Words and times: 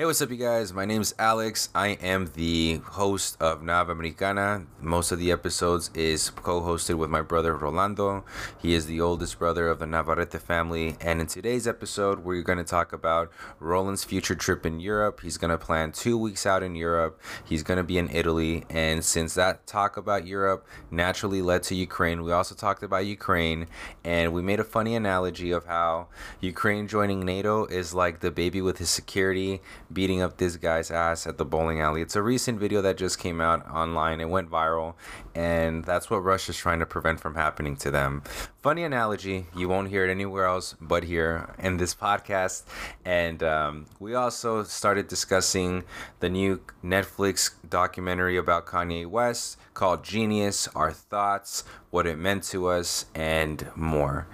Hey, 0.00 0.06
what's 0.06 0.22
up, 0.22 0.30
you 0.30 0.38
guys? 0.38 0.72
My 0.72 0.86
name 0.86 1.02
is 1.02 1.14
Alex. 1.18 1.68
I 1.74 1.88
am 1.88 2.32
the 2.34 2.76
host 2.86 3.36
of 3.38 3.60
Nava 3.60 3.90
Americana. 3.90 4.64
Most 4.80 5.12
of 5.12 5.18
the 5.18 5.30
episodes 5.30 5.90
is 5.92 6.30
co-hosted 6.30 6.94
with 6.94 7.10
my 7.10 7.20
brother 7.20 7.54
Rolando. 7.54 8.24
He 8.56 8.72
is 8.72 8.86
the 8.86 9.02
oldest 9.02 9.38
brother 9.38 9.68
of 9.68 9.78
the 9.78 9.84
Navarrete 9.84 10.40
family, 10.40 10.96
and 11.02 11.20
in 11.20 11.26
today's 11.26 11.68
episode, 11.68 12.20
we're 12.20 12.40
going 12.40 12.56
to 12.56 12.64
talk 12.64 12.94
about 12.94 13.30
Roland's 13.58 14.02
future 14.02 14.34
trip 14.34 14.64
in 14.64 14.80
Europe. 14.80 15.20
He's 15.20 15.36
going 15.36 15.50
to 15.50 15.58
plan 15.58 15.92
two 15.92 16.16
weeks 16.16 16.46
out 16.46 16.62
in 16.62 16.74
Europe. 16.76 17.20
He's 17.44 17.62
going 17.62 17.76
to 17.76 17.84
be 17.84 17.98
in 17.98 18.08
Italy, 18.08 18.64
and 18.70 19.04
since 19.04 19.34
that 19.34 19.66
talk 19.66 19.98
about 19.98 20.26
Europe 20.26 20.66
naturally 20.90 21.42
led 21.42 21.62
to 21.64 21.74
Ukraine, 21.74 22.22
we 22.22 22.32
also 22.32 22.54
talked 22.54 22.82
about 22.82 23.04
Ukraine, 23.04 23.66
and 24.02 24.32
we 24.32 24.40
made 24.40 24.60
a 24.60 24.64
funny 24.64 24.96
analogy 24.96 25.50
of 25.50 25.66
how 25.66 26.08
Ukraine 26.40 26.88
joining 26.88 27.20
NATO 27.20 27.66
is 27.66 27.92
like 27.92 28.20
the 28.20 28.30
baby 28.30 28.62
with 28.62 28.78
his 28.78 28.88
security 28.88 29.60
beating 29.92 30.22
up 30.22 30.36
this 30.36 30.56
guy's 30.56 30.90
ass 30.90 31.26
at 31.26 31.38
the 31.38 31.44
bowling 31.44 31.80
alley. 31.80 32.02
It's 32.02 32.16
a 32.16 32.22
recent 32.22 32.60
video 32.60 32.80
that 32.82 32.96
just 32.96 33.18
came 33.18 33.40
out 33.40 33.68
online. 33.68 34.20
It 34.20 34.28
went 34.28 34.50
viral, 34.50 34.94
and 35.34 35.84
that's 35.84 36.10
what 36.10 36.18
Russia's 36.18 36.56
trying 36.56 36.78
to 36.80 36.86
prevent 36.86 37.20
from 37.20 37.34
happening 37.34 37.76
to 37.76 37.90
them. 37.90 38.22
Funny 38.62 38.84
analogy. 38.84 39.46
You 39.56 39.68
won't 39.68 39.88
hear 39.88 40.06
it 40.06 40.10
anywhere 40.10 40.44
else 40.44 40.74
but 40.80 41.04
here 41.04 41.54
in 41.58 41.78
this 41.78 41.94
podcast. 41.94 42.64
And 43.04 43.42
um, 43.42 43.86
we 43.98 44.14
also 44.14 44.62
started 44.64 45.08
discussing 45.08 45.84
the 46.20 46.28
new 46.28 46.60
Netflix 46.84 47.50
documentary 47.68 48.36
about 48.36 48.66
Kanye 48.66 49.06
West 49.06 49.58
called 49.74 50.02
Jeen-Yuhs, 50.02 50.68
our 50.74 50.92
thoughts, 50.92 51.64
what 51.90 52.06
it 52.06 52.18
meant 52.18 52.42
to 52.44 52.66
us, 52.66 53.06
and 53.14 53.66
more. 53.74 54.26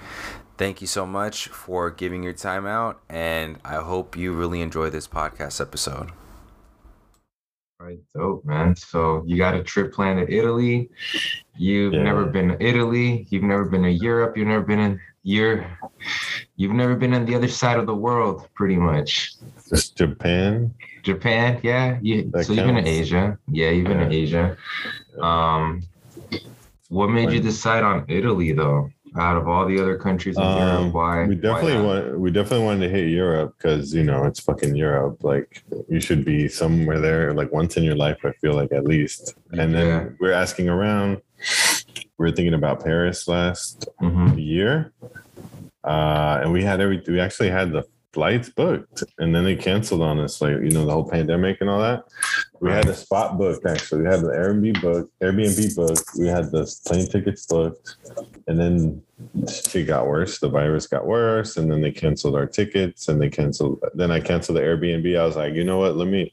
Thank 0.58 0.80
you 0.80 0.86
so 0.86 1.04
much 1.04 1.48
for 1.48 1.90
giving 1.90 2.22
your 2.22 2.32
time 2.32 2.66
out, 2.66 3.00
and 3.10 3.58
I 3.64 3.74
hope 3.76 4.16
you 4.16 4.32
really 4.32 4.62
enjoy 4.62 4.88
this 4.88 5.06
podcast 5.06 5.60
episode. 5.60 6.12
All 7.78 7.86
right, 7.88 7.98
dope, 8.14 8.42
man. 8.46 8.74
So 8.74 9.22
you 9.26 9.36
got 9.36 9.54
a 9.54 9.62
trip 9.62 9.92
planned 9.92 10.26
to 10.26 10.32
Italy. 10.34 10.88
You've 11.58 11.92
Yeah. 11.92 12.04
never 12.04 12.24
been 12.24 12.48
to 12.48 12.62
Italy. 12.62 13.26
You've 13.28 13.42
never 13.42 13.66
been 13.66 13.82
to 13.82 13.90
Europe. 13.90 14.34
You've 14.36 14.48
never 14.48 14.64
been 14.64 14.80
in 14.80 15.00
you're 15.24 15.66
you've 16.54 16.72
never 16.72 16.94
been 16.94 17.12
on 17.12 17.26
the 17.26 17.34
other 17.34 17.48
side 17.48 17.78
of 17.78 17.86
the 17.86 17.94
world, 17.94 18.48
pretty 18.54 18.76
much. 18.76 19.34
Just 19.68 19.96
Japan. 19.96 20.72
Japan, 21.02 21.60
yeah. 21.64 21.98
You, 22.00 22.30
That 22.32 22.46
so 22.46 22.52
you've 22.54 22.64
been 22.64 22.82
to. 22.84 22.88
Asia. 22.88 23.38
Yeah, 23.48 23.70
you've 23.70 23.88
been 23.88 24.08
to 24.08 24.14
Asia. 24.14 24.56
Um, 25.20 25.82
what 26.88 27.08
made 27.08 27.32
you 27.32 27.40
decide 27.40 27.82
on 27.82 28.04
Italy 28.08 28.52
though? 28.52 28.88
Out 29.18 29.36
of 29.38 29.48
all 29.48 29.64
the 29.66 29.80
other 29.80 29.96
countries 29.96 30.36
in 30.36 30.42
Um, 30.42 30.58
Europe, 30.58 30.94
why? 30.94 31.26
we 31.26 31.34
definitely 31.36 31.72
that? 31.72 31.84
want. 31.84 32.20
We 32.20 32.30
definitely 32.30 32.66
wanted 32.66 32.80
to 32.86 32.88
hit 32.90 33.08
Europe 33.08 33.54
because 33.56 33.94
you 33.94 34.02
know 34.04 34.24
it's 34.24 34.40
fucking 34.40 34.76
Europe. 34.76 35.24
Like 35.24 35.62
you 35.88 36.00
should 36.00 36.24
be 36.24 36.48
somewhere 36.48 37.00
there, 37.00 37.32
like 37.32 37.50
once 37.52 37.76
in 37.78 37.82
your 37.84 37.96
life. 37.96 38.18
I 38.24 38.32
feel 38.32 38.52
like 38.52 38.72
at 38.72 38.84
least. 38.84 39.34
And 39.52 39.74
then 39.74 39.86
Yeah. 39.86 40.04
we're 40.20 40.32
asking 40.32 40.68
around. 40.68 41.22
We 42.18 42.28
are 42.28 42.32
thinking 42.32 42.54
about 42.54 42.84
Paris 42.84 43.26
last 43.28 43.88
Mhm. 44.02 44.36
year, 44.38 44.92
uh, 45.84 46.40
and 46.42 46.52
we 46.52 46.62
had 46.62 46.80
every. 46.80 47.02
We 47.08 47.18
actually 47.20 47.50
had 47.50 47.72
the 47.72 47.84
flights 48.16 48.48
booked, 48.48 49.04
and 49.18 49.34
then 49.34 49.44
they 49.44 49.54
canceled 49.54 50.00
on 50.00 50.18
us. 50.18 50.40
Like 50.40 50.52
you 50.52 50.70
know 50.70 50.86
the 50.86 50.92
whole 50.92 51.08
pandemic 51.08 51.58
and 51.60 51.68
all 51.68 51.80
that. 51.80 52.04
We 52.60 52.70
had 52.70 52.86
the 52.86 52.94
spot 52.94 53.36
booked 53.36 53.66
actually. 53.66 54.04
We 54.04 54.08
had 54.08 54.22
the 54.22 54.28
Airbnb 54.28 54.80
booked, 54.80 55.12
Airbnb 55.20 55.76
booked. 55.76 56.08
We 56.18 56.26
had 56.26 56.50
the 56.50 56.64
plane 56.86 57.06
tickets 57.06 57.44
booked, 57.44 57.96
and 58.46 58.58
then 58.58 59.02
it 59.44 59.86
got 59.86 60.06
worse. 60.06 60.38
The 60.38 60.48
virus 60.48 60.86
got 60.86 61.06
worse, 61.06 61.58
and 61.58 61.70
then 61.70 61.82
they 61.82 61.92
canceled 61.92 62.36
our 62.36 62.46
tickets, 62.46 63.08
and 63.08 63.20
they 63.20 63.28
canceled. 63.28 63.84
Then 63.92 64.10
I 64.10 64.20
canceled 64.20 64.56
the 64.56 64.62
Airbnb. 64.62 65.20
I 65.20 65.26
was 65.26 65.36
like, 65.36 65.52
you 65.52 65.64
know 65.64 65.78
what? 65.78 65.98
Let 65.98 66.08
me 66.08 66.32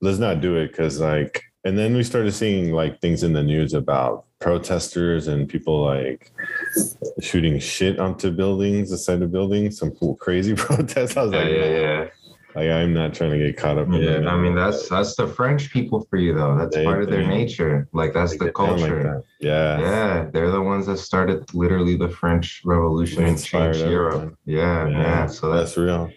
let's 0.00 0.18
not 0.18 0.40
do 0.40 0.56
it 0.56 0.68
because 0.68 0.98
like. 0.98 1.44
And 1.64 1.78
then 1.78 1.94
we 1.94 2.02
started 2.02 2.32
seeing 2.32 2.72
like 2.72 3.00
things 3.00 3.22
in 3.22 3.32
the 3.32 3.42
news 3.42 3.72
about 3.72 4.24
protesters 4.40 5.28
and 5.28 5.48
people 5.48 5.84
like 5.84 6.32
shooting 7.20 7.58
shit 7.60 8.00
onto 8.00 8.32
buildings, 8.32 8.90
the 8.90 8.98
side 8.98 9.22
of 9.22 9.30
buildings, 9.30 9.78
some 9.78 9.92
cool, 9.92 10.16
crazy 10.16 10.54
protests. 10.56 11.16
I 11.16 11.22
was 11.22 11.32
Yeah, 11.32 11.38
like, 11.38 11.50
yeah, 11.50 11.66
yeah. 11.68 12.06
Like 12.54 12.68
I'm 12.70 12.92
not 12.92 13.14
trying 13.14 13.30
to 13.32 13.38
get 13.38 13.56
caught 13.56 13.78
up. 13.78 13.86
in 13.88 13.94
Yeah, 13.94 14.18
that. 14.18 14.28
I 14.28 14.36
mean 14.36 14.54
that's 14.54 14.88
that's 14.88 15.16
the 15.16 15.26
French 15.26 15.70
people 15.72 16.06
for 16.10 16.16
you 16.18 16.34
though. 16.34 16.56
That's 16.56 16.76
They- 16.76 16.84
part 16.84 17.02
of 17.02 17.10
their 17.10 17.26
nature. 17.26 17.88
Like 17.92 18.12
that's 18.12 18.32
the 18.32 18.38
down 18.38 18.46
like 18.46 18.54
culture. 18.54 19.02
that. 19.02 19.22
yeah. 19.46 19.80
yeah, 19.80 20.30
they're 20.32 20.50
the 20.50 20.60
ones 20.60 20.86
that 20.86 20.98
started 20.98 21.52
literally 21.54 21.96
the 21.96 22.08
French 22.08 22.60
Revolution 22.64 23.24
and 23.24 23.42
changed 23.42 23.80
Europe. 23.80 24.14
everyone. 24.14 24.36
Yeah, 24.44 24.88
yeah. 24.88 25.26
So 25.26 25.50
that's 25.50 25.62
that's 25.62 25.76
real. 25.78 26.10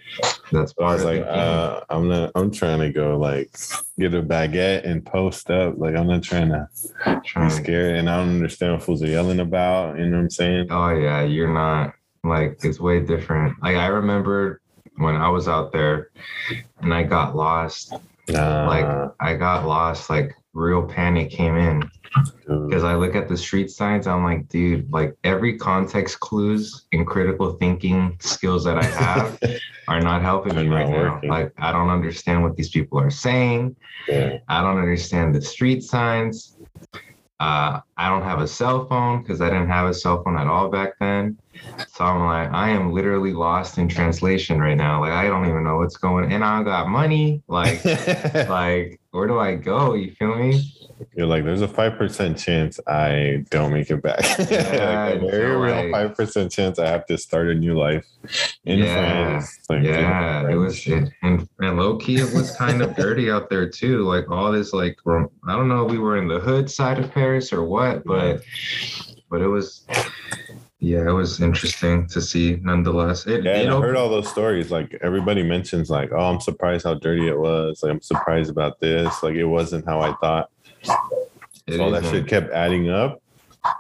that's 0.51 0.73
So 0.77 0.83
I 0.83 0.93
was 0.93 1.03
like, 1.05 1.21
uh, 1.21 1.81
I'm 1.89 2.07
not. 2.09 2.31
I'm 2.35 2.51
trying 2.51 2.79
to 2.79 2.89
go 2.91 3.17
like 3.17 3.55
get 3.99 4.13
a 4.13 4.21
baguette 4.21 4.83
and 4.85 5.05
post 5.05 5.49
up. 5.51 5.75
Like 5.77 5.95
I'm 5.95 6.07
not 6.07 6.23
trying 6.23 6.49
to 6.49 6.67
be 7.05 7.15
Trying 7.25 7.49
to- 7.49 7.55
scared, 7.55 7.95
and 7.95 8.09
I 8.09 8.17
don't 8.17 8.29
understand 8.35 8.73
what 8.73 8.83
fools 8.83 9.01
are 9.03 9.07
yelling 9.07 9.39
about. 9.39 9.97
You 9.97 10.05
know 10.07 10.17
what 10.17 10.23
I'm 10.23 10.29
saying? 10.29 10.67
Oh 10.71 10.89
yeah, 10.89 11.21
you're 11.23 11.53
not 11.53 11.93
like 12.23 12.57
it's 12.63 12.79
way 12.79 12.99
different. 13.01 13.55
Like 13.61 13.75
I 13.77 13.85
remember 13.87 14.59
when 14.97 15.15
I 15.15 15.29
was 15.29 15.47
out 15.47 15.71
there 15.71 16.09
and 16.81 16.93
I 16.93 17.03
got 17.03 17.35
lost. 17.35 17.93
Nah, 18.27 18.67
Like 18.67 19.11
I 19.19 19.35
got 19.35 19.67
lost. 19.67 20.09
Like 20.09 20.35
real 20.53 20.83
panic 20.87 21.29
came 21.29 21.55
in. 21.57 21.89
because 22.47 22.83
I 22.83 22.95
look 22.95 23.15
at 23.15 23.27
the 23.27 23.35
street 23.37 23.69
signs, 23.69 24.07
I'm 24.07 24.23
like, 24.23 24.47
dude, 24.47 24.91
like 24.91 25.15
every 25.23 25.57
context 25.57 26.19
clues 26.21 26.85
and 26.93 27.05
critical 27.05 27.53
thinking 27.53 28.17
skills 28.21 28.63
that 28.63 28.77
I 28.77 28.85
have 28.85 29.37
are 29.87 30.01
not 30.01 30.21
helping 30.21 30.55
me 30.55 30.67
right 30.67 30.89
not 30.89 31.23
now. 31.23 31.29
Like 31.29 31.53
I 31.57 31.71
don't 31.71 31.89
understand 31.89 32.41
what 32.41 32.55
these 32.55 32.69
people 32.69 32.99
are 32.99 33.11
saying. 33.11 33.75
Yeah. 34.07 34.37
I 34.47 34.61
don't 34.61 34.77
understand 34.77 35.35
the 35.35 35.41
street 35.41 35.83
signs. 35.83 36.57
Uh, 37.39 37.81
I 37.97 38.09
don't 38.09 38.23
have 38.23 38.39
a 38.39 38.47
cell 38.47 38.87
phone 38.87 39.21
because 39.21 39.41
I 39.41 39.49
didn't 39.49 39.67
have 39.67 39.89
a 39.89 39.93
cell 39.93 40.23
phone 40.23 40.37
at 40.37 40.47
all 40.47 40.69
back 40.69 40.93
then. 40.99 41.37
So 41.87 42.03
I'm 42.03 42.25
like, 42.25 42.53
I 42.53 42.69
am 42.69 42.91
literally 42.91 43.33
lost 43.33 43.77
in 43.77 43.87
translation 43.87 44.59
right 44.59 44.75
now. 44.75 45.01
Like 45.01 45.11
I 45.11 45.27
don't 45.27 45.47
even 45.47 45.63
know 45.63 45.77
what's 45.77 45.97
going. 45.97 46.31
And 46.31 46.43
I 46.43 46.63
got 46.63 46.87
money. 46.87 47.41
Like, 47.47 47.83
like 48.49 48.99
where 49.11 49.27
do 49.27 49.39
I 49.39 49.55
go? 49.55 49.93
You 49.93 50.11
feel 50.11 50.35
me? 50.35 50.71
You're 51.15 51.27
like, 51.27 51.43
there's 51.43 51.61
a 51.61 51.67
five 51.67 51.97
percent 51.97 52.37
chance 52.37 52.79
I 52.87 53.43
don't 53.49 53.73
make 53.73 53.89
it 53.89 54.01
back. 54.01 54.21
Yeah, 54.49 55.09
like 55.13 55.21
a 55.21 55.31
very 55.31 55.55
real 55.55 55.91
five 55.91 56.15
percent 56.15 56.51
chance 56.51 56.79
I 56.79 56.87
have 56.87 57.05
to 57.07 57.17
start 57.17 57.47
a 57.49 57.55
new 57.55 57.77
life 57.77 58.05
in 58.65 58.79
Yeah, 58.79 59.39
France. 59.39 59.59
Like, 59.69 59.83
yeah, 59.83 60.49
it 60.49 60.55
was 60.55 60.85
it, 60.87 61.09
and 61.21 61.47
and 61.59 61.77
low 61.77 61.97
key 61.97 62.17
it 62.17 62.33
was 62.33 62.55
kind 62.55 62.81
of 62.81 62.95
dirty 62.95 63.31
out 63.31 63.49
there 63.49 63.69
too. 63.69 64.03
Like 64.03 64.29
all 64.29 64.51
this 64.51 64.73
like 64.73 64.97
I 65.05 65.55
don't 65.55 65.67
know 65.67 65.85
if 65.85 65.91
we 65.91 65.97
were 65.97 66.17
in 66.17 66.27
the 66.27 66.39
hood 66.39 66.69
side 66.69 66.99
of 66.99 67.11
Paris 67.11 67.51
or 67.53 67.63
what, 67.63 68.03
but 68.05 68.43
but 69.29 69.41
it 69.41 69.47
was 69.47 69.85
yeah, 70.85 71.09
it 71.09 71.13
was 71.13 71.41
interesting 71.41 72.05
to 72.09 72.21
see 72.21 72.59
nonetheless. 72.61 73.25
It, 73.25 73.43
Yeah, 73.43 73.57
it 73.57 73.65
and 73.65 73.73
I 73.73 73.79
heard 73.79 73.95
all 73.95 74.07
those 74.07 74.29
stories. 74.29 74.69
Like 74.69 74.95
everybody 75.01 75.41
mentions, 75.41 75.89
like, 75.89 76.11
oh, 76.11 76.29
I'm 76.29 76.39
surprised 76.39 76.83
how 76.83 76.93
dirty 76.93 77.27
it 77.27 77.39
was. 77.39 77.81
Like, 77.81 77.91
I'm 77.91 78.01
surprised 78.03 78.51
about 78.51 78.79
this. 78.79 79.23
Like, 79.23 79.33
it 79.33 79.45
wasn't 79.45 79.83
how 79.85 79.99
I 80.01 80.13
thought. 80.17 80.51
So 80.83 81.81
all 81.81 81.89
that 81.89 82.05
shit 82.05 82.27
kept 82.27 82.51
adding 82.51 82.91
up. 82.91 83.19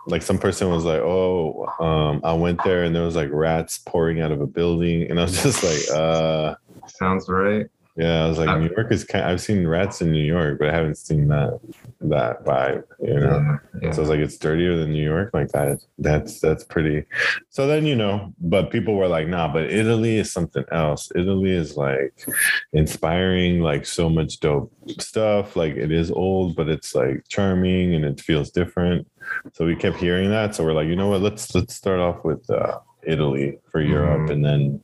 Like 0.07 0.23
some 0.23 0.39
person 0.39 0.71
was 0.71 0.83
like, 0.83 1.01
"Oh, 1.01 1.67
um, 1.79 2.21
I 2.23 2.33
went 2.33 2.63
there 2.63 2.83
and 2.83 2.95
there 2.95 3.03
was 3.03 3.15
like 3.15 3.29
rats 3.31 3.77
pouring 3.77 4.19
out 4.19 4.31
of 4.31 4.41
a 4.41 4.47
building," 4.47 5.03
and 5.07 5.19
I 5.19 5.23
was 5.25 5.43
just 5.43 5.63
like, 5.63 5.95
"Uh, 5.95 6.55
sounds 6.87 7.29
right. 7.29 7.67
Yeah." 7.95 8.25
I 8.25 8.27
was 8.27 8.37
like, 8.37 8.49
I- 8.49 8.59
"New 8.59 8.69
York 8.75 8.91
is 8.91 9.03
kind. 9.03 9.25
I've 9.25 9.41
seen 9.41 9.67
rats 9.67 10.01
in 10.01 10.11
New 10.11 10.23
York, 10.23 10.59
but 10.59 10.69
I 10.69 10.73
haven't 10.73 10.97
seen 10.97 11.27
that 11.29 11.59
that 12.01 12.43
vibe." 12.45 12.83
You 13.01 13.19
know. 13.19 13.39
Yeah, 13.39 13.57
yeah. 13.81 13.91
So 13.91 14.01
it's 14.01 14.09
like 14.09 14.19
it's 14.19 14.37
dirtier 14.37 14.77
than 14.77 14.91
New 14.91 15.03
York, 15.03 15.31
like 15.33 15.49
that. 15.49 15.79
That's 15.97 16.39
that's 16.39 16.63
pretty. 16.63 17.05
So 17.49 17.67
then 17.67 17.85
you 17.85 17.95
know, 17.95 18.33
but 18.39 18.69
people 18.71 18.95
were 18.95 19.07
like, 19.07 19.27
nah, 19.27 19.51
but 19.51 19.69
Italy 19.71 20.17
is 20.17 20.31
something 20.31 20.65
else. 20.71 21.11
Italy 21.15 21.51
is 21.51 21.77
like 21.77 22.25
inspiring, 22.73 23.61
like 23.61 23.85
so 23.85 24.09
much 24.09 24.39
dope 24.39 24.71
stuff. 24.99 25.55
Like 25.55 25.75
it 25.75 25.91
is 25.91 26.11
old, 26.11 26.55
but 26.55 26.69
it's 26.69 26.93
like 26.95 27.23
charming 27.29 27.95
and 27.95 28.05
it 28.05 28.19
feels 28.19 28.51
different. 28.51 29.07
So 29.53 29.65
we 29.65 29.75
kept 29.75 29.97
hearing 29.97 30.29
that. 30.29 30.53
So 30.55 30.63
we're 30.63 30.73
like, 30.73 30.87
you 30.87 30.95
know 30.95 31.07
what? 31.09 31.21
Let's 31.21 31.53
let's 31.55 31.75
start 31.75 31.99
off 31.99 32.23
with 32.23 32.47
uh, 32.49 32.79
Italy 33.07 33.57
for 33.71 33.81
Europe, 33.81 34.27
Mhm. 34.27 34.31
and 34.31 34.45
then 34.45 34.81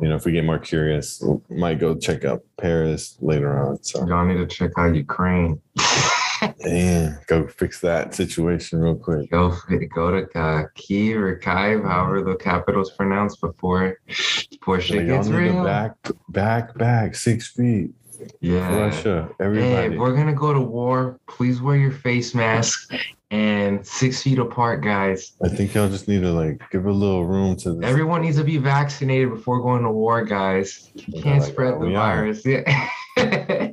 you 0.00 0.08
know 0.08 0.14
if 0.16 0.24
we 0.24 0.32
get 0.32 0.44
more 0.44 0.58
curious, 0.58 1.20
we 1.48 1.56
might 1.56 1.78
go 1.78 1.94
check 1.96 2.24
out 2.24 2.42
Paris 2.58 3.16
later 3.20 3.58
on. 3.58 3.82
So 3.82 4.06
Y'all 4.06 4.24
need 4.26 4.36
to 4.38 4.46
check 4.46 4.72
out 4.76 4.94
Ukraine. 4.94 5.60
damn, 6.62 7.18
go 7.26 7.46
fix 7.48 7.80
that 7.80 8.14
situation 8.14 8.80
real 8.80 8.94
quick. 8.96 9.30
Go 9.30 9.54
go 9.94 10.10
to 10.20 10.38
uh, 10.38 10.64
Kiev 10.74 11.20
or 11.22 11.36
Kiev, 11.36 11.82
however 11.84 12.22
the 12.22 12.36
capital's 12.36 12.90
pronounced 12.92 13.40
before 13.40 13.98
before 14.50 14.80
shit 14.80 15.06
gets 15.06 15.28
real. 15.28 15.64
back, 15.64 15.92
back, 16.28 16.76
back, 16.76 17.14
six 17.14 17.48
feet. 17.48 17.90
yeah. 18.40 18.76
Russia, 18.78 19.28
Hey, 19.38 19.44
everybody. 19.44 19.94
if 19.94 20.00
we're 20.00 20.14
gonna 20.16 20.34
go 20.34 20.52
to 20.52 20.60
war, 20.60 21.18
please 21.26 21.60
wear 21.60 21.76
your 21.76 21.90
face 21.92 22.34
mask 22.34 22.92
and 23.30 23.84
six 23.86 24.22
feet 24.22 24.38
apart, 24.38 24.82
guys. 24.82 25.32
I 25.42 25.48
think 25.48 25.74
y'all 25.74 25.88
just 25.88 26.06
need 26.08 26.22
to 26.22 26.30
like 26.32 26.60
give 26.70 26.86
a 26.86 26.92
little 26.92 27.24
room 27.24 27.56
to 27.56 27.74
this. 27.74 27.84
Everyone 27.84 28.22
needs 28.22 28.36
to 28.36 28.44
be 28.44 28.56
vaccinated 28.58 29.30
before 29.30 29.60
going 29.60 29.82
to 29.82 29.90
war, 29.90 30.24
guys. 30.24 30.90
You 30.94 31.22
can't 31.22 31.40
like, 31.42 31.50
spread 31.50 31.74
uh, 31.74 31.78
the 31.80 31.94
are. 31.96 32.16
virus. 32.32 32.46
Yeah. 32.46 32.88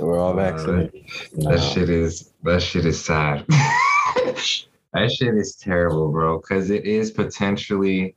We're 0.00 0.18
all 0.18 0.32
Uh, 0.32 0.50
vaccinated. 0.50 1.04
That 1.38 1.60
shit 1.60 1.90
is 1.90 2.32
that 2.44 2.62
shit 2.62 2.86
is 2.86 3.02
sad. 3.04 3.44
that 3.48 5.10
shit 5.12 5.34
is 5.34 5.56
terrible, 5.56 6.10
bro. 6.10 6.38
Cause 6.40 6.70
it 6.70 6.84
is 6.84 7.10
potentially 7.10 8.14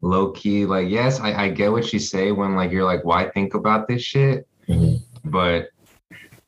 low 0.00 0.30
key. 0.32 0.64
Like, 0.66 0.88
yes, 0.88 1.20
I, 1.20 1.44
I 1.44 1.48
get 1.50 1.70
what 1.72 1.92
you 1.92 1.98
say 1.98 2.32
when 2.32 2.54
like 2.56 2.70
you're 2.70 2.84
like, 2.84 3.04
why 3.04 3.28
think 3.30 3.54
about 3.54 3.88
this 3.88 4.02
shit? 4.02 4.46
Mhm. 4.68 5.00
But 5.26 5.68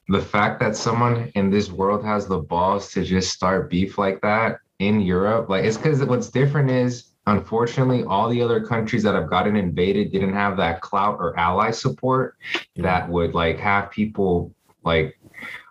the 0.08 0.20
fact 0.20 0.60
that 0.60 0.76
someone 0.76 1.30
in 1.34 1.50
this 1.50 1.70
world 1.70 2.04
has 2.04 2.26
the 2.26 2.38
balls 2.38 2.92
to 2.92 3.04
just 3.04 3.32
start 3.32 3.68
beef 3.68 3.98
like 3.98 4.20
that 4.20 4.60
in 4.78 5.00
Europe, 5.00 5.48
like 5.48 5.64
it's 5.64 5.76
because 5.76 6.02
what's 6.04 6.30
different 6.30 6.70
is 6.70 7.12
unfortunately 7.26 8.04
all 8.04 8.28
the 8.28 8.40
other 8.40 8.64
countries 8.64 9.02
that 9.02 9.14
have 9.14 9.28
gotten 9.28 9.56
invaded 9.56 10.12
didn't 10.12 10.32
have 10.32 10.56
that 10.56 10.80
clout 10.80 11.16
or 11.18 11.36
ally 11.38 11.72
support 11.72 12.36
that 12.76 13.08
would 13.08 13.34
like 13.34 13.58
have 13.58 13.90
people 13.90 14.54
like 14.84 15.18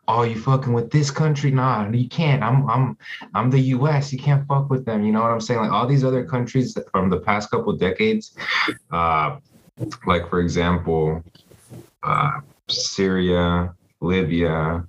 oh 0.10 0.24
you 0.24 0.38
fucking 0.38 0.74
with 0.74 0.92
this 0.92 1.10
country? 1.10 1.52
Nah 1.52 1.90
you 1.90 2.10
can't. 2.10 2.44
I'm 2.44 2.70
i'm 2.70 2.98
i'm 3.34 3.50
the 3.50 3.60
us 3.60 4.12
you 4.12 4.20
can't 4.20 4.46
fuck 4.48 4.70
with 4.70 4.86
them. 4.86 5.06
You 5.06 5.14
know 5.14 5.22
what 5.22 5.32
i'm 5.32 5.40
saying? 5.40 5.62
Like 5.62 5.72
all 5.72 5.88
these 5.88 6.04
other 6.04 6.26
countries 6.26 6.78
from 6.92 7.10
the 7.10 7.20
past 7.20 7.52
couple 7.52 7.72
decades 7.78 8.36
uh 8.92 9.38
like 10.06 10.30
for 10.30 10.42
example 10.42 11.24
uh 12.04 12.42
syria 12.68 13.74
libya 14.06 14.86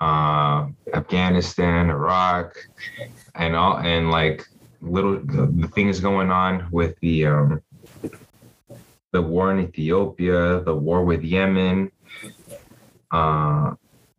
uh 0.00 0.66
afghanistan 0.94 1.90
iraq 1.90 2.56
and 3.34 3.54
all 3.54 3.78
and 3.78 4.10
like 4.10 4.44
little 4.80 5.14
the, 5.14 5.52
the 5.56 5.68
things 5.68 6.00
going 6.00 6.30
on 6.30 6.66
with 6.70 6.98
the 7.00 7.26
um 7.26 7.60
the 9.16 9.22
war 9.22 9.50
in 9.50 9.60
Ethiopia, 9.60 10.60
the 10.60 10.74
war 10.74 11.02
with 11.02 11.22
Yemen. 11.22 11.90
Uh, 13.10 13.74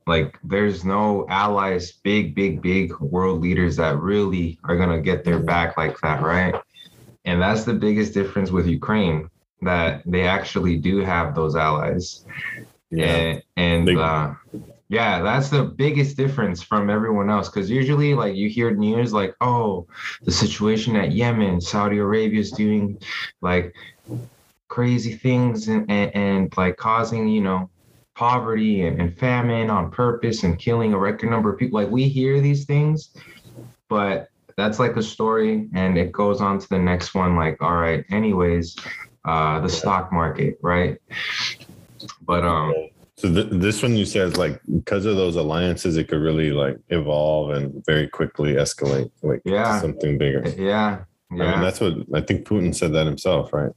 like 0.08 0.40
there's 0.44 0.84
no 0.84 1.28
allies, 1.30 1.92
big, 2.04 2.34
big, 2.34 2.62
big 2.62 2.98
world 3.00 3.42
leaders 3.42 3.76
that 3.76 4.00
really 4.00 4.58
are 4.64 4.76
gonna 4.76 5.02
get 5.02 5.24
their 5.24 5.40
back 5.40 5.78
like 5.78 6.00
that, 6.00 6.24
right? 6.24 6.56
And 7.26 7.40
that's 7.40 7.64
the 7.64 7.74
biggest 7.74 8.14
difference 8.14 8.50
with 8.50 8.66
Ukraine 8.66 9.30
that 9.62 10.02
they 10.06 10.24
actually 10.26 10.78
do 10.78 11.00
have 11.02 11.36
those 11.36 11.56
allies. 11.56 12.26
Yeah. 12.92 13.06
And 13.06 13.44
and 13.56 13.86
Big- 13.86 13.98
uh, 13.98 14.34
yeah, 14.90 15.22
that's 15.22 15.50
the 15.50 15.64
biggest 15.64 16.16
difference 16.16 16.64
from 16.64 16.90
everyone 16.90 17.30
else. 17.30 17.50
Because 17.50 17.70
usually, 17.70 18.14
like 18.14 18.36
you 18.36 18.50
hear 18.50 18.72
news 18.72 19.12
like, 19.12 19.36
"Oh, 19.42 19.88
the 20.24 20.32
situation 20.32 20.96
at 20.96 21.12
Yemen, 21.12 21.60
Saudi 21.60 21.98
Arabia 21.98 22.40
is 22.40 22.52
doing 22.52 22.98
like 23.42 23.76
crazy 24.70 25.14
things 25.14 25.68
and, 25.68 25.90
and, 25.90 26.16
and 26.16 26.58
like 26.58 26.78
causing, 26.78 27.28
you 27.28 27.42
know, 27.42 27.70
poverty 28.16 28.86
and, 28.86 29.02
and 29.02 29.18
famine 29.18 29.70
on 29.70 29.92
purpose 29.92 30.44
and 30.44 30.58
killing 30.58 30.94
a 30.94 30.98
record 30.98 31.30
number 31.30 31.52
of 31.52 31.60
people." 31.60 31.80
Like 31.80 31.92
we 31.92 32.08
hear 32.08 32.40
these 32.40 32.64
things, 32.66 33.10
but 33.90 34.30
that's 34.56 34.80
like 34.80 34.96
a 34.96 35.04
story, 35.04 35.70
and 35.74 35.98
it 35.98 36.14
goes 36.14 36.40
on 36.40 36.60
to 36.60 36.70
the 36.70 36.80
next 36.80 37.14
one. 37.14 37.36
Like, 37.36 37.62
all 37.62 37.76
right, 37.76 38.06
anyways, 38.10 38.78
uh, 39.26 39.60
the 39.60 39.70
stock 39.70 40.12
market, 40.14 40.58
right? 40.62 40.98
But 42.22 42.44
um. 42.46 42.74
So 43.16 43.34
th- 43.34 43.48
this 43.50 43.82
one 43.82 43.96
you 43.96 44.06
said 44.06 44.28
is 44.28 44.38
like 44.38 44.62
because 44.76 45.06
of 45.06 45.16
those 45.16 45.36
alliances, 45.38 45.98
it 45.98 46.08
could 46.08 46.22
really 46.22 46.52
like 46.52 46.78
evolve 46.90 47.50
and 47.50 47.84
very 47.86 48.08
quickly 48.08 48.54
escalate 48.54 49.10
like 49.24 49.42
Yeah. 49.44 49.82
something 49.82 50.20
bigger. 50.20 50.48
Yeah, 50.56 51.00
I 51.32 51.36
yeah, 51.36 51.52
mean, 51.52 51.62
that's 51.62 51.80
what 51.82 51.94
I 52.14 52.22
think 52.22 52.46
Putin 52.48 52.76
said 52.76 52.94
that 52.94 53.08
himself, 53.08 53.54
right? 53.54 53.72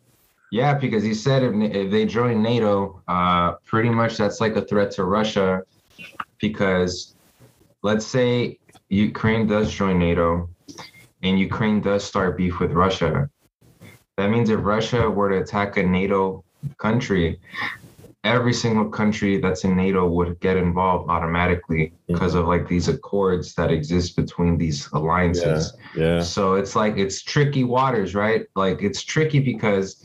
yeah. 0.52 0.74
Because 0.74 1.02
he 1.02 1.14
said 1.14 1.42
if, 1.42 1.54
if 1.74 1.90
they 1.90 2.04
join 2.04 2.42
NATO, 2.42 3.02
uh, 3.08 3.52
pretty 3.64 3.88
much 3.88 4.18
that's 4.18 4.42
like 4.42 4.56
a 4.56 4.62
threat 4.62 4.90
to 4.92 5.04
Russia. 5.04 5.62
Because 6.38 7.14
let's 7.82 8.06
say 8.06 8.58
Ukraine 8.90 9.46
does 9.46 9.72
join 9.72 9.98
NATO, 9.98 10.50
and 11.22 11.38
Ukraine 11.38 11.80
does 11.80 12.04
start 12.04 12.36
beef 12.36 12.60
with 12.60 12.72
Russia. 12.72 13.30
That 14.18 14.28
means 14.28 14.50
if 14.50 14.60
Russia 14.62 15.08
were 15.08 15.30
to 15.30 15.38
attack 15.38 15.78
a 15.78 15.82
NATO 15.82 16.44
country, 16.76 17.40
every 18.24 18.52
single 18.52 18.88
country 18.88 19.38
that's 19.38 19.64
in 19.64 19.74
NATO 19.76 20.06
would 20.06 20.38
get 20.40 20.56
involved 20.56 21.10
automatically 21.10 21.92
because 22.06 22.34
of 22.34 22.46
like 22.46 22.68
these 22.68 22.88
accords 22.88 23.54
that 23.54 23.70
exist 23.70 24.14
between 24.14 24.58
these 24.58 24.88
alliances. 24.92 25.72
Yeah. 25.96 26.20
So 26.20 26.54
it's 26.54 26.76
like 26.76 26.98
it's 26.98 27.22
tricky 27.22 27.64
waters, 27.64 28.14
right? 28.14 28.46
Like 28.54 28.82
it's 28.82 29.02
tricky 29.02 29.40
because 29.40 30.02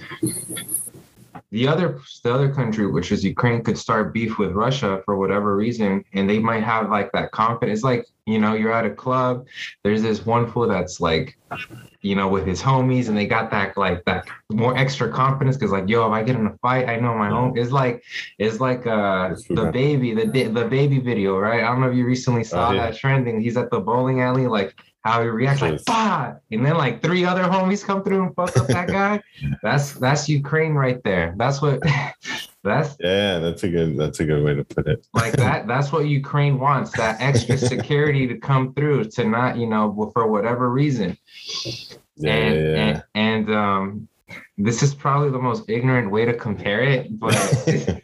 the 1.51 1.67
other 1.67 1.99
the 2.23 2.33
other 2.33 2.53
country, 2.53 2.87
which 2.87 3.11
is 3.11 3.23
Ukraine, 3.23 3.63
could 3.63 3.77
start 3.77 4.13
beef 4.13 4.37
with 4.37 4.51
Russia 4.51 5.01
for 5.05 5.17
whatever 5.17 5.55
reason, 5.55 6.03
and 6.13 6.29
they 6.29 6.39
might 6.39 6.63
have 6.63 6.89
like 6.89 7.11
that 7.13 7.31
confidence. 7.31 7.83
Like 7.83 8.05
you 8.25 8.39
know, 8.39 8.53
you're 8.55 8.71
at 8.73 8.85
a 8.85 8.89
club. 8.89 9.45
There's 9.83 10.01
this 10.01 10.25
one 10.25 10.51
fool 10.51 10.67
that's 10.67 10.99
like, 10.99 11.37
you 12.01 12.15
know, 12.15 12.27
with 12.27 12.47
his 12.47 12.59
homies, 12.61 13.07
and 13.07 13.15
they 13.15 13.27
got 13.27 13.51
that 13.51 13.77
like 13.77 14.03
that 14.05 14.27
more 14.51 14.75
extra 14.75 15.11
confidence 15.11 15.55
because 15.57 15.71
like, 15.71 15.87
yo, 15.87 16.07
if 16.07 16.11
I 16.11 16.23
get 16.23 16.35
in 16.35 16.47
a 16.47 16.57
fight, 16.57 16.89
I 16.89 16.95
know 16.95 17.15
my 17.15 17.29
home. 17.29 17.55
It's 17.55 17.71
like 17.71 18.03
it's 18.39 18.59
like 18.59 18.87
uh 18.87 19.35
the 19.49 19.69
baby, 19.71 20.13
the 20.15 20.25
the 20.47 20.65
baby 20.65 20.99
video, 20.99 21.37
right? 21.37 21.63
I 21.63 21.67
don't 21.67 21.81
know 21.81 21.89
if 21.89 21.95
you 21.95 22.05
recently 22.05 22.43
saw 22.43 22.69
Oh, 22.69 22.71
yeah. 22.73 22.89
that 22.89 22.97
trending. 22.97 23.39
He's 23.41 23.57
at 23.57 23.69
the 23.69 23.79
bowling 23.79 24.21
alley, 24.21 24.47
like 24.47 24.73
how 25.05 25.21
he 25.21 25.27
reacts 25.27 25.61
like 25.61 25.85
bah! 25.85 26.33
and 26.51 26.65
then 26.65 26.75
like 26.75 27.01
three 27.01 27.23
other 27.23 27.43
homies 27.43 27.85
come 27.85 28.03
through 28.03 28.23
and 28.23 28.35
fuck 28.35 28.57
up 28.57 28.65
that 28.67 28.87
guy. 28.87 29.21
That's 29.61 29.93
that's 29.93 30.27
Ukraine 30.27 30.73
right 30.73 31.01
there. 31.03 31.35
That's 31.37 31.61
what 31.61 31.79
that's 32.63 32.97
Yeah, 32.99 33.37
that's 33.37 33.63
a 33.63 33.69
good 33.69 33.97
that's 33.97 34.19
a 34.19 34.25
good 34.25 34.43
way 34.43 34.55
to 34.55 34.63
put 34.63 34.87
it. 34.87 35.05
like 35.13 35.33
that 35.43 35.67
that's 35.67 35.91
what 35.91 36.07
Ukraine 36.07 36.59
wants, 36.59 36.91
that 36.97 37.21
extra 37.21 37.55
security 37.57 38.25
to 38.27 38.37
come 38.37 38.73
through 38.73 39.05
to 39.11 39.25
not, 39.25 39.57
you 39.57 39.67
know, 39.67 40.11
for 40.11 40.27
whatever 40.27 40.71
reason. 40.71 41.15
Yeah, 42.15 42.33
and, 42.33 42.55
yeah, 42.55 42.61
yeah. 42.61 43.01
and 43.13 43.49
and 43.49 43.55
um 43.55 44.07
this 44.57 44.81
is 44.81 44.95
probably 44.95 45.29
the 45.29 45.37
most 45.37 45.69
ignorant 45.69 46.09
way 46.09 46.25
to 46.25 46.33
compare 46.33 46.81
it, 46.81 47.19
but 47.19 47.35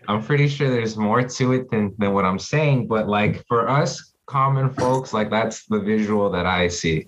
I'm 0.07 0.21
pretty 0.21 0.47
sure 0.47 0.69
there's 0.69 0.97
more 0.97 1.23
to 1.23 1.53
it 1.53 1.71
than 1.71 1.95
than 1.97 2.13
what 2.13 2.25
I'm 2.25 2.37
saying. 2.37 2.87
But 2.87 3.07
like 3.07 3.43
for 3.47 3.67
us 3.67 4.10
common 4.31 4.69
folks, 4.73 5.13
like 5.13 5.29
that's 5.29 5.65
the 5.65 5.79
visual 5.79 6.29
that 6.31 6.45
I 6.45 6.69
see. 6.69 7.07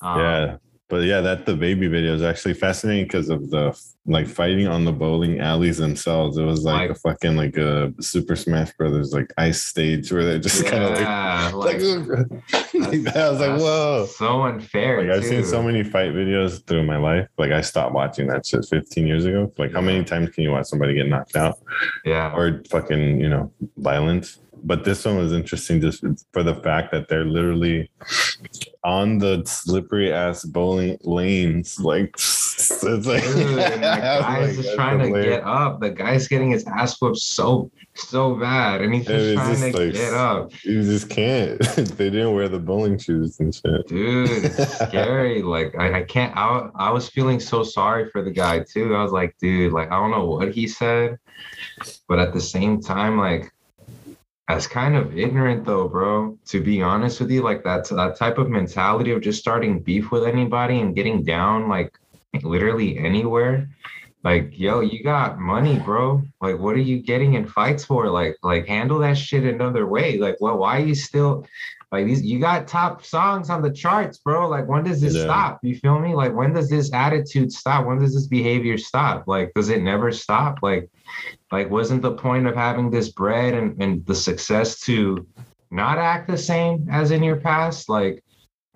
Um, 0.00 0.20
yeah. 0.20 0.56
But 0.90 1.04
yeah, 1.04 1.22
that 1.22 1.46
the 1.46 1.56
baby 1.56 1.88
video 1.88 2.14
is 2.14 2.22
actually 2.22 2.54
fascinating 2.54 3.04
because 3.04 3.30
of 3.30 3.50
the 3.50 3.76
like 4.06 4.26
fighting 4.26 4.68
on 4.68 4.84
the 4.84 4.92
bowling 4.92 5.40
alleys 5.40 5.78
themselves. 5.78 6.36
It 6.36 6.44
was 6.44 6.62
like, 6.62 6.88
Like- 6.88 6.90
a 6.90 6.94
fucking 6.94 7.36
like 7.36 7.56
a 7.56 7.92
Super 8.00 8.36
Smash 8.36 8.72
Brothers 8.74 9.12
like 9.12 9.32
ice 9.38 9.62
stage 9.62 10.12
where 10.12 10.24
they're 10.24 10.38
just 10.38 10.66
kind 10.66 10.84
of 10.84 10.90
like 11.54 11.80
like, 11.80 11.82
like. 12.74 13.16
I 13.16 13.30
was 13.30 13.40
like, 13.40 13.58
whoa. 13.58 14.06
so 14.14 14.42
unfair. 14.42 15.02
Like 15.02 15.16
I've 15.16 15.24
seen 15.24 15.42
so 15.44 15.62
many 15.62 15.82
fight 15.82 16.12
videos 16.12 16.64
through 16.66 16.84
my 16.84 16.98
life. 16.98 17.28
Like 17.38 17.50
I 17.50 17.62
stopped 17.62 17.94
watching 17.94 18.26
that 18.28 18.44
shit 18.46 18.64
15 18.68 19.06
years 19.06 19.24
ago. 19.24 19.52
Like 19.58 19.72
how 19.72 19.80
many 19.80 20.04
times 20.04 20.30
can 20.30 20.44
you 20.44 20.50
watch 20.50 20.66
somebody 20.66 20.94
get 20.94 21.08
knocked 21.08 21.34
out 21.34 21.58
Yeah, 22.04 22.34
or 22.36 22.62
fucking, 22.70 23.20
you 23.20 23.30
know, 23.30 23.50
violence? 23.78 24.38
But 24.66 24.84
this 24.84 25.04
one 25.04 25.18
was 25.18 25.32
interesting 25.32 25.80
just 25.82 26.02
for 26.32 26.42
the 26.42 26.54
fact 26.54 26.90
that 26.92 27.08
they're 27.08 27.26
literally 27.26 27.90
on 28.82 29.18
the 29.18 29.42
slippery 29.44 30.10
ass 30.10 30.44
bowling 30.44 30.96
lanes. 31.02 31.78
Like 31.78 32.14
it's 32.16 32.82
like, 32.82 33.22
Dude, 33.22 33.58
and 33.58 33.58
was 33.58 33.80
guy's 33.80 34.56
like, 34.56 34.64
just 34.64 34.74
trying 34.74 34.98
to 35.00 35.06
hilarious. 35.06 35.36
get 35.36 35.44
up. 35.44 35.80
The 35.80 35.90
guy's 35.90 36.28
getting 36.28 36.50
his 36.50 36.64
ass 36.66 37.00
whooped 37.00 37.18
so 37.18 37.70
so 37.94 38.36
bad, 38.36 38.80
and 38.80 38.94
he's 38.94 39.06
just 39.06 39.24
it's 39.24 39.34
trying 39.40 39.50
just 39.56 39.76
to 39.76 39.84
like- 39.84 39.92
get 39.94 40.14
up. 40.14 40.64
You 40.64 40.82
just 40.82 41.10
can't. 41.10 41.60
they 41.76 42.08
didn't 42.10 42.34
wear 42.34 42.48
the 42.48 42.58
bowling 42.58 42.98
shoes 42.98 43.38
and 43.40 43.54
shit. 43.54 43.86
Dude, 43.86 44.30
it's 44.30 44.78
scary. 44.78 45.42
Like 45.42 45.74
I, 45.78 45.98
I 45.98 46.02
can't. 46.04 46.34
I, 46.36 46.68
I 46.74 46.90
was 46.90 47.08
feeling 47.08 47.38
so 47.38 47.64
sorry 47.64 48.08
for 48.10 48.22
the 48.22 48.30
guy 48.30 48.60
too. 48.60 48.94
I 48.96 49.02
was 49.02 49.12
like, 49.12 49.36
dude, 49.38 49.72
like 49.74 49.88
I 49.92 49.96
don't 49.96 50.10
know 50.10 50.24
what 50.24 50.52
he 50.54 50.66
said, 50.66 51.18
but 52.08 52.18
at 52.18 52.32
the 52.32 52.40
same 52.40 52.80
time, 52.80 53.18
like 53.18 53.52
that's 54.48 54.66
kind 54.66 54.94
of 54.94 55.16
ignorant 55.16 55.64
though, 55.64 55.88
bro. 55.88 56.38
To 56.46 56.62
be 56.62 56.82
honest 56.82 57.20
with 57.20 57.30
you, 57.30 57.42
like 57.42 57.64
that 57.64 57.88
that 57.88 58.16
type 58.16 58.38
of 58.38 58.50
mentality 58.50 59.10
of 59.10 59.22
just 59.22 59.40
starting 59.40 59.80
beef 59.80 60.10
with 60.10 60.24
anybody 60.24 60.80
and 60.80 60.94
getting 60.94 61.22
down 61.22 61.68
like 61.68 61.98
literally 62.42 62.98
anywhere. 62.98 63.68
Like, 64.22 64.58
yo, 64.58 64.80
you 64.80 65.02
got 65.02 65.38
money, 65.38 65.78
bro. 65.78 66.22
Like, 66.40 66.58
what 66.58 66.74
are 66.74 66.78
you 66.78 66.98
getting 66.98 67.34
in 67.34 67.46
fights 67.46 67.84
for? 67.84 68.08
Like, 68.08 68.36
like 68.42 68.66
handle 68.66 68.98
that 69.00 69.18
shit 69.18 69.44
another 69.44 69.86
way. 69.86 70.18
Like, 70.18 70.38
well, 70.40 70.56
why 70.56 70.78
are 70.78 70.86
you 70.86 70.94
still 70.94 71.46
like 71.94 72.06
these? 72.06 72.22
You 72.22 72.40
got 72.40 72.66
top 72.66 73.04
songs 73.04 73.50
on 73.50 73.62
the 73.62 73.70
charts, 73.70 74.18
bro. 74.18 74.48
Like, 74.48 74.66
when 74.68 74.82
does 74.84 75.00
this 75.00 75.14
Yeah. 75.14 75.22
stop? 75.24 75.58
You 75.62 75.76
feel 75.76 75.98
me? 76.00 76.14
Like, 76.14 76.34
when 76.34 76.52
does 76.52 76.68
this 76.68 76.92
attitude 76.92 77.52
stop? 77.52 77.86
When 77.86 77.98
does 77.98 78.14
this 78.14 78.26
behavior 78.26 78.76
stop? 78.78 79.28
Like, 79.28 79.52
does 79.54 79.68
it 79.68 79.82
never 79.82 80.10
stop? 80.10 80.58
Like, 80.62 80.90
like 81.52 81.70
wasn't 81.70 82.02
the 82.02 82.12
point 82.12 82.46
of 82.46 82.54
having 82.56 82.90
this 82.90 83.10
bread 83.10 83.54
and, 83.54 83.80
and 83.80 84.04
the 84.06 84.14
success 84.14 84.80
to 84.80 85.26
not 85.70 85.98
act 85.98 86.28
the 86.28 86.36
same 86.38 86.86
as 86.90 87.12
in 87.12 87.22
your 87.22 87.36
past? 87.36 87.88
Like, 87.88 88.24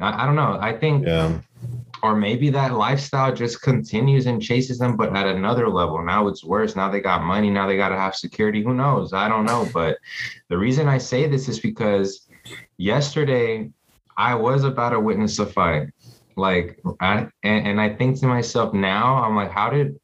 I, 0.00 0.22
I 0.22 0.26
don't 0.26 0.36
know. 0.36 0.56
I 0.60 0.72
think 0.78 1.04
Yeah. 1.06 1.40
or 2.04 2.14
maybe 2.14 2.50
that 2.50 2.74
lifestyle 2.74 3.34
just 3.34 3.62
continues 3.62 4.26
and 4.26 4.40
chases 4.40 4.78
them, 4.78 4.96
but 4.96 5.16
at 5.16 5.26
another 5.26 5.68
level. 5.68 6.04
Now 6.04 6.28
it's 6.28 6.44
worse. 6.44 6.76
Now 6.76 6.88
they 6.88 7.00
got 7.00 7.24
money. 7.24 7.50
Now 7.50 7.66
they 7.66 7.76
got 7.76 7.88
to 7.88 7.96
have 7.96 8.14
security. 8.14 8.62
Who 8.62 8.74
knows? 8.74 9.12
I 9.12 9.26
don't 9.28 9.44
know. 9.44 9.68
But 9.74 9.98
the 10.48 10.56
reason 10.56 10.86
I 10.86 10.98
say 10.98 11.26
this 11.26 11.48
is 11.48 11.58
because 11.58 12.27
yesterday 12.78 13.70
I 14.16 14.34
was 14.34 14.64
about 14.64 14.90
to 14.90 15.00
witness 15.00 15.38
a 15.38 15.46
fight. 15.46 15.88
Like, 16.36 16.80
I, 17.00 17.28
and, 17.42 17.66
and 17.66 17.80
I 17.80 17.94
think 17.94 18.18
to 18.20 18.26
myself 18.26 18.72
now, 18.72 19.22
I'm 19.22 19.34
like, 19.36 19.50
how 19.50 19.70
did, 19.70 19.98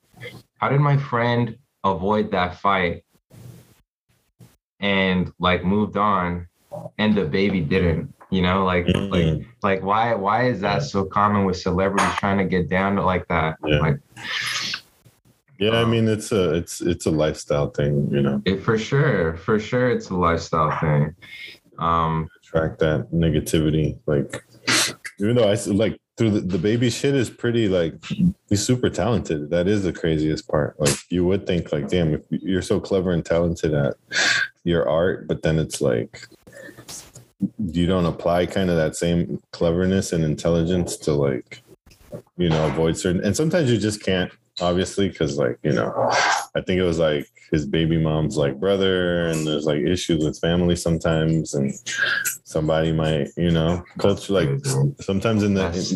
how 0.59 0.69
did 0.69 0.81
my 0.81 0.97
friend 0.97 1.57
avoid 1.85 2.33
that 2.33 2.59
fight 2.61 3.05
and 4.81 5.33
like 5.39 5.65
moved 5.65 5.97
on 5.97 6.49
and 6.99 7.17
the 7.17 7.25
baby 7.25 7.61
didn't? 7.61 8.13
You 8.31 8.43
know, 8.43 8.65
like 8.65 8.87
Mhm. 8.87 9.11
like 9.11 9.47
like 9.63 9.83
why 9.85 10.15
why 10.15 10.49
is 10.49 10.61
that 10.63 10.83
so 10.83 11.05
common 11.05 11.45
with 11.45 11.57
celebrities 11.57 12.13
trying 12.17 12.39
to 12.39 12.45
get 12.45 12.69
down 12.69 12.97
to 12.97 13.03
like 13.05 13.29
that? 13.29 13.57
Yeah. 13.65 13.79
Like 13.79 14.01
Yeah, 15.59 15.71
I 15.71 15.83
Um, 15.85 15.91
mean 15.93 16.09
it's 16.09 16.33
a 16.33 16.55
it's 16.55 16.81
it's 16.81 17.07
a 17.07 17.13
lifestyle 17.13 17.71
thing, 17.71 18.09
you 18.11 18.23
know. 18.23 18.43
it 18.45 18.61
for 18.65 18.77
sure, 18.77 19.37
for 19.37 19.61
sure 19.61 19.91
it's 19.91 20.11
a 20.11 20.17
lifestyle 20.17 20.77
thing. 20.81 21.15
Um 21.79 22.29
That 22.55 23.09
negativity. 23.13 23.99
Like 24.07 24.45
even 25.21 25.37
though 25.37 25.51
I 25.51 25.55
like 25.67 25.99
through 26.17 26.31
the, 26.31 26.41
the 26.41 26.59
baby 26.59 26.91
shit 26.91 27.15
is 27.15 27.29
pretty 27.29 27.69
like 27.69 27.95
he's 28.49 28.65
super 28.65 28.89
talented. 28.89 29.51
That 29.51 29.69
is 29.69 29.83
the 29.83 29.93
craziest 29.93 30.49
part. 30.49 30.79
Like 30.79 30.97
you 31.11 31.25
would 31.25 31.47
think 31.47 31.73
like, 31.73 31.89
damn, 31.89 32.15
if 32.15 32.23
you're 32.31 32.63
so 32.63 32.81
clever 32.81 33.11
and 33.11 33.25
talented 33.25 33.75
at 33.75 33.95
your 34.63 34.89
art, 34.89 35.27
but 35.27 35.43
then 35.43 35.59
it's 35.59 35.81
like 35.81 36.27
you 37.59 37.87
don't 37.87 38.07
apply 38.07 38.47
kind 38.47 38.71
of 38.71 38.77
that 38.77 38.97
same 38.97 39.43
cleverness 39.53 40.13
and 40.13 40.25
intelligence 40.25 40.97
to 40.97 41.13
like 41.13 41.63
you 42.37 42.49
know 42.49 42.67
avoid 42.69 42.97
certain 42.97 43.23
and 43.25 43.37
sometimes 43.37 43.71
you 43.71 43.77
just 43.77 44.03
can't 44.03 44.33
obviously 44.61 45.09
because 45.09 45.37
like 45.37 45.59
you 45.63 45.73
know 45.73 45.93
i 46.55 46.61
think 46.61 46.79
it 46.79 46.85
was 46.85 46.99
like 46.99 47.27
his 47.51 47.67
baby 47.67 47.99
mom's 47.99 48.37
like 48.37 48.59
brother 48.61 49.27
and 49.27 49.47
there's 49.47 49.65
like 49.67 49.81
issues 49.81 50.25
with 50.25 50.39
family 50.39 50.77
sometimes 50.77 51.55
and 51.55 51.73
somebody 52.45 52.93
might 52.93 53.29
you 53.37 53.51
know 53.51 53.83
culture 53.99 54.33
like 54.33 54.49
sometimes 55.01 55.43
in 55.43 55.55
the 55.55 55.61
that's- 55.63 55.95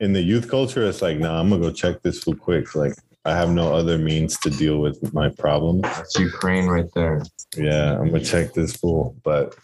in 0.00 0.12
the 0.12 0.20
youth 0.20 0.50
culture 0.50 0.84
it's 0.88 1.00
like 1.02 1.18
nah 1.18 1.38
i'm 1.38 1.48
gonna 1.50 1.62
go 1.62 1.70
check 1.70 2.02
this 2.02 2.22
food 2.24 2.40
quick 2.40 2.74
like 2.74 2.92
i 3.24 3.30
have 3.32 3.50
no 3.50 3.72
other 3.72 3.98
means 3.98 4.36
to 4.38 4.50
deal 4.50 4.78
with 4.78 4.96
my 5.14 5.28
problem 5.38 5.80
that's 5.82 6.18
Ukraine 6.18 6.66
right 6.66 6.90
there. 6.94 7.22
yeah 7.56 7.96
i'm 7.98 8.06
gonna 8.10 8.24
check 8.24 8.52
this 8.52 8.74
fool 8.74 9.14
but 9.22 9.54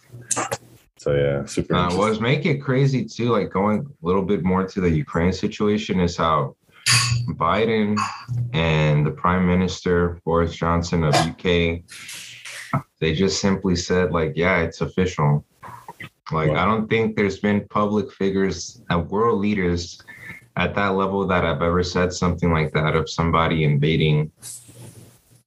so 0.96 1.14
yeah 1.14 1.44
super 1.44 1.74
Uh, 1.74 1.78
interesting. 1.84 1.98
what's 2.00 2.20
make 2.20 2.44
it 2.46 2.58
crazy 2.58 3.04
too, 3.04 3.30
like 3.30 3.50
going 3.50 3.78
a 3.80 4.06
little 4.06 4.22
bit 4.22 4.42
more 4.44 4.66
to 4.66 4.80
the 4.80 4.90
Ukraine 4.90 5.32
situation, 5.32 6.00
is 6.00 6.16
how 6.16 6.56
Biden 7.28 7.98
and 8.52 9.06
the 9.06 9.10
Prime 9.10 9.46
Minister 9.46 10.20
Boris 10.24 10.54
Johnson 10.54 11.04
of 11.04 11.14
UK, 11.14 11.82
they 13.00 13.14
just 13.14 13.40
simply 13.40 13.76
said 13.76 14.12
like, 14.12 14.32
yeah, 14.36 14.60
it's 14.60 14.80
official. 14.80 15.44
Like 16.30 16.50
I 16.50 16.64
don't 16.64 16.88
think 16.88 17.16
there's 17.16 17.40
been 17.40 17.66
public 17.68 18.12
figures, 18.12 18.82
uh, 18.92 18.98
world 18.98 19.40
leaders 19.40 20.02
at 20.56 20.74
that 20.74 20.88
level 20.88 21.26
that 21.26 21.44
I've 21.44 21.62
ever 21.62 21.82
said 21.82 22.12
something 22.12 22.52
like 22.52 22.72
that 22.72 22.96
of 22.96 23.08
somebody 23.08 23.64
invading 23.64 24.30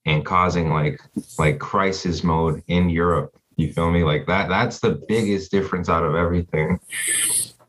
and 0.05 0.25
causing 0.25 0.69
like 0.69 0.99
like 1.37 1.59
crisis 1.59 2.23
mode 2.23 2.63
in 2.67 2.89
Europe. 2.89 3.35
You 3.57 3.71
feel 3.73 3.91
me? 3.91 4.03
Like 4.03 4.25
that 4.27 4.49
that's 4.49 4.79
the 4.79 5.03
biggest 5.07 5.51
difference 5.51 5.89
out 5.89 6.03
of 6.03 6.15
everything. 6.15 6.79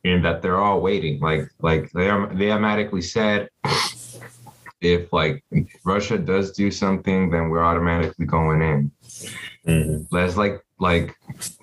And 0.04 0.24
that 0.24 0.42
they're 0.42 0.60
all 0.60 0.80
waiting. 0.80 1.20
Like 1.20 1.48
like 1.60 1.90
they 1.92 2.08
are 2.10 2.26
they 2.34 2.50
automatically 2.50 3.02
said 3.02 3.48
if 4.80 5.12
like 5.12 5.44
Russia 5.84 6.18
does 6.18 6.52
do 6.52 6.70
something, 6.70 7.30
then 7.30 7.48
we're 7.50 7.62
automatically 7.62 8.26
going 8.26 8.62
in. 8.62 8.90
Mhm. 9.66 10.08
That's 10.10 10.36
like 10.36 10.60
like 10.80 11.14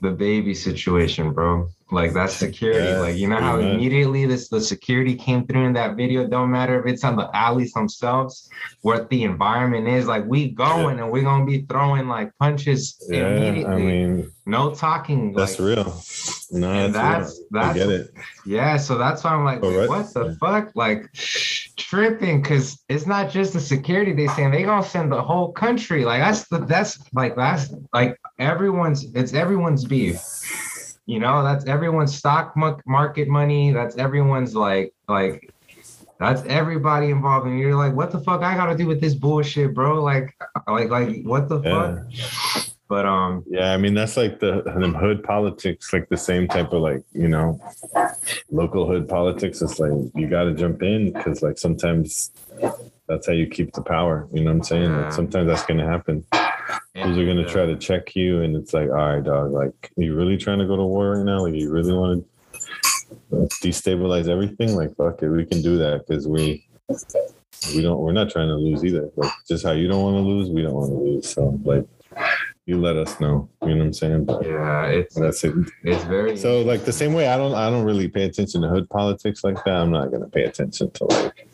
the 0.01 0.11
baby 0.11 0.53
situation, 0.53 1.33
bro. 1.33 1.69
Like 1.91 2.13
that's 2.13 2.33
security. 2.35 2.87
Yeah, 2.87 2.99
like 2.99 3.15
you 3.17 3.27
know 3.27 3.37
how 3.39 3.55
much. 3.57 3.65
immediately 3.65 4.25
this 4.27 4.47
the 4.47 4.61
security 4.61 5.15
came 5.15 5.47
through 5.47 5.65
in 5.65 5.73
that 5.73 5.95
video. 5.97 6.27
Don't 6.27 6.51
matter 6.51 6.79
if 6.79 6.85
it's 6.91 7.03
on 7.03 7.15
the 7.15 7.29
alleys 7.35 7.73
themselves, 7.73 8.47
what 8.81 9.09
the 9.09 9.23
environment 9.23 9.87
is. 9.87 10.05
Like 10.05 10.25
we 10.25 10.49
going 10.49 10.99
and 10.99 11.11
we're 11.11 11.23
gonna 11.23 11.45
be 11.45 11.61
throwing 11.67 12.07
like 12.07 12.31
punches 12.39 13.03
yeah 13.09 13.27
immediately. 13.27 13.73
i 13.73 13.77
mean 13.77 14.31
no 14.45 14.73
talking. 14.73 15.33
that's 15.33 15.59
like, 15.59 15.67
real 15.77 16.01
no 16.51 16.71
And 16.71 16.93
that's, 16.93 17.39
that's 17.51 17.51
real. 17.51 17.61
i 17.63 17.73
that's 17.73 17.77
get 17.79 17.89
it 17.89 18.11
yeah. 18.45 18.77
So 18.77 18.97
that's 18.97 19.23
why 19.23 19.31
I'm 19.31 19.45
like, 19.45 19.59
Oh, 19.61 19.75
right. 19.77 19.87
what 19.89 20.11
the 20.13 20.25
Yeah. 20.29 20.33
fuck? 20.39 20.71
Like 20.75 21.11
tripping 21.77 22.41
because 22.41 22.79
it's 22.89 23.05
not 23.05 23.29
just 23.29 23.53
the 23.53 23.59
security 23.59 24.13
they 24.13 24.27
saying 24.27 24.51
they 24.51 24.63
gonna 24.63 24.83
send 24.83 25.11
the 25.11 25.21
whole 25.21 25.51
country. 25.51 26.05
Like 26.05 26.21
that's 26.21 26.47
the 26.47 26.59
that's 26.59 26.99
like 27.13 27.35
that's 27.35 27.73
like 27.93 28.17
everyone's 28.39 29.05
it's 29.13 29.33
everyone's 29.33 29.85
beef. 29.85 30.19
You 31.09 31.19
know, 31.19 31.41
that's 31.43 31.65
everyone's 31.65 32.15
stock 32.15 32.53
market 32.85 33.27
money. 33.27 33.71
That's 33.71 33.97
everyone's 33.97 34.55
like 34.55 34.93
like 35.07 35.51
that's 36.19 36.43
everybody 36.43 37.09
involved. 37.09 37.47
And 37.47 37.57
you're 37.57 37.73
like, 37.73 37.95
what 37.95 38.11
the 38.11 38.19
fuck 38.19 38.43
I 38.43 38.55
gotta 38.55 38.77
do 38.77 38.85
with 38.85 39.01
this 39.01 39.15
bullshit, 39.15 39.73
bro? 39.73 40.03
Like 40.03 40.37
like 40.67 40.91
like 40.91 41.23
what 41.23 41.49
the 41.49 41.63
Yeah. 41.63 41.95
fuck? 41.95 42.67
But 42.87 43.07
um 43.07 43.43
Yeah, 43.49 43.73
I 43.73 43.77
mean 43.77 43.95
that's 43.95 44.17
like 44.17 44.39
the 44.39 44.61
hood 44.99 45.23
politics, 45.23 45.91
like 45.93 46.07
the 46.09 46.17
same 46.17 46.47
type 46.47 46.73
of 46.73 46.83
like 46.83 47.01
you 47.13 47.27
know, 47.27 47.59
local 48.51 48.87
hood 48.87 49.09
politics. 49.09 49.63
It's 49.63 49.79
like 49.79 49.93
you 50.13 50.27
got 50.27 50.43
to 50.43 50.53
jump 50.53 50.83
in 50.83 51.11
because 51.11 51.41
like 51.41 51.57
sometimes 51.57 52.29
that's 53.07 53.25
how 53.25 53.33
you 53.33 53.47
keep 53.47 53.73
the 53.73 53.81
power. 53.81 54.27
You 54.31 54.43
know 54.43 54.51
what 54.51 54.57
I'm 54.57 54.63
saying? 54.63 54.95
Like 54.95 55.11
sometimes 55.11 55.47
that's 55.47 55.65
gonna 55.65 55.89
happen. 55.89 56.23
Who's 56.95 57.17
are 57.17 57.25
gonna 57.25 57.41
yeah. 57.41 57.47
try 57.47 57.65
to 57.65 57.75
check 57.75 58.15
you, 58.15 58.41
and 58.41 58.55
it's 58.55 58.73
like, 58.73 58.89
all 58.89 58.95
right, 58.95 59.23
dog. 59.23 59.51
Like, 59.51 59.91
are 59.97 60.03
you 60.03 60.15
really 60.15 60.37
trying 60.37 60.59
to 60.59 60.65
go 60.65 60.75
to 60.75 60.83
war 60.83 61.11
right 61.17 61.25
now? 61.25 61.41
Like, 61.41 61.53
you 61.53 61.71
really 61.71 61.93
want 61.93 62.25
to 63.31 63.35
destabilize 63.61 64.27
everything? 64.27 64.75
Like, 64.75 64.95
fuck 64.95 65.21
it, 65.21 65.29
we 65.29 65.45
can 65.45 65.61
do 65.61 65.77
that 65.77 66.07
because 66.07 66.27
we 66.27 66.67
we 67.75 67.81
don't. 67.81 67.99
We're 67.99 68.11
not 68.11 68.29
trying 68.29 68.47
to 68.47 68.55
lose 68.55 68.83
either. 68.83 69.09
Like, 69.15 69.31
just 69.47 69.63
how 69.63 69.71
you 69.71 69.87
don't 69.87 70.01
want 70.01 70.15
to 70.15 70.21
lose, 70.21 70.49
we 70.49 70.61
don't 70.61 70.73
want 70.73 70.91
to 70.91 70.97
lose. 70.97 71.29
So 71.29 71.59
like. 71.63 71.85
You 72.65 72.79
let 72.79 72.97
us 72.97 73.19
know. 73.19 73.49
You 73.63 73.69
know 73.69 73.77
what 73.77 73.85
I'm 73.85 73.93
saying? 73.93 74.25
But 74.25 74.45
Yeah, 74.45 74.85
it's 74.85 75.15
that's 75.15 75.43
it. 75.43 75.55
it's 75.83 76.03
very 76.03 76.37
So 76.37 76.61
like 76.61 76.85
the 76.85 76.93
same 76.93 77.13
way 77.13 77.27
I 77.27 77.35
don't 77.35 77.55
I 77.55 77.67
don't 77.67 77.83
really 77.83 78.07
pay 78.07 78.25
attention 78.25 78.61
to 78.61 78.67
hood 78.67 78.87
politics 78.91 79.43
like 79.43 79.63
that. 79.63 79.73
I'm 79.73 79.89
not 79.89 80.11
gonna 80.11 80.27
pay 80.27 80.43
attention 80.43 80.91
to 80.91 81.05
like 81.05 81.47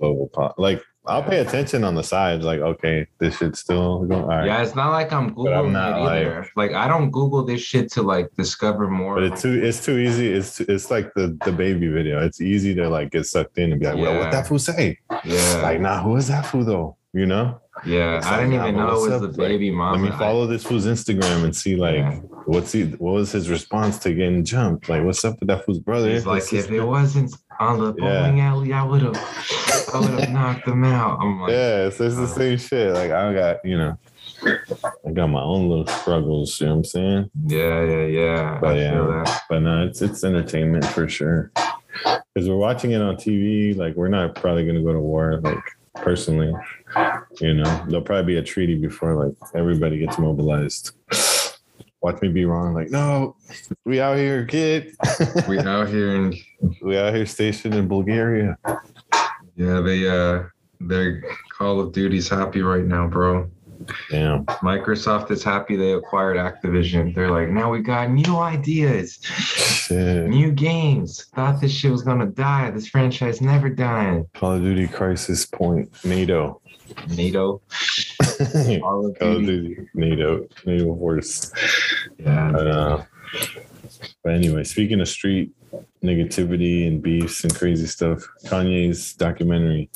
global 0.00 0.28
po- 0.28 0.54
like 0.56 0.82
I'll 1.06 1.22
pay 1.22 1.38
attention 1.38 1.84
on 1.84 1.94
the 1.94 2.02
sides, 2.02 2.44
like, 2.44 2.60
okay, 2.60 3.06
this 3.18 3.38
shit's 3.38 3.60
still 3.60 4.04
going 4.04 4.22
all 4.22 4.28
right. 4.28 4.46
Yeah, 4.46 4.62
it's 4.62 4.74
not 4.74 4.90
like 4.90 5.12
I'm 5.12 5.26
I'm 5.28 5.34
googling 5.34 5.72
not, 5.72 5.98
it 5.98 6.02
either. 6.02 6.48
Like, 6.56 6.72
I 6.72 6.88
don't 6.88 7.10
Google 7.10 7.44
this 7.44 7.60
shit 7.60 7.90
to 7.92 8.02
like 8.02 8.28
discover 8.36 8.88
more. 8.88 9.14
But 9.14 9.24
it's 9.24 9.42
too 9.42 9.52
it's 9.62 9.84
too 9.84 9.98
easy. 9.98 10.32
It's 10.32 10.60
it's 10.60 10.90
like 10.90 11.12
the 11.14 11.38
the 11.44 11.52
baby 11.52 11.88
video. 11.88 12.24
It's 12.24 12.40
easy 12.40 12.74
to 12.74 12.88
like 12.88 13.10
get 13.10 13.26
sucked 13.26 13.58
in 13.58 13.72
and 13.72 13.80
be 13.80 13.86
like, 13.86 13.96
well, 13.96 14.18
what 14.18 14.32
that 14.32 14.46
fool 14.46 14.58
say? 14.58 14.98
yeah, 15.24 15.60
Like, 15.62 15.80
nah, 15.80 16.02
who 16.02 16.16
is 16.16 16.28
that 16.28 16.46
fool 16.46 16.64
though? 16.64 16.96
You 17.16 17.24
know? 17.24 17.58
yeah. 17.86 18.18
It's 18.18 18.26
I 18.26 18.40
didn't 18.40 18.54
even 18.54 18.76
know 18.76 18.88
it 19.06 19.10
was 19.10 19.20
the 19.22 19.28
baby 19.28 19.70
Let 19.70 19.76
mama. 19.76 19.98
me 19.98 20.10
follow 20.10 20.46
this 20.46 20.64
fool's 20.64 20.84
Instagram 20.86 21.44
and 21.44 21.56
see 21.56 21.74
like 21.74 21.96
Yeah. 21.96 22.16
what's 22.44 22.72
he 22.72 22.84
what 22.84 23.12
was 23.14 23.32
his 23.32 23.48
response 23.48 23.98
to 24.00 24.12
getting 24.12 24.44
jumped? 24.44 24.90
Like, 24.90 25.02
what's 25.02 25.24
up 25.24 25.40
with 25.40 25.48
that 25.48 25.64
fool's 25.64 25.78
brother? 25.78 26.10
He's 26.10 26.26
like, 26.26 26.46
His 26.46 26.66
if 26.66 26.70
it 26.70 26.84
wasn't 26.84 27.34
on 27.58 27.78
the 27.80 27.94
Yeah. 27.98 28.20
bowling 28.20 28.40
alley, 28.40 28.72
I 28.74 28.82
would 28.84 29.00
have, 29.00 29.16
I 29.94 29.98
would 29.98 30.20
have 30.20 30.30
knocked 30.30 30.68
him 30.68 30.84
out. 30.84 31.18
I'm 31.22 31.40
like, 31.40 31.52
yeah, 31.52 31.88
so 31.88 32.04
it's 32.04 32.16
the 32.16 32.24
uh, 32.24 32.26
same 32.26 32.58
shit. 32.58 32.92
Like 32.92 33.10
I 33.10 33.32
got, 33.32 33.64
you 33.64 33.78
know, 33.78 33.98
I 35.06 35.12
got 35.12 35.28
my 35.28 35.40
own 35.40 35.70
little 35.70 35.86
struggles, 35.86 36.60
you 36.60 36.66
know 36.66 36.72
what 36.74 36.78
I'm 36.80 36.84
saying? 36.84 37.30
yeah, 37.46 37.82
yeah, 37.82 38.06
yeah. 38.06 38.58
But 38.60 38.74
I 38.76 38.78
yeah. 38.78 38.90
feel 38.92 39.06
that. 39.08 39.40
But 39.48 39.60
no, 39.60 39.86
it's 39.86 40.02
it's 40.02 40.22
entertainment 40.22 40.84
for 40.84 41.08
sure. 41.08 41.50
Because 42.34 42.46
we're 42.46 42.56
watching 42.56 42.90
it 42.90 43.00
on 43.00 43.16
TV, 43.16 43.74
like 43.74 43.94
we're 43.96 44.08
not 44.08 44.34
probably 44.34 44.66
gonna 44.66 44.82
go 44.82 44.92
to 44.92 45.00
war, 45.00 45.40
like 45.42 45.64
personally. 45.96 46.52
You 47.40 47.54
know, 47.54 47.84
there'll 47.88 48.04
probably 48.04 48.34
be 48.34 48.38
a 48.38 48.42
treaty 48.42 48.76
before 48.76 49.14
like 49.14 49.34
everybody 49.54 49.98
gets 49.98 50.18
mobilized. 50.18 50.92
Watch 52.02 52.20
me 52.22 52.28
be 52.28 52.44
wrong, 52.44 52.74
like, 52.74 52.90
no, 52.90 53.36
we 53.84 54.00
out 54.00 54.16
here, 54.16 54.44
kid. 54.44 54.94
We 55.48 55.58
out 55.74 55.88
here 55.88 56.14
and 56.14 56.34
we 56.82 56.96
out 56.96 57.14
here 57.14 57.26
stationed 57.26 57.74
in 57.74 57.88
Bulgaria. 57.88 58.56
yeah, 59.56 59.80
they 59.80 60.08
uh, 60.08 60.44
their 60.80 61.22
Call 61.56 61.80
of 61.80 61.92
Duty's 61.92 62.28
happy 62.28 62.62
right 62.62 62.84
now, 62.84 63.08
bro. 63.08 63.50
Damn. 64.10 64.44
Microsoft 64.46 65.30
is 65.30 65.42
happy 65.44 65.76
they 65.76 65.92
acquired 65.92 66.36
Activision. 66.36 67.14
They're 67.14 67.30
like, 67.30 67.48
now 67.48 67.70
we 67.70 67.80
got 67.80 68.10
new 68.10 68.36
ideas. 68.38 69.18
Shit. 69.22 70.28
New 70.28 70.52
games. 70.52 71.24
Thought 71.34 71.60
this 71.60 71.72
shit 71.72 71.90
was 71.92 72.02
gonna 72.02 72.26
die. 72.26 72.70
This 72.70 72.88
franchise 72.88 73.40
never 73.40 73.68
dying. 73.68 74.26
Call 74.34 74.52
of 74.54 74.62
Duty 74.62 74.88
Crisis 74.88 75.46
Point, 75.46 75.90
NATO. 76.04 76.60
NATO. 77.16 77.60
Call 78.80 79.06
of. 79.06 79.18
Duty, 79.18 79.88
NATO, 79.94 80.46
NATO 80.64 80.96
force. 80.96 81.52
Yeah. 82.18 82.52
But, 82.52 82.66
uh, 82.66 83.02
But 84.22 84.34
anyway, 84.34 84.64
speaking 84.64 85.00
of 85.00 85.08
street 85.08 85.52
negativity 86.02 86.86
and 86.86 87.02
beefs 87.02 87.42
and 87.44 87.54
crazy 87.54 87.86
stuff, 87.86 88.22
Kanye's 88.44 89.14
documentary 89.14 89.90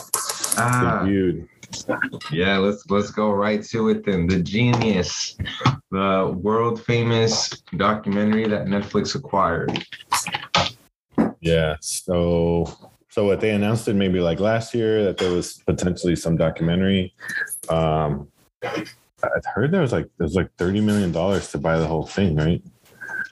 Ah, 0.56 1.02
debuted. 1.04 1.48
Yeah. 2.30 2.58
Let's 2.58 2.88
let's 2.90 3.10
go 3.10 3.30
right 3.32 3.62
to 3.64 3.88
it 3.90 4.04
then. 4.04 4.26
The 4.26 4.36
Jeen-Yuhs, 4.42 5.36
the 5.90 6.34
world 6.38 6.82
famous 6.84 7.48
documentary 7.76 8.46
that 8.48 8.66
Netflix 8.66 9.14
acquired. 9.14 9.84
Yeah. 11.40 11.76
So 11.80 12.66
so 13.08 13.24
what 13.26 13.40
they 13.40 13.50
announced 13.50 13.88
it 13.88 13.94
maybe 13.94 14.20
like 14.20 14.40
last 14.40 14.74
year 14.74 15.04
that 15.04 15.16
there 15.18 15.32
was 15.32 15.54
potentially 15.66 16.16
some 16.16 16.36
documentary. 16.36 17.14
Um 17.68 18.28
I 18.62 19.28
heard 19.54 19.70
there 19.70 19.80
was 19.82 19.92
like 19.92 20.08
there 20.18 20.24
was 20.26 20.34
like 20.34 20.50
thirty 20.58 20.80
million 20.80 21.12
dollars 21.12 21.50
to 21.52 21.58
buy 21.58 21.78
the 21.78 21.86
whole 21.86 22.06
thing, 22.06 22.36
right? 22.36 22.62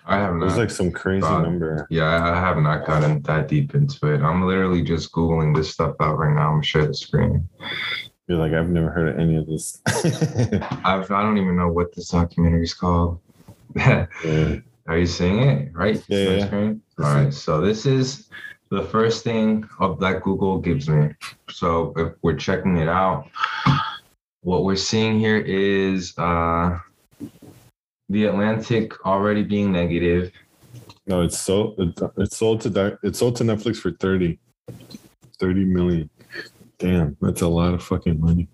I 0.06 0.16
have 0.16 0.34
It 0.36 0.38
was 0.38 0.56
like 0.56 0.70
some 0.70 0.90
crazy 0.90 1.20
God. 1.20 1.42
number. 1.42 1.86
yeah, 1.90 2.32
I 2.32 2.40
have 2.40 2.56
not 2.58 2.86
gotten 2.86 3.20
that 3.22 3.46
deep 3.48 3.74
into 3.74 4.06
it. 4.12 4.22
I'm 4.22 4.46
literally 4.46 4.82
just 4.82 5.12
googling 5.12 5.54
this 5.54 5.70
stuff 5.70 5.96
out 6.00 6.16
right 6.18 6.34
now. 6.34 6.54
I'm 6.54 6.62
share 6.62 6.86
the 6.86 6.94
screen. 6.94 7.46
You're 8.28 8.38
like, 8.38 8.52
I've 8.52 8.68
never 8.68 8.90
heard 8.90 9.08
of 9.08 9.18
any 9.18 9.36
of 9.36 9.46
this. 9.46 9.80
I've, 9.86 11.10
I 11.10 11.22
don't 11.22 11.38
even 11.38 11.56
know 11.56 11.68
what 11.68 11.94
this 11.94 12.10
documentary 12.10 12.62
is 12.62 12.74
called. 12.74 13.20
Are 13.80 14.98
you 14.98 15.06
seeing 15.06 15.40
it? 15.40 15.74
Right? 15.74 16.02
Yeah, 16.08 16.50
yeah. 16.52 16.72
All 16.98 17.14
right. 17.14 17.32
So 17.32 17.62
this 17.62 17.86
is 17.86 18.28
the 18.68 18.82
first 18.82 19.24
thing 19.24 19.66
of 19.80 19.98
that 20.00 20.22
Google 20.22 20.58
gives 20.58 20.90
me. 20.90 21.08
So 21.50 21.94
if 21.96 22.12
we're 22.20 22.36
checking 22.36 22.76
it 22.76 22.88
out, 22.88 23.30
what 24.42 24.64
we're 24.64 24.76
seeing 24.76 25.18
here 25.18 25.38
is 25.38 26.12
uh, 26.18 26.78
the 28.10 28.26
Atlantic 28.26 29.06
already 29.06 29.42
being 29.42 29.72
negative. 29.72 30.32
No, 31.06 31.22
it's 31.22 31.38
sold. 31.38 31.76
It's, 32.18 32.36
sold 32.36 32.60
to 32.62 32.98
it's 33.02 33.18
sold 33.18 33.36
to 33.36 33.44
Netflix 33.44 33.76
for 33.76 33.92
30, 33.92 34.38
30 35.40 35.64
million. 35.64 36.10
Damn, 36.78 37.16
that's 37.20 37.42
a 37.42 37.48
lot 37.48 37.74
of 37.74 37.82
fucking 37.82 38.20
money. 38.20 38.48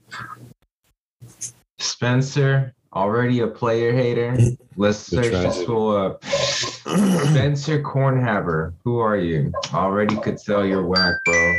Spencer 1.78 2.74
already 2.94 3.40
a 3.40 3.46
player 3.46 3.92
hater. 3.92 4.36
Let's 4.76 4.98
search 4.98 5.32
this 5.32 5.62
fool 5.64 5.96
up. 5.96 6.24
Spencer 6.24 7.82
Kornhaber, 7.82 8.72
who 8.84 8.98
are 8.98 9.16
you? 9.16 9.52
Already 9.72 10.16
could 10.16 10.38
tell 10.38 10.64
you're 10.64 10.86
whack, 10.86 11.14
bro. 11.24 11.54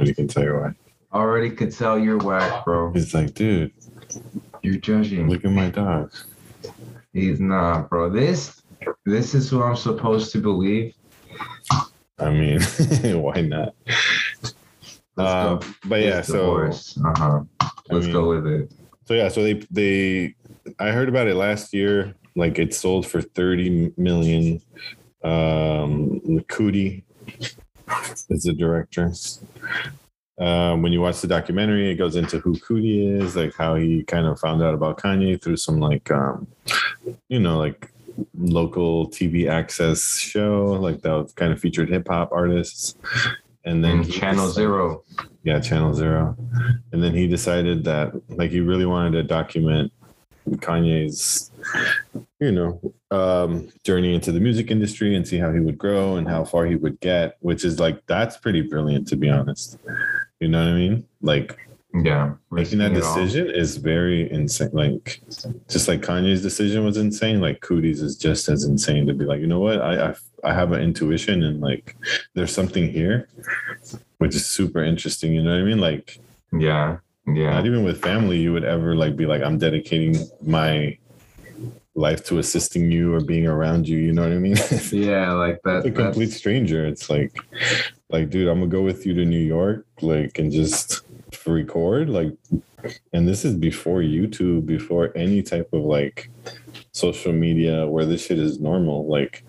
You 0.00 0.14
can 0.14 0.28
tell 0.28 0.44
you 0.44 0.54
why. 0.54 0.74
Already 1.12 1.50
could 1.50 1.72
tell 1.72 1.98
you're 1.98 2.18
whack, 2.18 2.64
bro. 2.64 2.92
He's 2.92 3.14
like, 3.14 3.34
dude, 3.34 3.72
You're 4.62 4.76
judging. 4.76 5.28
look 5.28 5.44
at 5.44 5.50
my 5.50 5.70
dog. 5.70 6.12
He's 7.12 7.40
not, 7.40 7.90
bro. 7.90 8.08
This, 8.08 8.62
this 9.04 9.34
is 9.34 9.50
who 9.50 9.62
I'm 9.62 9.76
supposed 9.76 10.32
to 10.32 10.38
believe. 10.38 10.94
I 12.22 12.30
mean, 12.32 12.60
why 13.22 13.40
not? 13.42 13.74
Um, 15.16 15.60
but 15.86 16.00
yeah, 16.00 16.18
It's 16.20 16.28
so 16.28 16.38
divorce. 16.38 16.98
uh 17.04 17.12
huh. 17.16 17.40
Let's 17.90 18.06
mean- 18.06 18.12
go 18.14 18.28
with 18.28 18.46
it. 18.46 18.72
so 19.06 19.14
yeah, 19.14 19.28
so 19.28 19.42
they 19.42 19.54
they 19.70 20.34
I 20.78 20.90
heard 20.90 21.08
about 21.08 21.26
it 21.28 21.34
last 21.34 21.74
year. 21.74 22.14
Like 22.34 22.58
it 22.58 22.72
sold 22.74 23.06
for 23.06 23.20
30 23.20 23.92
million. 23.98 24.60
Um 25.22 26.20
Coodie 26.48 27.02
is 28.30 28.42
the 28.44 28.52
director. 28.54 29.12
Um, 30.40 30.82
when 30.82 30.92
you 30.92 31.00
watch 31.02 31.20
the 31.20 31.28
documentary, 31.28 31.90
it 31.90 31.96
goes 31.96 32.16
into 32.16 32.38
who 32.38 32.54
Coodie 32.54 33.20
is, 33.20 33.36
like 33.36 33.54
how 33.54 33.74
he 33.76 34.02
kind 34.04 34.26
of 34.26 34.40
found 34.40 34.62
out 34.62 34.72
about 34.74 34.98
Kanye 34.98 35.40
through 35.40 35.58
some 35.58 35.78
like 35.78 36.10
um, 36.10 36.46
you 37.28 37.38
know, 37.38 37.58
like 37.58 37.92
local 38.38 39.08
TV 39.08 39.48
access 39.48 40.18
show, 40.18 40.78
like 40.80 41.02
that 41.02 41.32
kind 41.36 41.52
of 41.52 41.60
featured 41.60 41.88
hip 41.88 42.08
hop 42.08 42.30
artists. 42.32 42.96
And 43.64 43.84
then 43.84 43.98
And 43.98 44.12
Channel 44.12 44.46
decided- 44.48 44.54
Zero. 44.54 45.02
yeah, 45.44 45.60
Channel 45.60 45.94
Zero. 45.94 46.36
And 46.92 47.02
then 47.02 47.14
he 47.14 47.26
decided 47.28 47.84
that 47.84 48.12
like 48.30 48.50
he 48.50 48.60
really 48.60 48.86
wanted 48.86 49.12
to 49.12 49.22
document 49.22 49.92
Kanye's, 50.50 51.52
you 52.40 52.50
know, 52.50 52.80
um, 53.12 53.68
journey 53.84 54.14
into 54.14 54.32
the 54.32 54.40
music 54.40 54.70
industry 54.72 55.14
and 55.14 55.26
see 55.26 55.38
how 55.38 55.52
he 55.52 55.60
would 55.60 55.78
grow 55.78 56.16
and 56.16 56.26
how 56.26 56.44
far 56.44 56.66
he 56.66 56.74
would 56.74 56.98
get, 57.00 57.36
which 57.40 57.64
is 57.64 57.78
like 57.78 58.04
that's 58.06 58.36
pretty 58.36 58.62
brilliant 58.62 59.06
to 59.08 59.16
be 59.16 59.30
honest. 59.30 59.78
You 60.40 60.48
know 60.48 60.58
what 60.64 60.70
I 60.70 60.74
mean? 60.74 61.06
Like 61.20 61.56
Yeah. 61.94 62.34
making 62.50 62.78
that 62.78 62.94
decision 62.94 63.50
is 63.50 63.76
very 63.76 64.30
insane. 64.30 64.70
Like 64.72 65.20
just 65.68 65.88
like 65.88 66.00
Kanye's 66.00 66.40
decision 66.42 66.84
was 66.84 66.96
insane, 66.96 67.40
like 67.40 67.60
Coodie's 67.60 68.00
is 68.00 68.16
just 68.16 68.48
as 68.48 68.64
insane 68.64 69.06
to 69.06 69.14
be 69.14 69.24
like, 69.26 69.40
you 69.40 69.46
know 69.46 69.60
what? 69.60 69.80
I 69.80 70.08
I, 70.10 70.14
I 70.44 70.54
have 70.54 70.72
an 70.72 70.80
intuition 70.80 71.42
and 71.42 71.60
like 71.60 71.96
there's 72.34 72.52
something 72.52 72.90
here, 72.90 73.28
which 74.18 74.34
is 74.34 74.46
super 74.46 74.82
interesting. 74.82 75.34
You 75.34 75.42
know 75.42 75.50
what 75.52 75.60
I 75.60 75.64
mean? 75.64 75.78
Like 75.80 76.18
Yeah. 76.52 76.98
Yeah. 77.26 77.50
not 77.50 77.66
even 77.66 77.84
with 77.84 78.00
family 78.02 78.38
you 78.38 78.52
would 78.52 78.64
ever 78.64 78.96
like 78.96 79.14
be 79.14 79.26
like 79.26 79.42
i'm 79.42 79.56
dedicating 79.56 80.16
my 80.44 80.98
life 81.94 82.24
to 82.24 82.38
assisting 82.38 82.90
you 82.90 83.14
or 83.14 83.20
being 83.20 83.46
around 83.46 83.86
you 83.86 83.96
you 83.98 84.12
know 84.12 84.22
what 84.22 84.32
i 84.32 84.38
mean 84.38 84.56
Yeah. 84.90 85.30
Like 85.34 85.60
that. 85.62 85.86
a 85.86 85.90
complete 85.92 86.32
stranger 86.32 86.84
it's 86.84 87.08
like 87.08 87.36
like 88.10 88.30
dude 88.30 88.48
i'm 88.48 88.58
gonna 88.58 88.70
go 88.70 88.82
with 88.82 89.06
you 89.06 89.14
to 89.14 89.24
new 89.24 89.38
york 89.38 89.86
like 90.00 90.36
and 90.40 90.50
just 90.50 91.02
record 91.46 92.08
like 92.08 92.32
and 93.12 93.28
this 93.28 93.44
is 93.44 93.54
before 93.54 94.00
youtube 94.00 94.66
before 94.66 95.12
any 95.16 95.42
type 95.42 95.68
of 95.72 95.82
like 95.82 96.30
social 96.92 97.32
media 97.32 97.86
where 97.86 98.04
this 98.04 98.26
shit 98.26 98.38
is 98.38 98.60
normal 98.60 99.06
like 99.06 99.44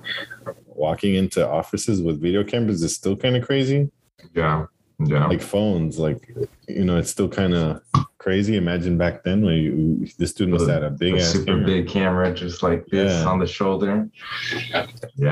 walking 0.67 1.15
into 1.15 1.47
offices 1.47 2.01
with 2.01 2.21
video 2.21 2.43
cameras 2.43 2.81
is 2.83 2.95
still 2.95 3.15
kind 3.15 3.35
of 3.35 3.45
crazy 3.45 3.89
Yeah. 4.33 4.65
Yeah. 4.99 5.25
like 5.27 5.41
phones 5.41 5.97
like 5.99 6.33
you 6.67 6.85
know 6.85 6.97
it's 6.97 7.09
still 7.09 7.27
kind 7.27 7.53
of 7.53 7.81
crazy 8.19 8.55
imagine 8.55 8.97
back 8.97 9.23
then 9.23 9.43
when 9.43 9.55
you 9.55 10.07
this 10.17 10.39
must 10.39 10.67
have 10.67 10.81
had 10.81 10.83
a 10.83 10.89
big 10.91 11.19
super 11.19 11.45
camera. 11.45 11.65
big 11.65 11.87
camera 11.89 12.33
just 12.33 12.63
like 12.63 12.85
this 12.87 13.11
Yeah. 13.11 13.25
on 13.29 13.39
the 13.39 13.47
shoulder. 13.47 14.09
Yeah, 14.69 14.85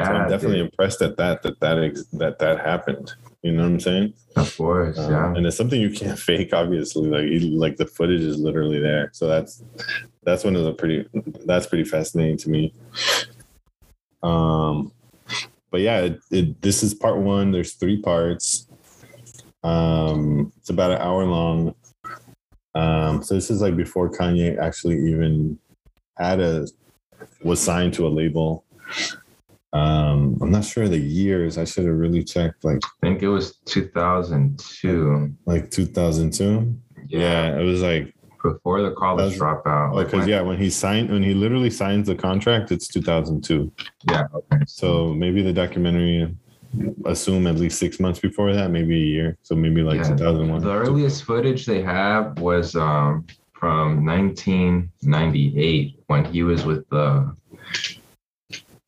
so 0.05 0.11
i'm 0.13 0.29
definitely 0.29 0.57
dude. 0.57 0.65
impressed 0.71 1.01
at 1.01 1.15
that 1.17 1.41
that 1.43 1.59
that 1.61 1.77
ex- 1.79 2.05
that 2.13 2.39
that 2.39 2.59
happened 2.59 3.13
you 3.43 3.51
know 3.51 3.63
what 3.63 3.69
i'm 3.69 3.79
saying? 3.79 4.13
Of 4.35 4.55
course. 4.55 4.97
Uh, 4.97 5.07
yeah, 5.09 5.33
and 5.33 5.45
it's 5.45 5.57
something 5.57 5.81
you 5.81 5.91
can't 5.91 6.19
fake 6.29 6.53
obviously. 6.53 7.07
Like 7.07 7.25
you, 7.25 7.57
like 7.57 7.77
the 7.77 7.85
footage 7.85 8.21
is 8.21 8.37
literally 8.37 8.79
there. 8.79 9.09
So 9.13 9.27
that's 9.27 9.63
that's 10.23 10.43
one 10.43 10.55
of 10.55 10.63
the 10.63 10.73
pretty 10.73 11.07
that's 11.45 11.65
pretty 11.65 11.83
fascinating 11.83 12.37
to 12.37 12.49
me. 12.49 12.73
Um 14.23 14.91
but 15.71 15.81
yeah 15.81 15.99
it, 16.01 16.19
it, 16.29 16.61
this 16.61 16.83
is 16.83 16.93
part 16.93 17.17
one. 17.17 17.51
There's 17.51 17.73
three 17.73 18.01
parts. 18.01 18.67
Um 19.63 20.51
it's 20.57 20.69
about 20.69 20.91
an 20.91 21.01
hour 21.01 21.25
long. 21.25 21.75
Um 22.75 23.23
so 23.23 23.33
this 23.33 23.49
is 23.49 23.61
like 23.61 23.75
before 23.75 24.09
kanye 24.11 24.59
actually 24.59 24.97
even 25.09 25.57
had 26.17 26.39
a 26.39 26.67
was 27.43 27.59
signed 27.59 27.93
to 27.95 28.05
a 28.05 28.09
label 28.09 28.63
um 29.73 30.37
i'm 30.41 30.51
not 30.51 30.65
sure 30.65 30.89
the 30.89 30.97
years 30.97 31.57
i 31.57 31.63
should 31.63 31.85
have 31.85 31.95
really 31.95 32.23
checked 32.23 32.63
like 32.65 32.79
I 32.83 33.07
think 33.07 33.23
it 33.23 33.29
was 33.29 33.55
2002. 33.65 35.33
like 35.45 35.71
2002 35.71 36.75
yeah 37.07 37.57
it 37.57 37.63
was 37.63 37.81
like 37.81 38.13
before 38.43 38.81
the 38.81 38.91
college 38.91 39.37
dropout. 39.37 39.93
Like, 39.93 40.07
because 40.07 40.27
yeah 40.27 40.41
when 40.41 40.57
he 40.57 40.69
signed 40.69 41.09
when 41.09 41.23
he 41.23 41.33
literally 41.33 41.69
signs 41.69 42.07
the 42.07 42.15
contract 42.15 42.71
it's 42.71 42.87
2002 42.87 43.71
yeah. 44.09 44.23
Okay. 44.33 44.63
so 44.65 45.13
maybe 45.13 45.41
the 45.41 45.53
documentary 45.53 46.35
assume 47.05 47.47
at 47.47 47.55
least 47.55 47.77
six 47.79 47.99
months 47.99 48.19
before 48.19 48.53
that 48.53 48.71
maybe 48.71 48.95
a 48.95 49.05
year 49.05 49.37
so 49.41 49.55
maybe 49.55 49.83
like 49.83 49.97
Yeah, 49.97 50.15
2001 50.15 50.61
the 50.61 50.69
earliest 50.69 51.23
footage 51.23 51.65
they 51.65 51.81
have 51.81 52.39
was 52.39 52.75
um, 52.75 53.25
from 53.53 54.05
1998 54.05 55.99
when 56.07 56.25
he 56.25 56.43
was 56.43 56.65
with 56.65 56.89
the 56.89 57.35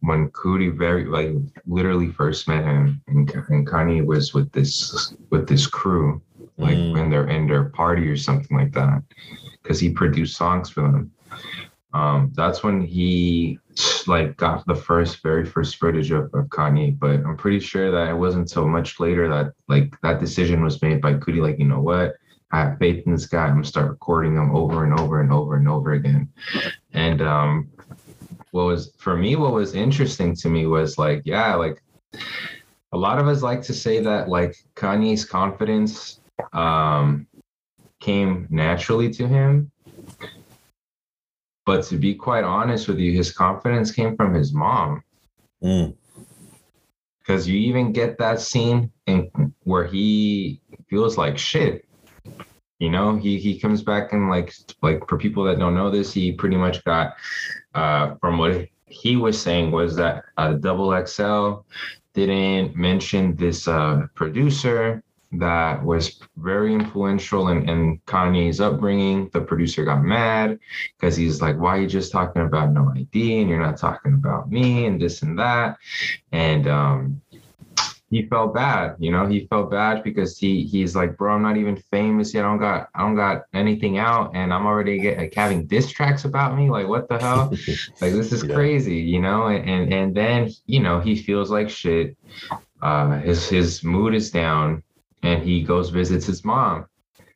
when 0.04 0.30
Coodie 0.32 0.78
very 0.78 1.06
like 1.06 1.32
literally 1.66 2.12
first 2.12 2.48
met 2.48 2.64
him 2.66 3.02
and, 3.08 3.30
and 3.50 3.66
Kanye 3.68 4.06
was 4.06 4.34
with 4.34 4.52
this 4.52 5.16
with 5.32 5.48
this 5.48 5.66
crew 5.66 6.22
like 6.58 6.78
Mm. 6.78 7.10
they're 7.10 7.30
in 7.30 7.48
their 7.48 7.66
party 7.70 8.08
or 8.10 8.18
something 8.18 8.56
like 8.56 8.74
that 8.74 9.02
because 9.62 9.80
he 9.80 9.90
produced 9.90 10.38
songs 10.38 10.70
for 10.70 10.82
them. 10.82 11.12
Um 11.94 12.32
that's 12.36 12.64
when 12.64 12.82
he 12.82 13.60
like 14.06 14.36
got 14.38 14.66
the 14.68 14.76
first 14.76 15.24
very 15.24 15.46
first 15.46 15.78
footage 15.78 16.12
of, 16.12 16.26
of 16.34 16.46
kanye 16.58 16.98
but 17.00 17.18
i'm 17.26 17.38
pretty 17.38 17.60
sure 17.60 17.90
that 17.92 18.10
it 18.10 18.14
wasn't 18.14 18.42
until 18.48 18.68
much 18.68 19.00
later 19.00 19.28
that 19.30 19.54
like 19.68 19.96
that 20.02 20.20
decision 20.20 20.64
was 20.64 20.82
made 20.82 21.02
by 21.02 21.14
Coodie, 21.14 21.42
like 21.42 21.58
you 21.60 21.66
know 21.66 21.82
what? 21.82 22.16
I 22.52 22.60
have 22.60 22.78
faith 22.78 23.04
in 23.06 23.14
this 23.14 23.26
guy 23.26 23.46
i'm 23.46 23.54
gonna 23.56 23.64
start 23.64 23.90
recording 23.90 24.36
them 24.36 24.54
over 24.56 24.84
and 24.84 25.00
over 25.00 25.22
and 25.22 25.32
over 25.32 25.56
and 25.56 25.68
over 25.68 25.94
again. 25.94 26.30
And 26.94 27.22
um 27.22 27.70
what 28.54 28.66
was 28.66 28.94
for 28.98 29.18
me 29.18 29.36
what 29.36 29.54
was 29.54 29.76
interesting 29.76 30.36
to 30.36 30.50
me 30.50 30.66
was 30.66 30.98
like 30.98 31.22
yeah 31.26 31.56
like 31.56 31.84
a 32.94 32.98
lot 32.98 33.20
of 33.20 33.28
us 33.28 33.42
like 33.42 33.62
to 33.62 33.74
say 33.74 34.00
that 34.00 34.30
like 34.30 34.56
kanye's 34.76 35.26
confidence 35.26 36.20
um 36.54 37.28
came 38.00 38.48
naturally 38.50 39.10
to 39.10 39.28
him 39.28 39.72
but 41.66 41.84
to 41.86 41.98
be 41.98 42.14
quite 42.14 42.44
honest 42.44 42.88
with 42.88 43.00
you, 43.00 43.14
his 43.14 43.32
confidence 43.32 43.92
came 43.92 44.16
from 44.16 44.34
his 44.34 44.54
mom. 44.54 45.04
Mm. 45.64 45.96
Because 47.20 47.48
you 47.48 47.58
even 47.58 47.94
get 47.94 48.18
that 48.18 48.42
scene 48.42 48.92
in 49.08 49.32
where 49.64 49.86
he 49.86 50.62
feels 50.90 51.18
like 51.18 51.38
shit. 51.38 51.86
You 52.84 52.90
know, 52.90 53.16
he 53.16 53.40
he 53.40 53.58
comes 53.58 53.82
back 53.82 54.12
and 54.12 54.30
like 54.30 54.54
like 54.82 55.08
for 55.08 55.18
people 55.18 55.46
that 55.46 55.58
don't 55.58 55.74
know 55.74 55.90
this, 55.90 56.12
he 56.12 56.34
pretty 56.34 56.58
much 56.58 56.84
got 56.84 57.16
uh 57.74 58.16
from 58.20 58.38
what 58.38 58.68
he 58.88 59.16
was 59.16 59.42
saying 59.42 59.72
was 59.72 59.96
that 59.96 60.26
uh, 60.38 60.54
Double 60.54 60.92
XL 61.06 61.66
didn't 62.14 62.76
mention 62.76 63.38
this 63.38 63.68
uh, 63.70 64.08
producer 64.16 65.02
that 65.32 65.84
was 65.84 66.20
very 66.38 66.74
influential 66.74 67.48
in, 67.48 67.68
in 67.68 68.00
Kanye's 68.06 68.62
upbringing. 68.62 69.30
The 69.34 69.42
producer 69.42 69.84
got 69.84 70.04
mad 70.04 70.60
because 71.00 71.16
he's 71.16 71.42
like, 71.42 71.58
why 71.58 71.78
are 71.78 71.82
you 71.82 71.88
just 71.88 72.12
talking 72.12 72.44
about 72.44 72.72
No 72.72 72.92
I.D. 72.96 73.40
and 73.40 73.50
you're 73.50 73.60
not 73.60 73.78
talking 73.78 74.14
about 74.14 74.52
me 74.52 74.86
and 74.86 75.02
this 75.02 75.24
and 75.24 75.40
that? 75.40 75.78
And 76.32 76.68
um, 76.68 77.22
he 78.14 78.28
felt 78.28 78.54
bad, 78.54 78.96
you 79.00 79.12
know, 79.12 79.26
he 79.28 79.48
felt 79.48 79.72
bad 79.72 80.04
because 80.04 80.38
he 80.38 80.64
he's 80.66 80.96
like, 80.96 81.18
bro, 81.18 81.36
I'm 81.36 81.42
not 81.42 81.58
even 81.58 81.78
famous 81.92 82.34
yet. 82.34 82.46
I 82.46 82.50
don't 82.50 82.60
got 82.60 82.90
I 82.96 83.02
don't 83.02 83.16
got 83.16 83.44
anything 83.54 83.98
out 83.98 84.32
and 84.36 84.54
I'm 84.54 84.66
already 84.66 85.00
get, 85.02 85.18
like, 85.18 85.34
having 85.36 85.68
diss 85.68 85.92
tracks 85.92 86.26
about 86.26 86.58
me. 86.58 86.70
Like, 86.70 86.88
what 86.88 87.10
the 87.10 87.20
hell? 87.20 87.56
like 88.02 88.14
this 88.14 88.32
is 88.32 88.44
Yeah. 88.44 88.54
crazy, 88.54 88.98
you 88.98 89.22
know? 89.22 89.48
And, 89.48 89.70
and 89.70 89.94
and 89.94 90.16
then, 90.16 90.50
you 90.68 90.82
know, 90.82 91.00
he 91.00 91.16
feels 91.16 91.52
like 91.52 91.70
shit. 91.70 92.18
Uh 92.82 93.20
his 93.20 93.50
his 93.50 93.84
mood 93.84 94.14
is 94.16 94.32
down 94.32 94.84
and 95.24 95.44
he 95.44 95.64
goes 95.64 95.90
visits 95.90 96.26
his 96.28 96.46
mom 96.46 96.86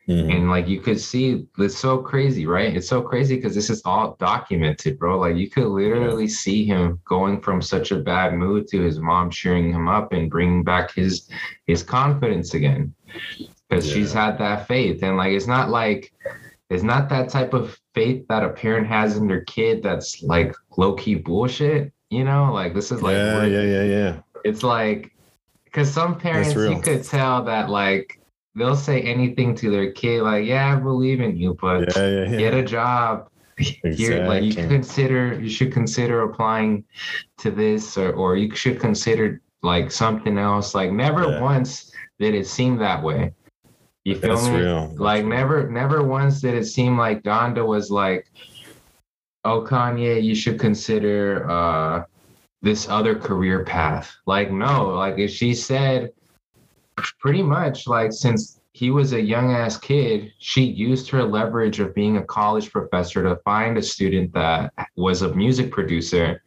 Mhm. 0.08 0.34
and 0.34 0.50
like 0.50 0.68
you 0.70 0.80
could 0.80 1.00
see 1.00 1.46
it's 1.58 1.78
so 1.78 1.98
crazy 1.98 2.46
right? 2.46 2.76
It's 2.76 2.88
so 2.88 3.02
crazy 3.02 3.36
because 3.36 3.54
this 3.54 3.70
is 3.70 3.82
all 3.84 4.16
documented 4.20 4.98
bro. 4.98 5.20
Like 5.20 5.36
you 5.36 5.50
could 5.50 5.68
literally 5.68 6.28
see 6.30 6.66
him 6.66 7.00
going 7.04 7.42
from 7.42 7.62
such 7.62 7.92
a 7.92 7.98
bad 8.00 8.34
mood 8.34 8.68
to 8.70 8.82
his 8.82 9.00
mom 9.00 9.30
cheering 9.30 9.72
him 9.72 9.88
up 9.88 10.14
and 10.14 10.30
bringing 10.30 10.64
back 10.64 10.94
his 10.94 11.30
his 11.66 11.84
confidence 11.84 12.54
again. 12.54 12.94
Because 13.70 13.90
she's 13.90 14.14
had 14.14 14.38
that 14.38 14.66
faith. 14.66 15.04
And 15.04 15.18
like 15.18 15.34
it's 15.34 15.48
not 15.48 15.70
like 15.70 16.14
it's 16.70 16.84
not 16.84 17.10
that 17.10 17.28
type 17.30 17.54
of 17.54 17.78
faith 17.94 18.26
that 18.30 18.44
a 18.44 18.50
parent 18.50 18.88
has 18.88 19.18
in 19.18 19.28
their 19.28 19.42
kid 19.42 19.84
that's 19.84 20.24
like 20.24 20.54
low-key 20.78 21.16
bullshit 21.16 21.92
you 22.10 22.24
know? 22.24 22.52
Like 22.54 22.74
this 22.74 22.92
is 22.92 23.02
like 23.02 23.16
yeah, 23.16 23.46
yeah, 23.46 23.62
yeah, 23.62 23.84
yeah. 23.84 24.20
it's 24.44 24.64
like 24.64 25.12
because 25.66 25.92
some 25.92 26.18
parents 26.18 26.56
you 26.56 26.80
could 26.80 27.04
tell 27.04 27.44
that 27.44 27.70
like 27.70 28.20
they'll 28.58 28.76
say 28.76 29.02
anything 29.02 29.54
to 29.56 29.70
their 29.70 29.92
kid 29.92 30.24
like 30.24 30.46
yeah 30.46 30.74
i 30.74 30.76
believe 30.76 31.22
in 31.22 31.38
you 31.38 31.56
but 31.62 31.96
Yeah, 31.96 32.08
yeah, 32.08 32.30
yeah. 32.32 32.38
get 32.38 32.54
a 32.54 32.64
job. 32.64 33.30
Here 33.58 34.24
like 34.28 34.44
you 34.44 34.54
consider 34.54 35.40
you 35.40 35.50
should 35.50 35.74
consider 35.74 36.22
applying 36.22 36.84
to 37.40 37.50
this 37.50 37.98
or, 37.98 38.14
or 38.14 38.36
you 38.38 38.54
should 38.56 38.80
consider 38.80 39.42
like 39.64 39.92
something 39.92 40.38
else. 40.38 40.76
Like 40.76 40.92
never 40.92 41.42
once 41.42 41.92
did 42.20 42.36
it 42.36 42.46
seem 42.46 42.78
that 42.78 43.02
way. 43.02 43.34
You 44.04 44.16
feel 44.16 44.36
That's 44.36 44.48
me? 44.48 44.58
real. 44.58 44.94
like 44.98 45.26
never 45.26 45.72
never 45.72 46.04
once 46.04 46.40
did 46.42 46.54
it 46.54 46.66
seem 46.66 46.98
like 47.00 47.24
donda 47.24 47.66
was 47.66 47.90
like 47.90 48.32
oh 49.44 49.62
kanye 49.64 50.22
you 50.22 50.36
should 50.36 50.60
consider 50.60 51.50
uh 51.50 52.04
this 52.62 52.88
other 52.90 53.16
career 53.16 53.64
path. 53.64 54.16
Like 54.28 54.52
no 54.52 54.90
like 54.90 55.18
if 55.18 55.32
she 55.32 55.56
said 55.56 56.12
pretty 57.20 57.44
much 57.44 57.88
like 57.88 58.12
since 58.12 58.60
he 58.74 58.92
was 58.92 59.14
a 59.14 59.22
young 59.22 59.52
ass 59.52 59.78
kid 59.78 60.32
she 60.40 60.62
used 60.62 61.10
her 61.10 61.24
leverage 61.24 61.80
of 61.80 61.94
being 61.96 62.18
a 62.18 62.24
college 62.24 62.72
professor 62.72 63.24
to 63.24 63.36
find 63.38 63.78
a 63.78 63.82
student 63.82 64.34
that 64.34 64.72
was 64.96 65.22
a 65.22 65.34
music 65.34 65.72
producer 65.72 66.42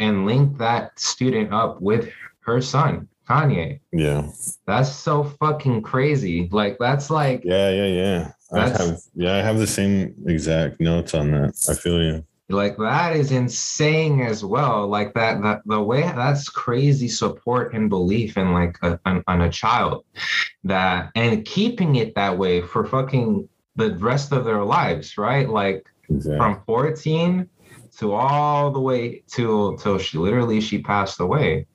and 0.00 0.26
link 0.26 0.56
that 0.58 0.98
student 0.98 1.52
up 1.52 1.80
with 1.80 2.10
her 2.40 2.60
son 2.60 3.08
kanye 3.28 3.78
Yeah, 3.92 4.30
that's 4.66 4.90
so 4.90 5.24
fucking 5.24 5.82
crazy 5.82 6.48
like 6.50 6.78
that's 6.78 7.10
like 7.10 7.42
yeah, 7.44 7.70
yeah, 7.70 7.86
yeah. 7.86 8.32
I 8.50 8.68
have, 8.68 9.00
yeah, 9.14 9.34
I 9.34 9.42
have 9.42 9.58
the 9.58 9.66
same 9.66 10.14
exact 10.26 10.80
notes 10.80 11.12
on 11.12 11.32
that. 11.32 11.54
I 11.68 11.74
feel 11.74 12.02
you. 12.02 12.24
Like 12.48 12.76
that 12.78 13.14
is 13.14 13.30
insane 13.30 14.20
as 14.20 14.44
well. 14.44 14.86
Like 14.86 15.14
that, 15.14 15.42
that 15.42 15.62
the 15.66 15.82
way 15.82 16.02
that's 16.02 16.48
crazy 16.48 17.08
support 17.08 17.74
and 17.74 17.90
belief 17.90 18.36
in 18.36 18.52
like 18.52 18.78
a, 18.82 18.98
on, 19.04 19.22
on 19.26 19.42
a 19.42 19.50
child. 19.50 20.04
That 20.64 21.10
and 21.14 21.44
keeping 21.44 21.96
it 21.96 22.14
that 22.14 22.36
way 22.38 22.62
for 22.62 22.84
fucking 22.86 23.48
the 23.76 23.94
rest 23.96 24.32
of 24.32 24.44
their 24.44 24.64
lives 24.64 25.16
right? 25.18 25.48
Like 25.48 25.88
Exactly. 26.10 26.38
from 26.38 26.62
14 26.64 27.48
to 27.98 28.12
all 28.12 28.70
the 28.70 28.80
way 28.80 29.22
to 29.32 29.78
till 29.82 29.98
she 29.98 30.18
literally 30.18 30.60
she 30.60 30.80
passed 30.80 31.20
away. 31.20 31.66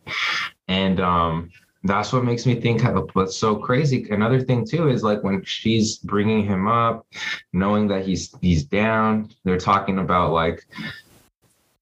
And 0.68 1.00
um 1.00 1.52
that's 1.86 2.14
what 2.14 2.24
makes 2.24 2.46
me 2.46 2.56
think 2.60 2.84
of 2.86 3.10
what's 3.14 3.36
so 3.36 3.56
crazy 3.56 4.08
another 4.12 4.40
thing 4.42 4.66
too 4.66 4.90
is 4.90 5.04
like 5.04 5.22
when 5.24 5.44
she's 5.44 5.98
bringing 5.98 6.46
him 6.46 6.68
up 6.68 7.06
knowing 7.52 7.88
that 7.88 8.06
he's 8.06 8.34
he's 8.42 8.64
down 8.64 9.30
they're 9.44 9.58
talking 9.58 10.00
about 10.00 10.32
like 10.32 10.66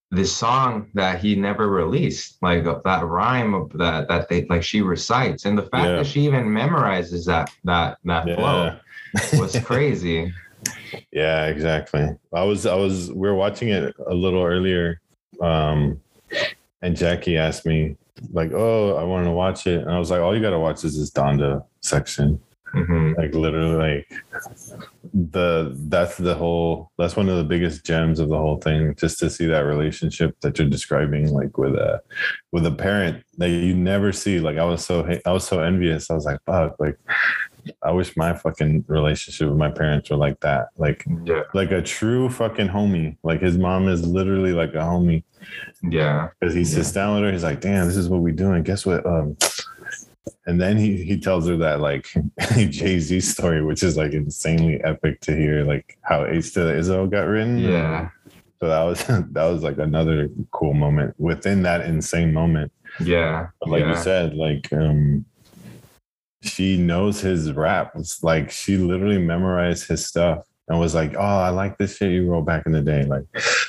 this 0.10 0.36
song 0.36 0.90
that 0.94 1.20
he 1.22 1.36
never 1.36 1.70
released 1.70 2.38
like 2.42 2.64
that 2.64 3.06
rhyme 3.06 3.54
of 3.54 3.72
that 3.74 4.08
that 4.10 4.28
they 4.28 4.46
like 4.46 4.64
she 4.64 4.82
recites 4.82 5.46
and 5.46 5.58
the 5.58 5.64
fact 5.64 5.88
Yeah. 5.88 5.96
that 5.98 6.08
she 6.08 6.22
even 6.22 6.46
memorizes 6.46 7.26
that 7.28 7.52
that 7.64 7.98
that 8.06 8.24
flow 8.36 8.78
was 9.40 9.58
crazy 9.64 10.34
Yeah, 11.12 11.46
exactly. 11.48 12.08
I 12.34 12.44
was 12.44 12.66
I 12.66 12.76
was 12.76 13.10
we 13.12 13.28
were 13.28 13.36
watching 13.36 13.70
it 13.70 13.96
a 14.08 14.14
little 14.14 14.44
earlier, 14.44 15.02
um, 15.42 16.00
and 16.84 16.96
Jackie 16.96 17.36
asked 17.36 17.66
me 17.66 17.98
like, 18.32 18.52
"Oh, 18.54 18.95
I 18.95 19.04
want 19.04 19.26
to 19.26 19.32
watch 19.32 19.67
it," 19.67 19.82
and 19.82 19.91
I 19.91 20.00
was 20.00 20.12
like, 20.12 20.21
"All 20.21 20.36
you 20.36 20.41
gotta 20.41 20.60
watch 20.60 20.84
is 20.84 20.97
this 20.97 21.12
Donda 21.12 21.63
section." 21.82 22.39
Mhm. 22.74 23.17
Like 23.17 23.34
literally, 23.36 23.76
like 23.76 24.24
the 25.13 25.76
that's 25.89 26.17
the 26.17 26.36
whole 26.36 26.89
that's 26.97 27.17
one 27.17 27.28
of 27.28 27.36
the 27.36 27.43
biggest 27.43 27.86
gems 27.86 28.17
of 28.19 28.30
the 28.30 28.38
whole 28.38 28.58
thing. 28.58 28.95
Just 28.95 29.19
to 29.19 29.30
see 29.30 29.45
that 29.47 29.65
relationship 29.65 30.39
that 30.41 30.58
you're 30.58 30.69
describing, 30.69 31.34
like 31.34 31.58
with 31.58 31.76
a 31.76 32.02
with 32.54 32.65
a 32.65 32.71
parent 32.71 33.24
that 33.39 33.50
you 33.50 33.74
never 33.74 34.13
see. 34.13 34.39
Like 34.39 34.58
I 34.58 34.63
was 34.63 34.86
so 34.86 35.06
I 35.26 35.32
was 35.32 35.45
so 35.45 35.60
envious. 35.60 36.10
I 36.10 36.13
was 36.13 36.24
like, 36.26 36.39
"Fuck!" 36.45 36.78
Like 36.80 36.97
I 37.84 37.91
wish 37.91 38.15
my 38.17 38.34
fucking 38.34 38.86
relationship 38.88 39.50
with 39.50 39.58
my 39.58 39.71
parents 39.71 40.10
were 40.10 40.17
like 40.17 40.39
that. 40.41 40.69
Like 40.78 41.06
yeah 41.26 41.43
like 41.54 41.71
a 41.71 41.82
true 41.82 42.30
fucking 42.30 42.67
homie. 42.69 43.17
Like 43.24 43.41
his 43.41 43.58
mom 43.58 43.88
is 43.88 44.06
literally 44.06 44.54
like 44.54 44.74
a 44.74 44.78
homie 44.80 45.24
yeah 45.84 46.30
because 46.39 46.54
he 46.54 46.63
sits 46.63 46.91
down 46.91 47.15
with 47.15 47.24
her. 47.24 47.32
He's 47.32 47.43
like, 47.43 47.62
"Damn, 47.62 47.88
this 47.88 47.97
is 47.97 48.10
what 48.10 48.21
we 48.21 48.32
doing." 48.32 48.63
Guess 48.63 48.86
what? 48.86 49.06
Um, 49.06 49.38
and 50.45 50.60
then 50.62 50.78
he 50.78 51.04
he 51.04 51.19
tells 51.19 51.47
her 51.47 51.58
that 51.58 51.80
like 51.80 52.08
Jay 52.69 53.00
Z 53.00 53.19
story, 53.21 53.63
which 53.63 53.84
is 53.84 53.97
like 53.97 54.13
insanely 54.13 54.84
epic 54.84 55.19
to 55.21 55.36
hear, 55.36 55.63
like 55.63 55.97
how 56.02 56.26
H 56.26 56.54
to 56.54 56.62
the 56.62 56.74
Izzo 56.74 57.10
got 57.10 57.28
written. 57.28 57.58
yeah 57.58 58.10
So 58.60 58.67
that 58.67 58.84
was 58.84 59.04
that 59.32 59.45
was 59.45 59.63
like 59.63 59.78
another 59.78 60.30
cool 60.52 60.74
moment 60.74 61.15
within 61.19 61.63
that 61.63 61.82
insane 61.82 62.34
moment. 62.34 62.71
yeah 63.00 63.47
But 63.60 63.69
like 63.69 63.82
yeah. 63.82 63.89
you 63.89 63.95
said, 63.97 64.36
like 64.36 64.71
um 64.74 65.26
she 66.41 66.77
knows 66.77 67.21
his 67.21 67.51
raps. 67.54 68.23
Like 68.23 68.51
she 68.51 68.77
literally 68.77 69.19
memorized 69.19 69.88
his 69.88 70.06
stuff 70.06 70.45
and 70.67 70.80
was 70.80 70.95
like, 70.95 71.15
Oh, 71.15 71.19
I 71.19 71.49
like 71.49 71.77
this 71.77 71.97
shit 71.97 72.12
you 72.12 72.30
wrote 72.30 72.45
back 72.45 72.65
in 72.65 72.71
the 72.71 72.82
day. 72.82 73.04
Like 73.04 73.25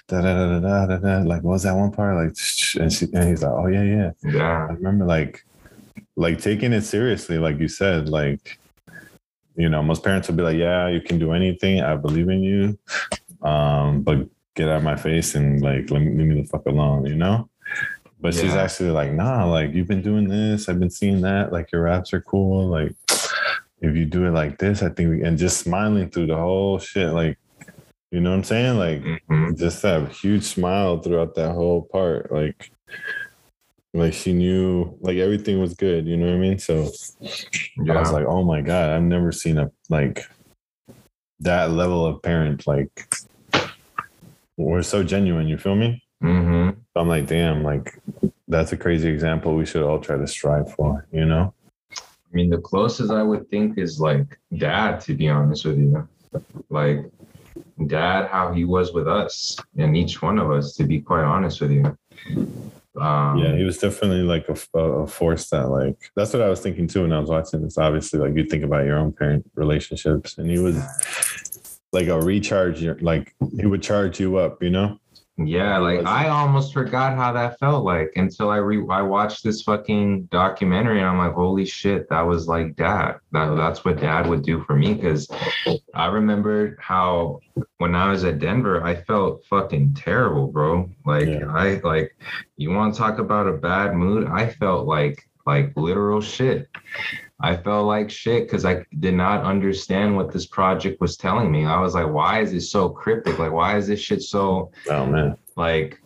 da 0.09 0.21
da 0.23 0.59
da 0.59 0.61
da 0.61 0.87
da 0.87 0.97
da. 0.97 1.19
Like 1.23 1.43
what 1.43 1.53
was 1.53 1.63
that 1.65 1.75
one 1.75 1.93
part? 1.93 2.17
Like 2.17 2.37
and 2.81 2.93
she 2.93 3.07
and 3.13 3.29
he's 3.29 3.43
like, 3.43 3.53
Oh 3.53 3.67
yeah, 3.67 3.83
yeah. 3.83 4.11
yeah 4.25 4.67
I 4.71 4.73
remember 4.73 5.05
like 5.05 5.45
like 6.17 6.41
taking 6.41 6.73
it 6.73 6.83
seriously, 6.83 7.39
like 7.39 7.59
you 7.59 7.69
said, 7.69 8.09
like 8.09 8.59
you 9.55 9.69
know, 9.69 9.83
most 9.83 10.03
parents 10.03 10.29
would 10.29 10.37
be 10.37 10.43
like, 10.43 10.57
Yeah, 10.57 10.89
you 10.89 11.01
can 11.01 11.19
do 11.19 11.33
anything, 11.33 11.83
I 11.83 11.97
believe 11.97 12.29
in 12.29 12.43
you. 12.43 12.79
Um, 13.47 14.03
but 14.03 14.29
get 14.55 14.69
out 14.69 14.77
of 14.77 14.83
my 14.83 14.97
face 14.97 15.35
and 15.35 15.61
like 15.63 15.91
let 15.91 16.01
me 16.01 16.17
leave 16.17 16.27
me 16.27 16.43
the 16.43 16.49
fuck 16.49 16.67
alone, 16.67 17.07
you 17.07 17.17
know? 17.17 17.49
But 18.23 18.35
she's 18.35 18.55
actually 18.55 18.91
like, 18.91 19.13
nah, 19.13 19.45
like 19.45 19.75
you've 19.75 19.89
been 19.89 20.01
doing 20.01 20.29
this, 20.29 20.69
I've 20.69 20.79
been 20.79 20.91
seeing 20.91 21.21
that, 21.23 21.53
like 21.53 21.73
your 21.73 21.83
raps 21.83 22.13
are 22.15 22.21
cool. 22.21 22.69
Like 22.69 22.95
if 23.81 23.97
you 23.97 24.05
do 24.05 24.25
it 24.27 24.31
like 24.31 24.59
this, 24.59 24.81
I 24.81 24.91
think 24.91 25.11
we 25.11 25.23
and 25.25 25.37
just 25.37 25.59
smiling 25.59 26.09
through 26.09 26.29
the 26.29 26.37
whole 26.37 26.79
shit, 26.79 27.13
like 27.13 27.37
you 28.13 28.21
know 28.21 28.31
what 28.31 28.37
I'm 28.37 28.45
saying? 28.45 28.79
Like 28.79 29.03
Mhm. 29.29 29.59
just 29.59 29.83
that 29.83 30.13
huge 30.13 30.45
smile 30.45 31.01
throughout 31.01 31.35
that 31.35 31.53
whole 31.53 31.83
part. 31.83 32.31
Like 32.31 32.71
like 33.93 34.13
she 34.15 34.33
knew 34.33 34.97
like 35.01 35.17
everything 35.19 35.61
was 35.61 35.75
good, 35.75 36.07
you 36.07 36.17
know 36.17 36.27
what 36.27 36.37
I 36.37 36.39
mean? 36.39 36.59
So 36.61 36.75
I 37.91 37.99
was 37.99 38.13
like, 38.13 38.27
oh 38.27 38.45
my 38.45 38.61
God, 38.61 38.91
I've 38.91 39.03
never 39.03 39.33
seen 39.33 39.59
a 39.59 39.71
like 39.91 40.25
that 41.41 41.73
level 41.73 42.07
of 42.07 42.23
parent 42.23 42.69
like 42.69 43.09
we're 44.57 44.83
so 44.83 45.03
genuine, 45.03 45.49
you 45.49 45.59
feel 45.59 45.75
me? 45.75 46.02
Hmm 46.23 46.71
I'm 46.95 47.09
like, 47.09 47.27
damn, 47.27 47.63
like 47.65 47.99
that's 48.47 48.73
a 48.73 48.77
crazy 48.77 49.09
example 49.09 49.57
we 49.57 49.67
should 49.67 49.83
all 49.83 49.99
try 49.99 50.17
to 50.17 50.27
strive 50.27 50.73
for, 50.73 51.07
you 51.13 51.25
know? 51.25 51.53
I 51.99 52.35
mean, 52.35 52.49
the 52.49 52.59
closest 52.59 53.11
I 53.11 53.23
would 53.23 53.51
think 53.51 53.77
is 53.77 54.01
like 54.01 54.39
dad, 54.57 55.01
to 55.03 55.15
be 55.15 55.29
honest 55.29 55.65
with 55.65 55.79
you. 55.79 56.09
Like 56.71 57.05
dad 57.87 58.29
how 58.29 58.53
he 58.53 58.65
was 58.65 58.93
with 58.93 59.09
us 59.09 59.57
and 59.77 59.97
each 59.97 60.23
one 60.23 60.39
of 60.39 60.51
us. 60.51 60.75
To 60.77 60.85
be 60.85 61.01
quite 61.01 61.25
honest 61.25 61.61
with 61.61 61.73
you. 61.73 61.99
Um, 63.01 63.39
yeah, 63.39 63.57
he 63.57 63.65
was 63.65 63.79
definitely 63.79 64.23
like 64.23 64.49
a, 64.49 64.79
a 64.79 65.07
force 65.07 65.51
that 65.51 65.69
like 65.69 65.97
that's 66.15 66.33
what 66.33 66.43
I 66.43 66.49
was 66.49 66.61
thinking 66.61 66.87
too 66.87 67.03
when 67.03 67.13
I 67.13 67.19
was 67.19 67.31
watching 67.31 67.63
this. 67.63 67.79
Obviously, 67.79 68.21
like 68.21 68.37
you 68.37 68.45
think 68.45 68.65
about 68.65 68.85
your 68.85 68.99
own 68.99 69.13
parent 69.13 69.51
relationships, 69.55 70.39
and 70.39 70.49
he 70.49 70.59
was 70.59 70.77
like 71.93 72.09
a 72.09 72.21
recharge. 72.21 72.83
Like 73.03 73.35
he 73.59 73.67
would 73.67 73.83
charge 73.83 74.21
you 74.21 74.37
up, 74.37 74.63
you 74.63 74.71
know. 74.71 74.99
Yeah, 75.39 75.79
like 75.79 76.05
I 76.05 76.29
almost 76.29 76.75
forgot 76.75 77.17
how 77.17 77.33
that 77.33 77.59
felt 77.59 77.85
like 77.85 78.13
until 78.17 78.51
I 78.51 78.59
re 78.59 78.85
I 78.91 79.01
watched 79.01 79.43
this 79.43 79.63
fucking 79.63 80.25
documentary 80.25 80.99
and 80.99 81.09
I'm 81.09 81.17
like, 81.17 81.33
holy 81.33 81.65
shit, 81.65 82.09
that 82.11 82.21
was 82.21 82.49
like 82.49 82.77
dad. 82.77 83.17
That 83.33 83.57
that's 83.57 83.83
what 83.83 83.99
dad 83.99 84.29
would 84.29 84.43
do 84.43 84.63
for 84.65 84.77
me. 84.77 84.95
Cause 84.95 85.29
I 85.95 86.07
remember 86.07 86.77
how 86.81 87.41
when 87.79 87.95
I 87.95 88.11
was 88.11 88.25
at 88.25 88.41
Denver, 88.41 88.85
I 88.85 88.95
felt 88.95 89.47
fucking 89.47 89.95
terrible, 89.95 90.49
bro. 90.49 90.91
Like 91.07 91.29
yeah. 91.29 91.47
I 91.49 91.81
like 91.83 92.15
you 92.59 92.71
want 92.71 92.95
to 92.95 93.01
talk 93.01 93.19
about 93.19 93.49
a 93.49 93.55
bad 93.55 93.95
mood? 93.95 94.29
I 94.29 94.51
felt 94.51 94.87
like 94.87 95.27
like 95.47 95.73
literal 95.77 96.21
shit. 96.21 96.69
I 97.43 97.57
felt 97.57 97.87
like 97.87 98.11
shit 98.11 98.45
because 98.45 98.65
I 98.65 98.85
did 99.01 99.15
not 99.15 99.45
understand 99.45 100.17
what 100.17 100.33
this 100.33 100.47
project 100.47 101.01
was 101.01 101.17
telling 101.17 101.51
me. 101.51 101.65
I 101.65 101.81
was 101.81 101.95
like, 101.95 102.09
why 102.09 102.41
is 102.41 102.53
it 102.53 102.63
so 102.63 102.89
cryptic? 102.89 103.39
Like, 103.39 103.53
why 103.53 103.77
is 103.77 103.89
this 103.89 104.01
shit 104.01 104.23
so 104.23 104.71
oh 104.89 105.07
man 105.07 105.37
like 105.57 106.01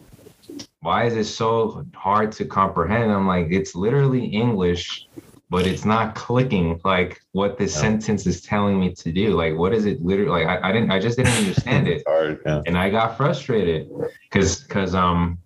why 0.81 1.05
is 1.05 1.16
it 1.16 1.25
so 1.25 1.85
hard 1.94 2.31
to 2.33 2.44
comprehend? 2.44 3.11
I'm 3.11 3.27
like, 3.27 3.49
it's 3.51 3.75
literally 3.75 4.25
English, 4.25 5.09
but 5.51 5.66
it's 5.66 5.85
not 5.85 6.14
clicking 6.14 6.81
like 6.85 7.20
what 7.33 7.59
this 7.59 7.75
yeah. 7.75 7.81
sentence 7.81 8.27
is 8.27 8.40
telling 8.42 8.79
me 8.79 8.94
to 8.94 9.12
do. 9.12 9.31
Like, 9.35 9.57
what 9.57 9.75
is 9.75 9.85
it 9.85 10.01
literally 10.05 10.44
like? 10.44 10.46
I, 10.46 10.68
I 10.68 10.72
didn't 10.72 10.90
I 10.90 11.01
just 11.01 11.16
didn't 11.16 11.33
understand 11.44 11.88
it. 11.88 12.05
hard, 12.07 12.40
yeah. 12.46 12.62
And 12.66 12.79
I 12.79 12.90
got 12.90 13.16
frustrated 13.16 13.90
because 14.31 14.61
because 14.62 14.94
um 14.94 15.38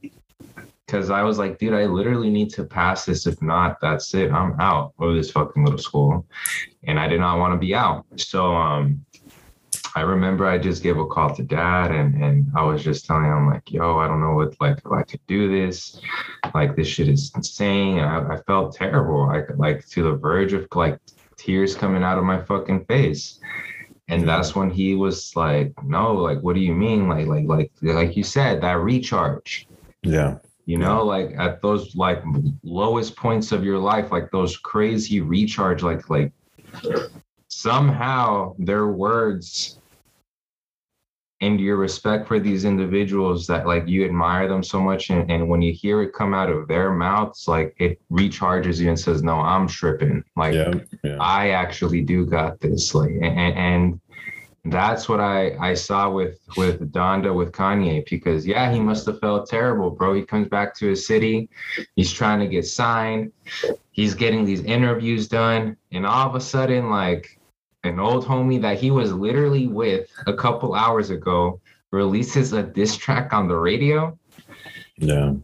because 0.91 1.09
I 1.09 1.23
was 1.23 1.39
like, 1.39 1.59
dude, 1.59 1.73
I 1.73 1.87
literally 1.87 2.31
need 2.31 2.51
to 2.51 2.65
pass 2.65 3.05
this. 3.05 3.27
If 3.27 3.41
not, 3.41 3.81
that's 3.81 4.13
it. 4.13 4.33
I'm 4.33 4.59
out 4.61 4.93
of 4.99 5.15
this 5.15 5.31
fucking 5.31 5.65
little 5.65 5.79
school. 5.79 6.27
And 6.85 6.99
I 6.99 7.07
did 7.07 7.21
not 7.21 7.39
want 7.39 7.55
to 7.55 7.59
be 7.59 7.75
out. 7.75 8.05
So 8.17 8.55
um 8.55 9.05
I 9.95 10.01
remember 10.03 10.47
I 10.47 10.59
just 10.59 10.83
gave 10.83 10.99
a 10.99 11.07
call 11.07 11.35
to 11.35 11.43
dad 11.45 11.93
and 11.93 12.21
and 12.23 12.47
I 12.57 12.65
was 12.65 12.83
just 12.83 13.07
telling 13.07 13.27
him 13.27 13.47
like, 13.47 13.71
yo, 13.71 13.99
I 13.99 14.09
don't 14.09 14.21
know 14.21 14.35
what 14.35 14.61
like 14.61 14.79
if 14.79 14.91
I 14.91 15.05
could 15.05 15.25
do 15.29 15.49
this. 15.49 16.01
Like 16.55 16.75
this 16.75 16.89
shit 16.89 17.09
is 17.09 17.31
insane. 17.37 18.01
I, 18.01 18.35
I 18.35 18.37
felt 18.43 18.75
terrible. 18.75 19.31
I 19.31 19.43
could 19.43 19.59
like 19.59 19.87
to 19.91 20.03
the 20.03 20.17
verge 20.17 20.55
of 20.55 20.67
like 20.75 20.99
tears 21.37 21.77
coming 21.77 22.03
out 22.03 22.19
of 22.19 22.25
my 22.25 22.43
fucking 22.43 22.87
face. 22.87 23.39
And 24.09 24.27
that's 24.27 24.57
when 24.57 24.71
he 24.71 24.97
was 24.97 25.37
like, 25.37 25.73
no, 25.85 26.13
like, 26.15 26.41
what 26.41 26.57
do 26.57 26.61
you 26.61 26.75
mean? 26.75 27.09
Like, 27.09 27.29
like, 27.29 27.45
like, 27.47 27.71
like 27.81 28.17
you 28.17 28.25
said, 28.25 28.61
that 28.61 28.81
recharge. 28.81 29.69
Yeah 30.03 30.39
you 30.71 30.79
know 30.79 31.05
like 31.05 31.35
at 31.37 31.61
those 31.61 31.97
like 31.97 32.23
lowest 32.63 33.17
points 33.17 33.51
of 33.51 33.65
your 33.65 33.79
life 33.79 34.13
like 34.13 34.31
those 34.31 34.57
crazy 34.57 35.21
recharge 35.21 35.83
like 35.83 36.09
like 36.09 36.33
somehow 37.49 38.55
their 38.57 38.87
words 38.87 39.81
and 41.41 41.59
your 41.59 41.77
respect 41.77 42.29
for 42.29 42.39
these 42.39 42.65
individuals 42.65 43.49
that 43.49 43.67
like 43.67 43.89
you 43.89 44.05
admire 44.05 44.47
them 44.47 44.63
so 44.63 44.81
much 44.81 45.11
and, 45.11 45.29
and 45.29 45.49
when 45.49 45.61
you 45.61 45.73
hear 45.73 46.03
it 46.03 46.13
come 46.13 46.35
out 46.35 46.49
of 46.49 46.69
their 46.69 46.93
mouths 46.93 47.49
like 47.49 47.75
it 47.79 48.01
recharges 48.13 48.79
you 48.79 48.89
and 48.89 49.01
says 49.01 49.25
no 49.25 49.41
i'm 49.41 49.67
tripping 49.67 50.23
like 50.37 50.55
yeah, 50.55 50.73
yeah. 51.03 51.17
i 51.19 51.49
actually 51.51 52.01
do 52.01 52.25
got 52.25 52.61
this 52.61 52.95
like 52.95 53.11
and, 53.11 53.55
and 53.59 54.01
that's 54.65 55.09
what 55.09 55.21
I 55.21 55.57
I 55.59 55.75
saw 55.75 56.11
with 56.11 56.39
with 56.57 56.93
Donda 56.93 57.35
with 57.35 57.53
Kanye 57.53 58.09
because 58.09 58.47
yeah 58.47 58.71
he 58.71 58.79
must 58.79 59.07
have 59.07 59.19
felt 59.19 59.49
terrible 59.49 59.91
bro. 59.91 60.15
He 60.15 60.23
comes 60.23 60.49
back 60.49 60.75
to 60.77 60.87
his 60.89 61.07
city. 61.07 61.49
He's 61.97 62.13
trying 62.13 62.41
to 62.41 62.47
get 62.47 62.67
signed. 62.67 63.33
He's 63.93 64.15
getting 64.15 64.45
these 64.45 64.63
interviews 64.63 65.29
done. 65.29 65.77
And 65.93 66.07
all 66.07 66.29
of 66.29 66.35
a 66.35 66.41
sudden 66.41 66.91
like 66.91 67.39
an 67.85 67.99
old 67.99 68.27
homie 68.27 68.61
that 68.61 68.79
he 68.79 68.91
was 68.91 69.13
literally 69.13 69.67
with 69.67 70.11
a 70.27 70.35
couple 70.35 70.75
hours 70.75 71.09
ago 71.09 71.61
releases 71.91 72.53
a 72.53 72.63
diss 72.63 72.97
track 72.97 73.33
on 73.33 73.49
the 73.49 73.57
radio. 73.57 74.19
Yeah. 74.99 75.35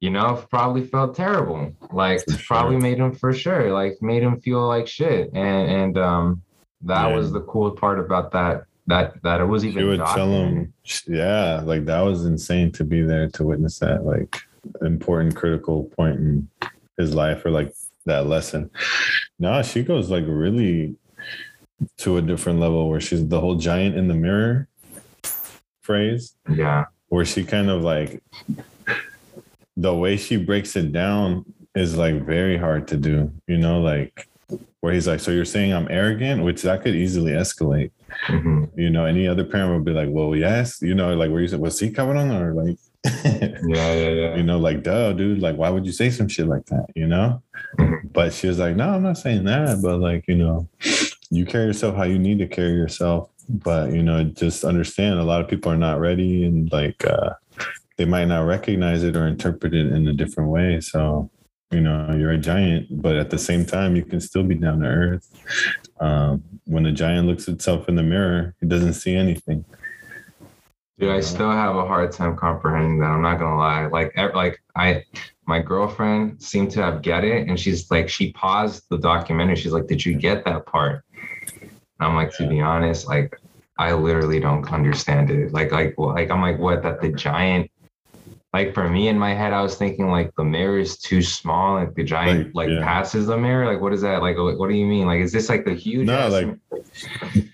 You 0.00 0.10
know 0.10 0.44
probably 0.50 0.84
felt 0.84 1.16
terrible. 1.16 1.72
Like 1.90 2.20
sure. 2.28 2.38
probably 2.46 2.76
made 2.76 2.98
him 2.98 3.14
for 3.14 3.32
sure 3.32 3.72
like 3.72 3.96
made 4.02 4.22
him 4.22 4.38
feel 4.42 4.68
like 4.68 4.86
shit. 4.86 5.30
And 5.32 5.70
and 5.70 5.98
um 5.98 6.42
that 6.82 7.08
yeah. 7.08 7.16
was 7.16 7.32
the 7.32 7.40
cool 7.42 7.70
part 7.70 7.98
about 7.98 8.32
that. 8.32 8.64
That 8.86 9.22
that 9.22 9.40
it 9.40 9.44
was 9.44 9.64
even. 9.64 9.78
She 9.78 9.84
would 9.84 10.06
tell 10.06 10.30
him, 10.30 10.72
yeah, 11.06 11.60
like 11.64 11.84
that 11.86 12.00
was 12.00 12.24
insane 12.24 12.72
to 12.72 12.84
be 12.84 13.02
there 13.02 13.28
to 13.30 13.44
witness 13.44 13.78
that 13.80 14.04
like 14.04 14.36
important 14.82 15.36
critical 15.36 15.84
point 15.84 16.16
in 16.16 16.48
his 16.96 17.14
life 17.14 17.44
or 17.44 17.50
like 17.50 17.74
that 18.06 18.26
lesson. 18.26 18.70
No, 19.38 19.62
she 19.62 19.82
goes 19.82 20.10
like 20.10 20.24
really 20.26 20.96
to 21.98 22.16
a 22.16 22.22
different 22.22 22.58
level 22.58 22.88
where 22.88 23.00
she's 23.00 23.26
the 23.26 23.40
whole 23.40 23.56
giant 23.56 23.96
in 23.96 24.08
the 24.08 24.14
mirror 24.14 24.68
phrase. 25.80 26.34
Yeah. 26.50 26.86
Where 27.08 27.24
she 27.24 27.44
kind 27.44 27.70
of 27.70 27.82
like 27.82 28.22
the 29.76 29.94
way 29.94 30.16
she 30.16 30.36
breaks 30.36 30.76
it 30.76 30.92
down 30.92 31.44
is 31.74 31.96
like 31.96 32.24
very 32.24 32.56
hard 32.58 32.88
to 32.88 32.96
do, 32.96 33.32
you 33.46 33.56
know, 33.56 33.80
like 33.80 34.27
where 34.80 34.92
he's 34.92 35.06
like, 35.06 35.20
"So 35.20 35.30
you're 35.30 35.44
saying 35.44 35.72
I'm 35.72 35.88
arrogant?" 35.90 36.42
Which 36.42 36.62
that 36.62 36.82
could 36.82 36.94
easily 36.94 37.32
escalate. 37.32 37.90
Mm-hmm. 38.26 38.78
You 38.78 38.90
know, 38.90 39.04
any 39.04 39.26
other 39.26 39.44
parent 39.44 39.72
would 39.72 39.84
be 39.84 39.92
like, 39.92 40.08
"Well, 40.10 40.34
yes." 40.36 40.80
You 40.82 40.94
know, 40.94 41.14
like 41.14 41.30
where 41.30 41.40
you 41.40 41.48
said, 41.48 41.60
"Was 41.60 41.78
he 41.78 41.90
coming 41.90 42.16
on?" 42.16 42.30
Or 42.30 42.54
like, 42.54 42.76
yeah, 43.24 43.60
yeah, 43.64 44.10
yeah. 44.10 44.36
You 44.36 44.42
know, 44.42 44.58
like, 44.58 44.82
duh, 44.82 45.12
dude. 45.12 45.40
Like, 45.40 45.56
why 45.56 45.70
would 45.70 45.86
you 45.86 45.92
say 45.92 46.10
some 46.10 46.28
shit 46.28 46.46
like 46.46 46.66
that? 46.66 46.86
You 46.94 47.06
know. 47.06 47.42
Mm-hmm. 47.78 48.08
But 48.08 48.32
she 48.32 48.46
was 48.48 48.58
like, 48.58 48.76
"No, 48.76 48.90
I'm 48.90 49.02
not 49.02 49.18
saying 49.18 49.44
that." 49.44 49.80
But 49.82 49.98
like, 49.98 50.26
you 50.28 50.36
know, 50.36 50.68
you 51.30 51.44
carry 51.44 51.66
yourself 51.66 51.96
how 51.96 52.04
you 52.04 52.18
need 52.18 52.38
to 52.38 52.46
carry 52.46 52.72
yourself. 52.72 53.30
But 53.48 53.92
you 53.92 54.02
know, 54.02 54.24
just 54.24 54.64
understand 54.64 55.18
a 55.18 55.24
lot 55.24 55.40
of 55.40 55.48
people 55.48 55.72
are 55.72 55.76
not 55.76 56.00
ready, 56.00 56.44
and 56.44 56.70
like, 56.72 57.04
uh, 57.04 57.30
they 57.96 58.04
might 58.04 58.26
not 58.26 58.46
recognize 58.46 59.02
it 59.02 59.16
or 59.16 59.26
interpret 59.26 59.74
it 59.74 59.86
in 59.92 60.06
a 60.06 60.12
different 60.12 60.50
way. 60.50 60.80
So 60.80 61.30
you 61.70 61.80
know 61.80 62.14
you're 62.16 62.30
a 62.30 62.38
giant 62.38 62.86
but 62.90 63.16
at 63.16 63.30
the 63.30 63.38
same 63.38 63.64
time 63.64 63.94
you 63.94 64.04
can 64.04 64.20
still 64.20 64.42
be 64.42 64.54
down 64.54 64.80
to 64.80 64.86
earth. 64.86 65.28
Um, 66.00 66.42
when 66.64 66.84
the 66.84 66.92
giant 66.92 67.26
looks 67.26 67.48
itself 67.48 67.88
in 67.88 67.94
the 67.94 68.02
mirror 68.02 68.54
he 68.60 68.66
doesn't 68.66 68.94
see 68.94 69.14
anything. 69.14 69.64
Dude 70.98 71.10
i 71.10 71.20
still 71.20 71.50
have 71.50 71.76
a 71.76 71.86
hard 71.86 72.12
time 72.12 72.36
comprehending 72.36 72.98
that. 73.00 73.10
I'm 73.10 73.22
not 73.22 73.38
gonna 73.38 73.58
lie. 73.58 73.86
Like 73.86 74.16
like 74.34 74.60
i 74.76 75.04
my 75.46 75.60
girlfriend 75.60 76.42
seemed 76.42 76.70
to 76.72 76.82
have 76.82 77.02
get 77.02 77.24
it 77.24 77.48
and 77.48 77.58
she's 77.58 77.90
like 77.90 78.08
she 78.08 78.32
paused 78.32 78.84
the 78.90 78.98
documentary. 78.98 79.56
She's 79.56 79.72
like 79.72 79.86
did 79.86 80.04
you 80.04 80.14
get 80.14 80.44
that 80.46 80.66
part? 80.66 81.04
And 81.60 81.70
i'm 82.00 82.14
like 82.14 82.32
to 82.36 82.48
be 82.48 82.60
honest 82.60 83.06
like 83.06 83.38
i 83.78 83.92
literally 83.92 84.40
don't 84.40 84.72
understand 84.72 85.30
it. 85.30 85.52
Like 85.52 85.70
like 85.70 85.94
like 85.98 86.30
i'm 86.30 86.40
like 86.40 86.58
what 86.58 86.82
that 86.82 87.02
the 87.02 87.12
giant 87.12 87.70
like 88.54 88.72
for 88.72 88.88
me 88.88 89.08
in 89.08 89.18
my 89.18 89.34
head, 89.34 89.52
I 89.52 89.60
was 89.60 89.76
thinking 89.76 90.10
like 90.10 90.34
the 90.36 90.44
mirror 90.44 90.78
is 90.78 90.96
too 90.98 91.20
small. 91.20 91.74
Like 91.74 91.94
the 91.94 92.02
giant 92.02 92.54
like, 92.54 92.68
like 92.68 92.78
yeah. 92.78 92.82
passes 92.82 93.26
the 93.26 93.36
mirror. 93.36 93.66
Like 93.66 93.82
what 93.82 93.92
is 93.92 94.00
that? 94.00 94.22
Like 94.22 94.36
what 94.38 94.68
do 94.68 94.74
you 94.74 94.86
mean? 94.86 95.06
Like 95.06 95.20
is 95.20 95.32
this 95.32 95.50
like 95.50 95.66
the 95.66 95.74
huge? 95.74 96.06
No, 96.06 96.28
like 96.28 96.48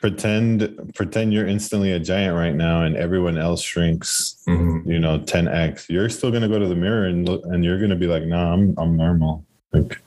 pretend 0.00 0.92
pretend 0.94 1.32
you're 1.32 1.48
instantly 1.48 1.92
a 1.92 1.98
giant 1.98 2.36
right 2.36 2.54
now, 2.54 2.82
and 2.82 2.96
everyone 2.96 3.38
else 3.38 3.60
shrinks. 3.60 4.36
Mm-hmm. 4.46 4.88
You 4.88 5.00
know, 5.00 5.18
10x. 5.18 5.88
You're 5.88 6.08
still 6.08 6.30
gonna 6.30 6.48
go 6.48 6.60
to 6.60 6.68
the 6.68 6.76
mirror 6.76 7.06
and 7.06 7.28
look, 7.28 7.42
and 7.46 7.64
you're 7.64 7.80
gonna 7.80 7.96
be 7.96 8.06
like, 8.06 8.22
no, 8.22 8.36
nah, 8.36 8.52
I'm 8.52 8.74
I'm 8.78 8.96
normal. 8.96 9.44
Like 9.72 10.00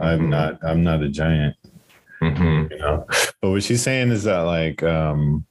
I'm 0.00 0.20
mm-hmm. 0.20 0.30
not 0.30 0.64
I'm 0.64 0.82
not 0.82 1.02
a 1.02 1.10
giant. 1.10 1.54
Mm-hmm. 2.22 2.72
You 2.72 2.78
know, 2.78 3.06
but 3.42 3.50
what 3.50 3.62
she's 3.62 3.82
saying 3.82 4.10
is 4.10 4.24
that 4.24 4.40
like 4.40 4.82
um 4.82 5.44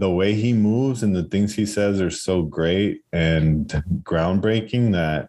the 0.00 0.10
way 0.10 0.32
he 0.32 0.54
moves 0.54 1.02
and 1.02 1.14
the 1.14 1.24
things 1.24 1.54
he 1.54 1.66
says 1.66 2.00
are 2.00 2.10
so 2.10 2.40
great 2.40 3.02
and 3.12 3.68
groundbreaking 4.02 4.92
that 4.92 5.28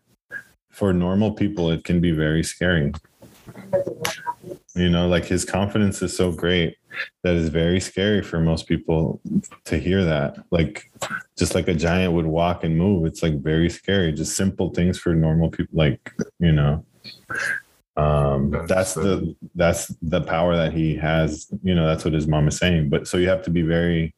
for 0.70 0.94
normal 0.94 1.34
people 1.34 1.70
it 1.70 1.84
can 1.84 2.00
be 2.00 2.12
very 2.12 2.42
scary. 2.42 2.94
You 4.74 4.90
know 4.90 5.10
like 5.10 5.26
his 5.26 5.44
confidence 5.44 6.02
is 6.02 6.16
so 6.16 6.32
great 6.32 6.78
that 7.24 7.36
is 7.36 7.50
very 7.50 7.82
scary 7.82 8.22
for 8.22 8.40
most 8.40 8.66
people 8.66 9.20
to 9.66 9.78
hear 9.78 10.06
that. 10.06 10.38
Like 10.52 10.90
just 11.38 11.54
like 11.54 11.68
a 11.68 11.74
giant 11.74 12.14
would 12.14 12.26
walk 12.26 12.64
and 12.64 12.78
move 12.78 13.06
it's 13.06 13.22
like 13.22 13.42
very 13.42 13.70
scary. 13.70 14.14
Just 14.14 14.38
simple 14.38 14.70
things 14.70 14.98
for 14.98 15.14
normal 15.14 15.50
people 15.50 15.78
like 15.78 16.14
you 16.40 16.54
know 16.54 16.86
um 18.02 18.66
that's 18.68 18.94
the 18.94 19.36
that's 19.56 19.88
the 20.02 20.22
power 20.22 20.56
that 20.56 20.74
he 20.74 20.96
has 20.96 21.48
you 21.64 21.76
know 21.76 21.86
that's 21.86 22.04
what 22.06 22.14
his 22.14 22.28
mom 22.28 22.48
is 22.48 22.58
saying 22.58 22.90
but 22.90 23.08
so 23.08 23.18
you 23.18 23.28
have 23.28 23.44
to 23.44 23.50
be 23.50 23.62
very 23.62 24.14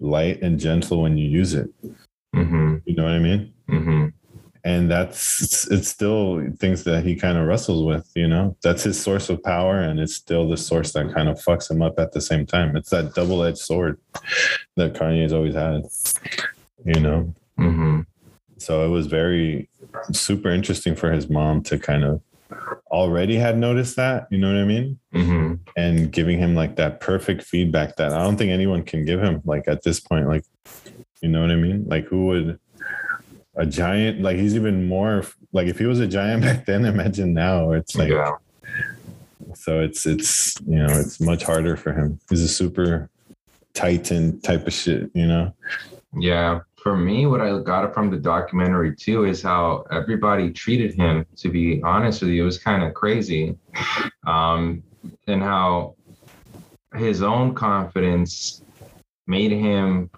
light 0.00 0.40
and 0.42 0.58
gentle 0.58 1.02
when 1.02 1.16
you 1.16 1.28
use 1.28 1.54
it. 1.54 1.68
Mm-hmm. 2.34 2.76
you 2.86 2.94
know 2.94 3.04
what 3.04 3.12
i 3.12 3.18
mean? 3.18 3.52
Mm-hmm. 3.68 4.06
and 4.64 4.90
that's 4.90 5.70
it's, 5.70 5.88
still 5.88 6.46
things 6.58 6.84
that 6.84 7.04
he 7.04 7.14
kind 7.14 7.36
of 7.36 7.46
wrestles 7.46 7.84
with 7.84 8.10
you 8.14 8.26
know? 8.26 8.56
That's 8.62 8.84
his 8.84 9.00
source 9.00 9.28
of 9.28 9.42
power 9.42 9.80
and 9.80 10.00
it's 10.00 10.14
still 10.14 10.48
the 10.48 10.56
source 10.56 10.92
that 10.92 11.12
kind 11.14 11.28
of 11.28 11.36
fucks 11.38 11.70
him 11.70 11.82
up 11.82 11.98
at 11.98 12.12
the 12.12 12.20
same 12.20 12.46
time. 12.46 12.76
It's 12.76 12.90
that 12.90 13.14
double-edged 13.14 13.58
sword 13.58 13.98
that 14.76 14.94
kanye's 14.94 15.32
always 15.32 15.54
had 15.54 15.82
you 16.84 17.00
know? 17.00 17.34
Hmm 17.56 18.00
so 18.62 18.86
it 18.86 18.88
was 18.88 19.06
very 19.08 19.68
super 20.12 20.48
interesting 20.48 20.94
for 20.94 21.12
his 21.12 21.28
mom 21.28 21.62
to 21.64 21.78
kind 21.78 22.04
of 22.04 22.22
already 22.90 23.36
had 23.36 23.56
noticed 23.58 23.96
that 23.96 24.26
you 24.30 24.38
know 24.38 24.52
what 24.52 24.60
i 24.60 24.64
mean? 24.64 24.98
Hmm 25.12 25.54
and 25.76 26.12
giving 26.12 26.38
him 26.38 26.54
like 26.54 26.76
that 26.76 27.00
perfect 27.00 27.42
feedback 27.42 27.96
that 27.96 28.12
i 28.12 28.22
don't 28.22 28.36
think 28.36 28.50
anyone 28.50 28.82
can 28.82 29.04
give 29.04 29.20
him 29.22 29.40
like 29.44 29.66
at 29.68 29.82
this 29.82 30.00
point 30.00 30.26
like 30.28 30.44
you 31.22 31.28
know 31.28 31.40
what 31.40 31.50
i 31.50 31.56
mean? 31.56 31.84
Like 31.86 32.06
who 32.06 32.26
would 32.26 32.58
a 33.56 33.66
giant 33.66 34.20
like 34.22 34.36
he's 34.36 34.54
even 34.54 34.86
more 34.88 35.24
like 35.52 35.68
if 35.68 35.78
he 35.78 35.86
was 35.86 36.00
a 36.00 36.06
giant 36.06 36.42
back 36.46 36.66
then 36.66 36.84
imagine 36.84 37.32
now 37.32 37.72
it's 37.72 37.94
like 37.94 38.10
yeah. 38.10 38.32
so 39.54 39.80
it's 39.80 40.06
it's 40.06 40.60
you 40.62 40.76
know 40.76 40.88
it's 40.88 41.20
much 41.20 41.44
harder 41.44 41.76
for 41.76 41.92
him. 41.92 42.18
He's 42.28 42.42
a 42.42 42.48
super 42.48 43.08
titan 43.74 44.40
type 44.40 44.66
of 44.66 44.72
shit 44.72 45.10
you 45.14 45.26
know? 45.26 45.54
Yeah. 46.18 46.60
For 46.82 46.96
me, 46.96 47.26
what 47.26 47.40
I 47.40 47.56
got 47.60 47.94
from 47.94 48.10
the 48.10 48.16
documentary 48.16 48.96
too 48.96 49.24
is 49.24 49.40
how 49.40 49.84
everybody 49.92 50.50
treated 50.50 50.94
him, 50.94 51.24
to 51.36 51.48
be 51.48 51.80
honest 51.84 52.22
with 52.22 52.30
you. 52.30 52.42
It 52.42 52.46
was 52.46 52.58
kind 52.58 52.82
of 52.82 52.92
crazy. 52.92 53.56
Um, 54.26 54.82
and 55.28 55.42
how 55.42 55.94
his 56.96 57.22
own 57.22 57.54
confidence 57.54 58.62
made 59.28 59.52
him 59.52 60.10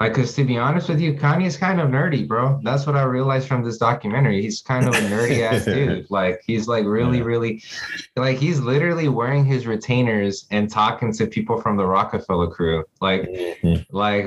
like 0.00 0.14
because 0.14 0.32
to 0.34 0.44
be 0.44 0.56
honest 0.56 0.88
with 0.88 1.00
you, 1.00 1.12
Kanye's 1.14 1.56
kind 1.56 1.80
of 1.80 1.88
nerdy, 1.88 2.26
bro. 2.26 2.60
That's 2.62 2.86
what 2.86 2.94
I 2.94 3.02
realized 3.02 3.48
from 3.48 3.64
this 3.64 3.78
documentary. 3.78 4.40
He's 4.40 4.62
kind 4.62 4.86
of 4.86 4.94
a 4.94 4.98
nerdy 4.98 5.40
ass 5.52 5.64
dude. 5.64 6.06
Like 6.08 6.40
he's 6.46 6.68
like 6.68 6.84
really, 6.84 7.18
Yeah. 7.18 7.24
really 7.24 7.62
like 8.16 8.38
he's 8.38 8.60
literally 8.60 9.08
wearing 9.08 9.44
his 9.44 9.66
retainers 9.66 10.46
and 10.52 10.70
talking 10.70 11.12
to 11.14 11.26
people 11.26 11.60
from 11.60 11.76
the 11.76 11.84
Roc-A-Fella 11.84 12.48
crew. 12.52 12.84
Like 13.00 13.22
Mhm. 13.22 13.84
like 13.90 14.26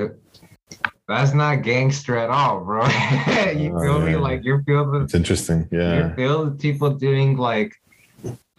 that's 1.08 1.32
not 1.34 1.62
gangster 1.62 2.16
at 2.18 2.28
all, 2.30 2.60
bro. 2.64 2.84
you 3.56 3.74
Oh, 3.74 3.80
feel 3.80 4.00
me? 4.00 4.12
yeah. 4.12 4.18
Like 4.18 4.44
you 4.44 4.62
feel 4.66 4.90
the 4.90 5.00
it's 5.00 5.14
interesting 5.14 5.68
Yeah. 5.72 6.08
you 6.10 6.14
feel 6.14 6.44
the 6.44 6.50
people 6.52 6.90
doing 6.90 7.36
like 7.38 7.80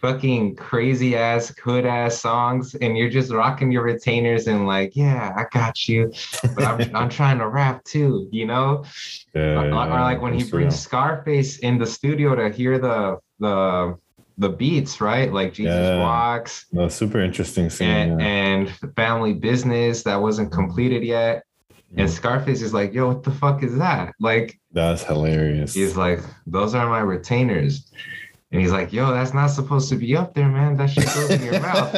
fucking 0.04 0.54
crazy 0.54 1.16
ass 1.16 1.50
hood 1.62 1.86
ass 1.86 2.20
songs 2.20 2.74
and 2.74 2.98
you're 2.98 3.08
just 3.08 3.32
rocking 3.32 3.72
your 3.72 3.82
retainers 3.82 4.46
and 4.48 4.66
like, 4.66 4.94
yeah, 4.94 5.32
I 5.34 5.46
got 5.50 5.88
you. 5.88 6.12
But 6.54 6.64
I'm, 6.64 6.94
I'm 6.96 7.08
trying 7.08 7.38
to 7.38 7.48
rap 7.48 7.82
too, 7.84 8.28
you 8.30 8.44
know? 8.44 8.84
yeah, 9.34 9.62
or, 9.62 9.68
yeah, 9.68 9.96
or 9.96 10.00
like 10.02 10.20
when 10.20 10.34
he 10.34 10.40
brings 10.40 10.52
real. 10.52 10.70
Scarface 10.70 11.58
in 11.60 11.78
the 11.78 11.86
studio 11.86 12.34
to 12.34 12.50
hear 12.50 12.78
the 12.78 13.18
the 13.38 13.96
the 14.36 14.48
beats, 14.50 15.00
right? 15.00 15.32
Like 15.32 15.54
Jesus 15.54 15.74
Yeah. 15.74 16.00
Walks 16.00 16.66
no 16.70 16.88
super 16.88 17.20
interesting 17.20 17.70
scene 17.70 17.88
and, 17.88 18.20
yeah. 18.20 18.26
and 18.26 18.70
Family 18.96 19.32
Business 19.32 20.02
that 20.02 20.20
wasn't 20.20 20.52
completed 20.52 21.02
yet. 21.02 21.44
And 21.96 22.08
mm-hmm. 22.08 22.16
Scarface 22.16 22.60
is 22.60 22.74
like, 22.74 22.92
yo, 22.92 23.08
what 23.08 23.22
the 23.22 23.30
fuck 23.30 23.62
is 23.62 23.78
that? 23.78 24.14
Like, 24.20 24.58
that's 24.72 25.04
hilarious 25.04 25.72
he's 25.72 25.96
like, 25.96 26.20
those 26.44 26.74
are 26.74 26.88
my 26.88 26.98
retainers. 26.98 27.90
And 28.54 28.62
he's 28.62 28.70
like, 28.70 28.92
yo, 28.92 29.10
that's 29.12 29.34
not 29.34 29.48
supposed 29.48 29.88
to 29.88 29.96
be 29.96 30.14
up 30.16 30.32
there, 30.32 30.48
man. 30.48 30.76
That 30.76 30.86
shit 30.86 31.06
goes 31.06 31.28
in 31.28 31.42
your 31.42 31.60
mouth. 31.60 31.92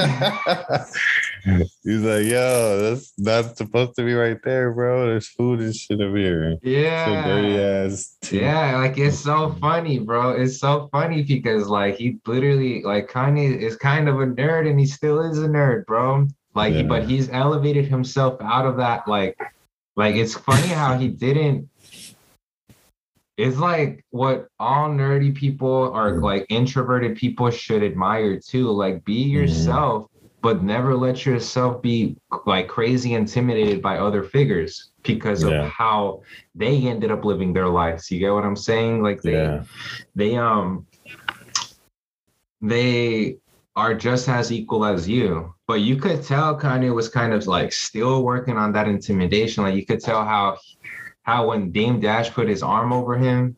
He's 1.84 2.00
like, 2.00 2.24
yo, 2.24 2.80
that's 2.80 3.12
not 3.18 3.58
supposed 3.58 3.94
to 3.96 4.04
be 4.06 4.14
right 4.14 4.38
there, 4.42 4.72
bro. 4.72 5.04
There's 5.04 5.28
food 5.28 5.60
and 5.60 5.76
shit 5.76 6.00
over 6.00 6.16
here. 6.16 6.56
Dirty 6.62 7.48
yeah. 7.48 7.84
ass. 7.84 8.16
Yeah, 8.30 8.78
like 8.78 8.96
it's 8.96 9.18
so 9.18 9.54
funny, 9.60 9.98
bro. 9.98 10.30
It's 10.30 10.58
so 10.58 10.88
funny 10.90 11.22
because 11.22 11.68
like 11.68 11.96
he 11.96 12.20
literally 12.26 12.82
like 12.82 13.10
Kanye 13.10 13.60
is 13.60 13.76
kind 13.76 14.08
of 14.08 14.18
a 14.20 14.26
nerd 14.26 14.66
and 14.66 14.80
he 14.80 14.86
still 14.86 15.20
is 15.30 15.38
a 15.38 15.48
nerd, 15.48 15.84
bro. 15.84 16.26
Like 16.54 16.72
Yeah. 16.72 16.84
but 16.84 17.04
he's 17.04 17.28
elevated 17.28 17.84
himself 17.84 18.40
out 18.40 18.64
of 18.64 18.78
that 18.78 19.06
like 19.06 19.38
like 19.94 20.14
it's 20.14 20.32
funny 20.34 20.68
how 20.68 20.96
he 20.96 21.08
didn't 21.08 21.68
it's 23.36 23.58
like 23.58 24.04
what 24.10 24.48
all 24.58 24.88
nerdy 24.88 25.34
people 25.34 25.68
or 25.94 26.20
like 26.20 26.46
introverted 26.48 27.16
people 27.16 27.50
should 27.50 27.82
admire 27.82 28.40
too. 28.40 28.70
Like 28.70 29.04
be 29.04 29.22
yourself, 29.24 30.06
but 30.42 30.62
never 30.62 30.94
let 30.94 31.26
yourself 31.26 31.82
be 31.82 32.16
like 32.46 32.68
crazy 32.68 33.12
intimidated 33.14 33.82
by 33.82 33.98
other 33.98 34.22
figures 34.22 34.90
because 35.02 35.44
Yeah. 35.44 35.64
of 35.64 35.70
how 35.70 36.22
they 36.54 36.86
ended 36.86 37.10
up 37.10 37.24
living 37.24 37.52
their 37.52 37.68
lives. 37.68 38.10
You 38.10 38.20
get 38.20 38.32
what 38.32 38.44
I'm 38.44 38.56
saying? 38.56 39.02
Like 39.02 39.20
they 39.22 39.32
Yeah. 39.32 39.64
they 40.14 40.36
um 40.36 40.86
they 42.62 43.36
are 43.76 43.94
just 43.94 44.28
as 44.28 44.50
equal 44.50 44.84
as 44.86 45.06
you. 45.06 45.52
But 45.68 45.80
you 45.82 45.96
could 45.96 46.22
tell 46.22 46.58
Kanye 46.58 46.94
was 46.94 47.08
kind 47.10 47.34
of 47.34 47.46
like 47.46 47.72
still 47.72 48.22
working 48.24 48.56
on 48.56 48.72
that 48.72 48.88
intimidation. 48.88 49.64
Like 49.64 49.74
you 49.74 49.84
could 49.84 50.00
tell 50.00 50.24
how 50.24 50.56
how 51.26 51.48
when 51.48 51.72
Dame 51.72 51.98
Dash 52.00 52.30
put 52.30 52.48
his 52.48 52.62
arm 52.62 52.92
over 52.92 53.18
him, 53.18 53.56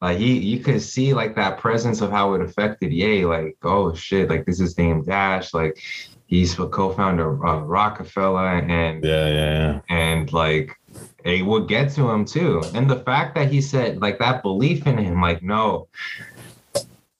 like 0.00 0.18
he 0.18 0.38
you 0.38 0.60
could 0.60 0.82
see 0.82 1.14
like 1.14 1.34
that 1.36 1.58
presence 1.58 2.02
of 2.02 2.10
how 2.10 2.34
it 2.34 2.42
affected 2.42 2.92
Ye. 2.92 3.24
Like, 3.24 3.56
oh 3.62 3.94
shit, 3.94 4.28
like 4.28 4.44
this 4.44 4.60
is 4.60 4.74
Dame 4.74 5.02
Dash. 5.02 5.54
Like 5.54 5.82
he's 6.26 6.58
a 6.58 6.68
co-founder 6.68 7.44
of 7.46 7.66
Roc-A-Fella 7.66 8.60
and 8.60 9.02
Yeah, 9.02 9.28
yeah, 9.28 9.52
yeah. 9.58 9.80
and 9.88 10.30
like 10.32 10.76
it 11.24 11.44
would 11.44 11.66
get 11.66 11.90
to 11.92 12.08
him 12.10 12.26
too. 12.26 12.62
And 12.74 12.88
the 12.88 13.00
fact 13.00 13.34
that 13.36 13.50
he 13.50 13.62
said 13.62 14.02
like 14.02 14.18
that 14.18 14.42
belief 14.42 14.86
in 14.86 14.98
him, 14.98 15.20
like 15.22 15.42
no, 15.42 15.88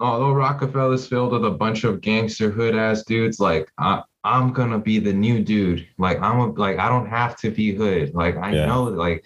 although 0.00 0.32
Roc-A-Fella's 0.32 1.06
filled 1.06 1.32
with 1.32 1.44
a 1.44 1.50
bunch 1.50 1.84
of 1.84 2.00
gangster 2.00 2.50
hood 2.50 2.74
ass 2.76 3.04
dudes, 3.04 3.40
like 3.40 3.70
I, 3.78 4.02
I'm 4.24 4.52
gonna 4.52 4.78
be 4.78 4.98
the 4.98 5.12
new 5.12 5.42
dude. 5.42 5.86
Like 5.98 6.20
I'm 6.20 6.38
a, 6.40 6.46
like 6.52 6.78
I 6.78 6.88
don't 6.88 7.08
have 7.08 7.36
to 7.38 7.50
be 7.50 7.74
hood. 7.74 8.14
Like 8.14 8.36
I 8.36 8.52
Yeah. 8.52 8.66
know 8.66 8.84
like, 8.84 9.24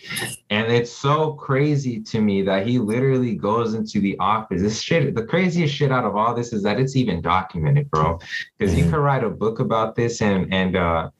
and 0.50 0.70
it's 0.70 0.90
so 0.92 1.32
crazy 1.32 2.00
to 2.02 2.20
me 2.20 2.42
that 2.42 2.66
he 2.66 2.78
literally 2.78 3.34
goes 3.34 3.74
into 3.74 4.00
the 4.00 4.16
office. 4.18 4.60
This 4.62 4.80
shit, 4.80 5.14
the 5.14 5.24
craziest 5.24 5.74
shit 5.74 5.90
out 5.90 6.04
of 6.04 6.14
all 6.14 6.34
this 6.34 6.52
is 6.52 6.62
that 6.62 6.78
it's 6.78 6.94
even 6.96 7.20
documented, 7.22 7.90
bro. 7.90 8.18
Because 8.58 8.74
you 8.74 8.84
Mhm. 8.84 8.90
could 8.90 8.98
write 8.98 9.24
a 9.24 9.30
book 9.30 9.60
about 9.60 9.94
this 9.96 10.20
and 10.22 10.52
and 10.52 10.76
uh 10.76 11.10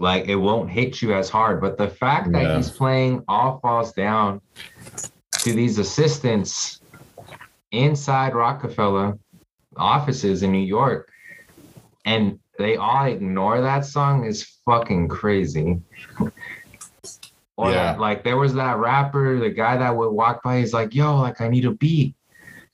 like 0.00 0.28
it 0.28 0.36
won't 0.36 0.70
hit 0.70 1.02
you 1.02 1.12
as 1.12 1.28
hard. 1.28 1.60
But 1.60 1.76
the 1.76 1.88
fact 1.88 2.30
that 2.32 2.42
Yeah. 2.44 2.56
he's 2.56 2.70
playing 2.70 3.24
all 3.28 3.58
falls 3.60 3.92
down 3.92 4.40
to 5.38 5.52
these 5.52 5.78
assistants 5.78 6.80
inside 7.72 8.34
Roc-A-Fella 8.34 9.18
offices 9.76 10.42
in 10.42 10.52
New 10.52 10.58
York, 10.58 11.10
and 12.04 12.38
they 12.58 12.76
all 12.76 13.04
ignore 13.04 13.60
that 13.60 13.84
song 13.84 14.24
is 14.24 14.58
fucking 14.64 15.08
crazy. 15.08 15.80
or 17.56 17.70
Yeah. 17.72 17.92
that, 17.92 18.00
like 18.00 18.22
there 18.22 18.36
was 18.36 18.54
that 18.54 18.78
rapper, 18.78 19.40
the 19.40 19.50
guy 19.50 19.76
that 19.76 19.96
would 19.96 20.10
walk 20.10 20.44
by, 20.44 20.60
he's 20.60 20.72
like, 20.72 20.94
yo, 20.94 21.16
like 21.16 21.40
I 21.40 21.48
need 21.48 21.64
a 21.64 21.72
beat. 21.72 22.14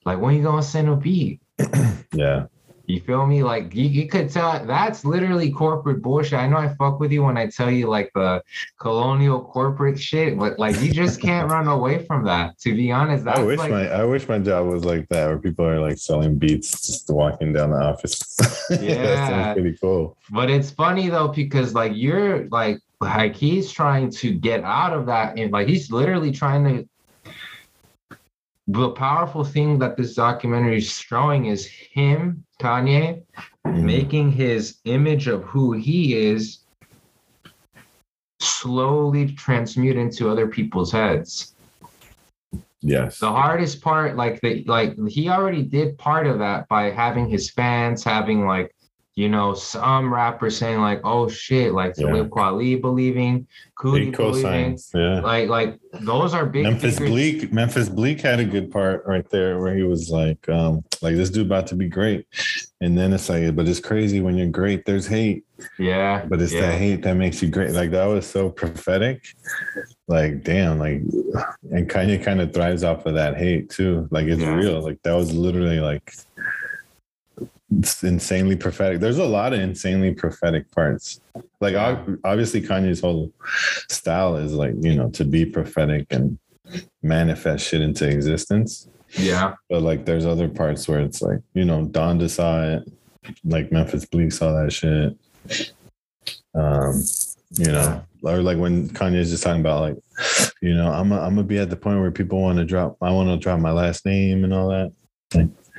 Like 0.05 0.21
when 0.21 0.35
you 0.35 0.43
gonna 0.43 0.63
send 0.63 0.89
a 0.89 0.97
beat? 0.97 1.41
Yeah. 2.13 2.47
You 2.87 3.01
feel 3.01 3.27
me? 3.27 3.43
Like 3.43 3.75
you, 3.75 3.85
you 3.85 4.07
could 4.09 4.29
tell 4.31 4.65
that's 4.67 5.05
literally 5.05 5.51
corporate 5.51 6.03
bullshit. 6.03 6.35
I 6.39 6.47
know 6.47 6.59
I 6.59 6.69
fuck 6.75 7.01
with 7.01 7.13
you 7.13 7.23
when 7.23 7.39
I 7.39 7.47
tell 7.47 7.71
you 7.71 7.87
like 7.89 8.11
the 8.15 8.43
colonial 8.79 9.43
corporate 9.43 9.99
shit, 9.99 10.39
but 10.39 10.59
like 10.59 10.79
you 10.81 10.93
just 10.93 11.21
can't 11.21 11.51
run 11.51 11.67
away 11.69 12.05
from 12.05 12.25
that. 12.25 12.59
To 12.61 12.75
be 12.75 12.93
honest, 12.93 13.25
that's 13.25 13.39
I 13.39 13.43
wish 13.43 13.59
like 13.59 13.71
my 13.71 13.89
I 13.89 14.05
wish 14.05 14.29
my 14.29 14.39
job 14.39 14.67
was 14.67 14.85
like 14.85 15.09
that, 15.09 15.27
where 15.29 15.39
people 15.39 15.65
are 15.67 15.81
like 15.81 15.97
selling 15.99 16.37
beats 16.39 16.87
just 16.87 17.09
walking 17.11 17.53
down 17.53 17.71
the 17.71 17.81
office. 17.83 18.19
that 18.69 18.83
Yeah. 18.83 19.29
sounds 19.29 19.55
pretty 19.61 19.77
cool. 19.79 20.17
but 20.31 20.51
it's 20.51 20.71
funny 20.71 21.09
though, 21.09 21.29
because 21.29 21.75
like 21.75 21.93
you're 21.95 22.47
like 22.49 22.79
like 23.01 23.35
he's 23.35 23.71
trying 23.73 24.11
to 24.11 24.33
get 24.33 24.63
out 24.65 24.93
of 24.93 25.07
that 25.07 25.39
and 25.39 25.53
like 25.53 25.69
he's 25.69 25.91
literally 25.91 26.31
trying 26.33 26.65
to 26.65 26.89
the 28.67 28.91
powerful 28.91 29.45
thing 29.45 29.79
that 29.79 29.97
this 29.97 30.15
documentary 30.15 30.79
is 30.79 30.89
showing 30.91 31.47
is 31.47 31.67
him, 31.67 32.45
Kanye, 32.61 33.23
Mhm. 33.67 33.83
making 33.83 34.33
his 34.33 34.81
image 34.85 35.27
of 35.29 35.45
who 35.45 35.73
he 35.73 36.17
is 36.17 36.61
slowly 38.41 39.33
transmute 39.33 39.97
into 39.97 40.29
other 40.31 40.47
people's 40.47 40.93
heads. 40.93 41.55
Yes. 42.81 43.19
The 43.19 43.31
hardest 43.31 43.81
part, 43.81 44.17
like 44.17 44.41
the 44.43 44.65
like 44.67 44.95
he 45.09 45.29
already 45.29 45.63
did 45.63 45.97
part 45.97 46.27
of 46.27 46.39
that 46.39 46.69
by 46.69 46.91
having 46.91 47.29
his 47.29 47.51
fans 47.51 48.05
having 48.05 48.47
like, 48.47 48.75
you 49.17 49.29
know, 49.29 49.55
some 49.55 50.13
rappers 50.13 50.59
saying 50.59 50.81
like, 50.81 51.01
oh 51.05 51.29
shit, 51.29 51.73
like 51.73 51.95
Yeah. 51.97 52.09
Talib 52.09 52.31
Kweli 52.31 52.81
believing, 52.81 53.47
Big 53.83 54.17
believing. 54.17 54.79
Yeah. 54.93 55.21
Like 55.21 55.49
like 55.49 55.79
those 56.01 56.35
are 56.35 56.47
big 56.47 56.65
Memphis 56.65 56.95
figures. 56.99 57.11
Bleek, 57.11 57.53
Memphis 57.53 57.89
Bleek 57.89 58.21
had 58.21 58.41
a 58.41 58.45
good 58.45 58.71
part 58.73 59.05
right 59.07 59.29
there 59.31 59.61
where 59.61 59.77
he 59.77 59.83
was 59.85 60.11
like, 60.11 60.49
um, 60.49 60.85
like 61.03 61.15
this 61.15 61.31
dude 61.31 61.47
about 61.47 61.67
to 61.69 61.77
be 61.77 61.89
great. 61.89 62.27
And 62.81 62.99
then 62.99 63.13
it's 63.13 63.29
like, 63.29 63.55
but 63.55 63.69
it's 63.69 63.79
crazy 63.81 64.21
when 64.21 64.37
you're 64.37 64.49
great, 64.49 64.85
there's 64.85 65.07
hate. 65.07 65.45
Yeah. 65.79 66.25
But 66.29 66.43
it's 66.43 66.53
yeah. 66.53 66.63
that 66.63 66.79
hate 66.79 67.03
that 67.03 67.15
makes 67.15 67.41
you 67.41 67.49
great. 67.49 67.71
Like 67.71 67.93
that 67.93 68.07
was 68.07 68.27
so 68.27 68.51
prophetic. 68.51 69.25
like 70.09 70.43
damn, 70.43 70.79
like 70.79 71.03
and 71.71 71.89
Kanye 71.89 72.23
kind 72.23 72.41
of 72.41 72.53
thrives 72.53 72.83
off 72.83 73.07
of 73.07 73.15
that 73.15 73.37
hate 73.37 73.71
too. 73.71 74.09
Like 74.11 74.27
it's 74.27 74.43
Yeah. 74.43 74.55
real. 74.55 74.83
Like 74.83 75.01
that 75.05 75.15
was 75.15 75.33
literally 75.33 75.79
like 75.79 76.13
insanely 78.03 78.57
prophetic. 78.57 79.01
There's 79.01 79.19
a 79.19 79.25
lot 79.25 79.53
of 79.53 79.61
insanely 79.61 80.15
prophetic 80.15 80.71
parts. 80.71 81.21
Like 81.61 81.75
obviously 82.25 82.61
Kanye's 82.61 83.01
whole 83.01 83.33
style 83.91 84.37
is 84.37 84.53
like, 84.53 84.75
you 84.81 84.95
know, 84.95 85.11
to 85.11 85.25
be 85.25 85.45
prophetic 85.45 86.07
and 86.11 86.39
manifest 87.03 87.69
shit 87.69 87.81
into 87.81 88.09
existence. 88.09 88.89
Yeah. 89.11 89.55
But 89.69 89.83
like 89.83 90.05
there's 90.05 90.27
other 90.27 90.49
parts 90.49 90.89
where 90.89 91.01
it's 91.01 91.23
like, 91.23 91.41
you 91.55 91.65
know, 91.65 91.87
Donda 91.87 92.29
saw 92.29 92.63
it, 92.63 92.93
like 93.45 93.73
Memphis 93.73 94.05
Bleek 94.05 94.33
saw 94.33 94.53
that 94.53 94.73
shit. 94.73 95.17
Um, 96.55 97.03
you 97.57 97.73
know, 97.73 98.05
or 98.23 98.43
like 98.43 98.59
when 98.59 98.89
Kanye's 98.89 99.31
just 99.31 99.43
talking 99.43 99.61
about 99.61 99.83
like, 99.83 99.97
you 100.61 100.75
know, 100.75 100.91
I'm 100.91 101.13
i 101.13 101.19
I'm 101.25 101.35
gonna 101.35 101.45
be 101.45 101.59
at 101.59 101.71
the 101.71 101.77
point 101.77 102.01
where 102.01 102.11
people 102.11 102.41
want 102.41 102.59
to 102.59 102.65
drop 102.65 102.97
I 103.03 103.11
want 103.11 103.29
to 103.29 103.37
drop 103.37 103.61
my 103.61 103.73
last 103.73 104.07
name 104.07 104.45
and 104.45 104.53
all 104.53 104.69
that. 104.69 104.93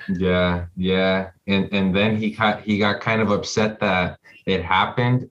Yeah, 0.09 0.65
yeah, 0.75 1.29
and 1.47 1.69
and 1.71 1.95
then 1.95 2.15
he 2.17 2.31
got 2.31 2.61
he 2.61 2.77
got 2.79 3.01
kind 3.01 3.21
of 3.21 3.31
upset 3.31 3.79
that 3.79 4.19
it 4.45 4.63
happened, 4.63 5.29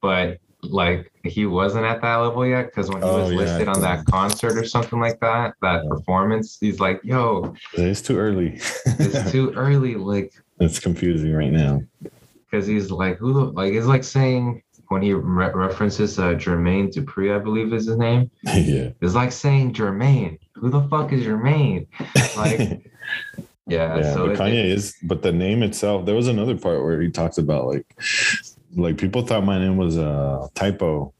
but 0.00 0.38
like 0.62 1.12
he 1.24 1.46
wasn't 1.46 1.84
at 1.84 2.00
that 2.02 2.16
level 2.16 2.44
yet 2.46 2.66
because 2.66 2.88
when 2.90 3.02
he 3.02 3.08
Oh, 3.08 3.22
was 3.22 3.30
yeah. 3.32 3.38
listed 3.38 3.68
on 3.68 3.80
that 3.82 4.04
concert 4.06 4.56
or 4.56 4.64
something 4.64 4.98
like 4.98 5.20
that, 5.20 5.54
that 5.62 5.82
Yeah. 5.84 5.88
performance, 5.90 6.56
he's 6.60 6.80
like, 6.80 7.00
"Yo, 7.04 7.54
It's 7.74 8.00
too 8.02 8.18
early. 8.18 8.58
it's 8.86 9.30
too 9.32 9.52
early," 9.52 9.94
like 9.94 10.32
it's 10.60 10.78
confusing 10.80 11.32
right 11.34 11.52
now. 11.52 11.82
because 12.50 12.66
he's 12.66 12.90
like, 12.90 13.18
"Who 13.18 13.32
the 13.32 13.44
like?" 13.52 13.72
It's 13.74 13.86
like 13.86 14.02
saying 14.04 14.62
when 14.88 15.02
he 15.02 15.12
re- 15.12 15.52
references 15.52 16.18
uh, 16.18 16.30
Jermaine 16.34 16.90
Dupri, 16.92 17.34
I 17.34 17.38
believe 17.38 17.72
is 17.74 17.86
his 17.86 17.98
name. 17.98 18.30
yeah. 18.44 18.88
It's 19.02 19.14
like 19.14 19.32
saying 19.32 19.74
Jermaine. 19.74 20.38
Who 20.54 20.70
the 20.70 20.82
fuck 20.88 21.12
is 21.12 21.24
Jermaine? 21.24 21.86
Like, 22.36 22.90
yeah. 23.68 23.96
yeah, 23.98 24.14
so 24.14 24.26
but 24.26 24.32
it- 24.32 24.38
Kanye 24.38 24.64
is, 24.64 24.96
but 25.02 25.22
the 25.22 25.32
name 25.32 25.62
itself. 25.62 26.06
There 26.06 26.14
was 26.14 26.28
another 26.28 26.56
part 26.56 26.82
where 26.82 27.00
he 27.00 27.10
talks 27.10 27.38
about 27.38 27.66
like, 27.66 27.86
like 28.76 28.96
people 28.98 29.22
thought 29.22 29.44
my 29.44 29.58
name 29.58 29.76
was 29.76 29.96
a 29.96 30.48
typo, 30.54 31.12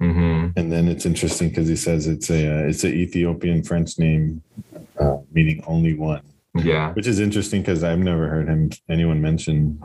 Mhm. 0.00 0.52
and 0.56 0.70
then 0.72 0.88
it's 0.88 1.06
interesting 1.06 1.48
because 1.48 1.68
he 1.68 1.76
says 1.76 2.06
it's 2.06 2.30
a 2.30 2.46
uh, 2.64 2.68
it's 2.68 2.84
an 2.84 2.92
Ethiopian 2.92 3.62
French 3.62 3.98
name, 3.98 4.42
uh, 4.98 5.18
meaning 5.32 5.62
only 5.66 5.94
one, 5.94 6.22
Yeah. 6.56 6.92
which 6.94 7.06
is 7.06 7.18
interesting 7.20 7.62
because 7.62 7.82
I've 7.84 7.98
never 7.98 8.28
heard 8.28 8.48
him 8.48 8.70
anyone 8.88 9.20
mention 9.20 9.80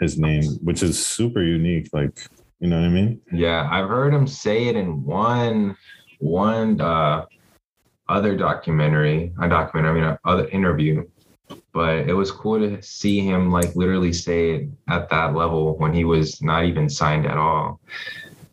his 0.00 0.18
name, 0.18 0.44
which 0.62 0.82
is 0.82 1.04
super 1.04 1.42
unique. 1.42 1.88
Like, 1.92 2.18
you 2.60 2.68
know 2.68 2.78
what 2.80 2.86
I 2.86 2.90
mean? 2.90 3.20
Yeah, 3.32 3.68
I've 3.70 3.88
heard 3.88 4.12
him 4.14 4.26
say 4.26 4.66
it 4.68 4.76
in 4.76 5.04
one 5.04 5.76
one 6.18 6.80
uh 6.80 7.26
other 8.08 8.36
documentary, 8.36 9.32
a 9.40 9.48
documentary, 9.48 9.90
I 9.90 9.94
mean, 9.94 10.04
a 10.04 10.18
other 10.24 10.48
interview. 10.48 11.04
But 11.72 12.08
it 12.08 12.14
was 12.14 12.30
cool 12.30 12.58
to 12.58 12.80
see 12.82 13.20
him 13.20 13.50
like 13.52 13.74
literally 13.76 14.12
say 14.12 14.50
it 14.52 14.68
at 14.88 15.08
that 15.10 15.34
level 15.34 15.76
when 15.78 15.92
he 15.92 16.04
was 16.04 16.40
not 16.42 16.64
even 16.64 16.88
signed 16.88 17.26
at 17.26 17.36
all. 17.36 17.80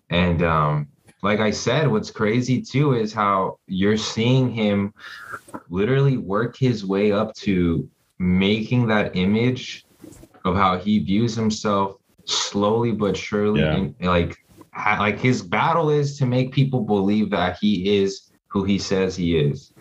And 0.10 0.44
um 0.44 0.88
like 1.22 1.40
I 1.40 1.52
said, 1.52 1.88
what's 1.88 2.12
crazy 2.12 2.62
too 2.62 2.94
is 2.94 3.14
how 3.14 3.58
you're 3.68 3.98
seeing 3.98 4.52
him 4.52 4.94
literally 5.70 6.18
work 6.18 6.58
his 6.58 6.86
way 6.86 7.14
up 7.14 7.34
to 7.36 7.90
making 8.20 8.88
that 8.88 9.16
image 9.16 9.86
of 10.44 10.56
how 10.58 10.78
he 10.78 11.00
views 11.00 11.34
himself 11.34 11.96
slowly 12.26 12.92
but 12.92 13.16
surely 13.16 13.62
Yeah. 13.62 13.76
and 13.76 13.96
like 14.02 14.38
like 15.00 15.20
his 15.20 15.42
battle 15.42 15.90
is 15.90 16.18
to 16.18 16.26
make 16.26 16.52
people 16.52 16.82
believe 16.82 17.30
that 17.30 17.58
he 17.62 17.98
is 18.02 18.32
who 18.54 18.64
he 18.64 18.78
says 18.78 19.16
he 19.16 19.36
is 19.36 19.74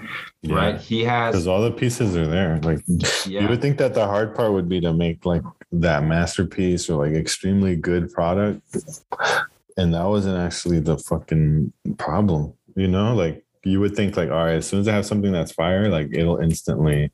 right 0.49 0.81
he 0.81 1.05
has 1.05 1.33
Because 1.35 1.47
all 1.47 1.61
the 1.61 1.70
pieces 1.70 2.16
are 2.16 2.27
there. 2.27 2.59
Like, 2.62 2.81
you 3.27 3.47
would 3.47 3.61
think 3.61 3.77
that 3.77 3.93
the 3.93 4.07
hard 4.07 4.35
part 4.35 4.53
would 4.55 4.66
be 4.66 4.81
to 4.81 4.95
make 4.95 5.27
like 5.27 5.43
that 5.73 6.05
masterpiece 6.05 6.89
or 6.89 7.07
like 7.07 7.14
extremely 7.14 7.77
good 7.77 8.11
product. 8.14 8.62
And 9.77 9.93
that 9.93 10.05
wasn't 10.05 10.39
actually 10.39 10.81
the 10.81 10.97
fucking 10.97 11.70
problem, 11.99 12.55
you 12.75 12.89
know? 12.89 13.14
Like 13.14 13.45
you 13.62 13.79
would 13.81 13.95
think 13.95 14.16
like, 14.16 14.31
all 14.31 14.45
right, 14.47 14.55
as 14.55 14.66
soon 14.66 14.81
as 14.81 14.89
I 14.89 14.95
have 14.95 15.05
something 15.07 15.33
that's 15.33 15.53
fire, 15.53 15.91
like 15.91 16.09
it'll 16.12 16.39
instantly 16.39 17.12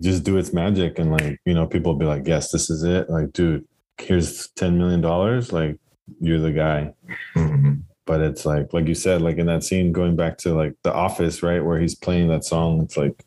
just 0.00 0.24
do 0.24 0.38
its 0.38 0.54
magic 0.54 0.98
and 0.98 1.12
like, 1.12 1.38
you 1.44 1.52
know, 1.52 1.66
people 1.66 1.92
will 1.92 1.98
be 1.98 2.06
like, 2.06 2.26
yes, 2.26 2.50
this 2.52 2.70
is 2.70 2.84
it. 2.84 3.10
Like, 3.10 3.34
dude, 3.34 3.66
here's 3.98 4.48
$10 4.52 4.76
million. 4.76 5.02
Like 5.52 5.78
you're 6.20 6.40
the 6.40 6.52
guy 6.52 6.94
Mhm. 7.36 7.82
But 8.06 8.20
it's 8.20 8.44
like 8.44 8.72
like 8.72 8.86
you 8.86 8.94
said 8.94 9.22
like 9.22 9.38
in 9.38 9.46
that 9.46 9.64
scene 9.64 9.92
going 9.92 10.16
back 10.16 10.36
to 10.38 10.54
like 10.54 10.74
the 10.82 10.92
office 10.92 11.42
right 11.42 11.64
where 11.64 11.80
he's 11.80 11.94
playing 11.94 12.28
that 12.28 12.44
song 12.44 12.80
it's 12.82 12.96
like 12.96 13.24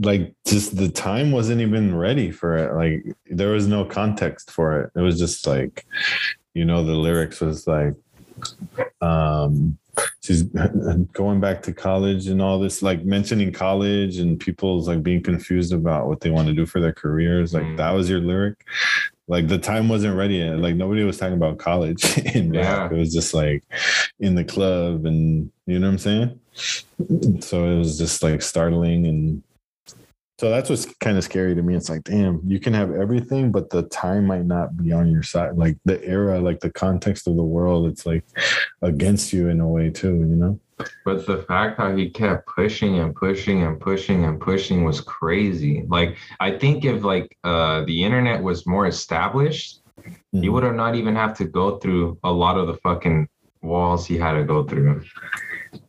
like 0.00 0.32
just 0.46 0.76
the 0.76 0.88
time 0.88 1.30
wasn't 1.32 1.60
even 1.60 1.94
ready 1.94 2.30
for 2.30 2.56
it 2.56 2.74
like 2.74 3.16
there 3.30 3.50
was 3.50 3.66
no 3.66 3.84
context 3.84 4.50
for 4.50 4.80
it 4.80 4.90
it 4.96 5.00
was 5.00 5.18
just 5.18 5.46
like 5.46 5.84
you 6.54 6.64
know 6.64 6.84
the 6.84 6.94
lyrics 6.94 7.40
was 7.40 7.66
like 7.66 7.94
um 9.00 9.76
she's 10.22 10.42
going 11.12 11.40
back 11.40 11.60
to 11.62 11.72
college 11.72 12.28
and 12.28 12.40
all 12.40 12.58
this 12.60 12.82
like 12.82 13.04
mentioning 13.04 13.52
college 13.52 14.18
and 14.18 14.38
people's 14.38 14.86
like 14.86 15.02
being 15.02 15.22
confused 15.22 15.72
about 15.72 16.06
what 16.06 16.20
they 16.20 16.30
want 16.30 16.46
to 16.46 16.54
do 16.54 16.64
for 16.66 16.80
their 16.80 16.92
careers 16.92 17.52
like 17.52 17.64
Mm. 17.64 17.76
that 17.78 17.90
was 17.90 18.08
your 18.08 18.20
lyric 18.20 18.64
like 19.28 19.46
the 19.46 19.58
time 19.58 19.88
wasn't 19.88 20.16
ready 20.16 20.36
yet. 20.36 20.58
Like 20.58 20.74
nobody 20.74 21.04
was 21.04 21.18
talking 21.18 21.34
about 21.34 21.58
college 21.58 22.18
in 22.34 22.50
rap. 22.50 22.90
Yeah. 22.90 22.96
it 22.96 22.98
was 22.98 23.12
just 23.12 23.34
like 23.34 23.62
in 24.18 24.34
the 24.34 24.44
club 24.44 25.04
and 25.04 25.52
you 25.66 25.78
know 25.78 25.86
what 25.86 25.92
i'm 25.92 25.98
saying? 25.98 26.40
So 27.42 27.70
it 27.70 27.78
was 27.78 27.98
just 27.98 28.22
like 28.22 28.42
startling 28.42 29.06
and 29.06 29.42
so 30.38 30.50
that's 30.50 30.70
what's 30.70 30.86
kind 31.00 31.18
of 31.18 31.24
scary 31.24 31.54
to 31.54 31.62
me. 31.62 31.74
It's 31.74 31.90
like 31.90 32.04
damn 32.04 32.40
you 32.44 32.58
can 32.58 32.72
have 32.72 32.94
everything 32.94 33.52
but 33.52 33.70
the 33.70 33.82
time 33.84 34.26
might 34.26 34.46
not 34.46 34.76
be 34.76 34.92
on 34.92 35.10
your 35.10 35.22
side. 35.22 35.56
Like 35.56 35.76
the 35.84 36.02
era 36.02 36.40
like 36.40 36.60
the 36.60 36.72
context 36.72 37.28
of 37.28 37.36
the 37.36 37.42
world 37.42 37.86
it's 37.86 38.06
like 38.06 38.24
against 38.80 39.32
you 39.32 39.48
in 39.48 39.60
a 39.60 39.68
way 39.68 39.90
too 39.90 40.14
you 40.14 40.36
know 40.36 40.58
but 41.04 41.26
the 41.26 41.38
fact 41.48 41.78
how 41.78 41.94
he 41.94 42.08
kept 42.10 42.46
pushing 42.46 42.98
and 43.00 43.14
pushing 43.14 43.62
and 43.62 43.80
pushing 43.80 44.24
and 44.24 44.40
pushing 44.40 44.84
was 44.84 45.00
crazy. 45.00 45.84
Like 45.88 46.16
i 46.40 46.50
think 46.50 46.84
if 46.84 47.02
like 47.02 47.36
uh 47.44 47.84
the 47.84 48.02
internet 48.02 48.42
was 48.42 48.66
more 48.66 48.86
established 48.86 49.80
Mm-hmm. 50.08 50.42
he 50.42 50.48
would 50.48 50.62
have 50.62 50.74
not 50.74 50.94
even 50.94 51.14
have 51.16 51.36
to 51.38 51.44
go 51.44 51.78
through 51.78 52.18
a 52.24 52.30
lot 52.30 52.58
of 52.58 52.66
the 52.66 52.74
fucking 52.74 53.28
walls 53.62 54.06
he 54.06 54.16
had 54.16 54.32
to 54.32 54.44
go 54.44 54.64
through. 54.64 55.02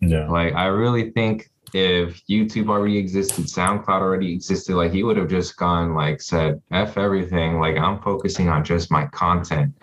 Yeah. 0.02 0.30
Like 0.30 0.54
I 0.56 0.66
really 0.68 1.12
think 1.12 1.50
if 1.74 2.26
YouTube 2.28 2.70
already 2.70 2.98
existed, 2.98 3.46
SoundCloud 3.46 4.02
already 4.02 4.34
existed, 4.34 4.76
like 4.76 4.92
he 4.92 5.04
would 5.04 5.18
have 5.18 5.30
just 5.30 5.58
gone 5.58 5.94
like 5.94 6.22
said, 6.22 6.62
F 6.72 6.98
everything. 6.98 7.60
Like 7.60 7.78
I'm 7.78 8.02
focusing 8.02 8.50
on 8.50 8.64
just 8.64 8.92
my 8.92 9.06
content. 9.08 9.74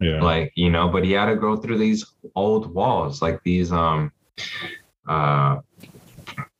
yeah 0.00 0.20
Like, 0.22 0.52
you 0.54 0.70
know, 0.70 0.88
but 0.88 1.04
he 1.04 1.12
had 1.12 1.26
to 1.26 1.36
go 1.36 1.56
through 1.56 1.78
these 1.78 2.04
old 2.34 2.72
walls, 2.72 3.22
like 3.22 3.42
these 3.42 3.72
um 3.72 4.12
uh 5.08 5.58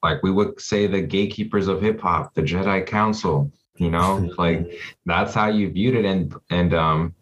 like 0.02 0.22
we 0.22 0.30
would 0.30 0.60
say 0.60 0.86
the 0.86 1.00
gatekeepers 1.00 1.68
of 1.68 1.82
hip 1.82 2.00
hop, 2.00 2.34
the 2.34 2.42
Jedi 2.42 2.86
Council, 2.86 3.50
you 3.76 3.90
know, 3.90 4.30
like 4.38 4.78
that's 5.04 5.34
how 5.34 5.48
you 5.48 5.70
viewed 5.70 5.94
it. 5.94 6.04
And 6.04 6.34
and 6.50 6.74
um 6.74 7.14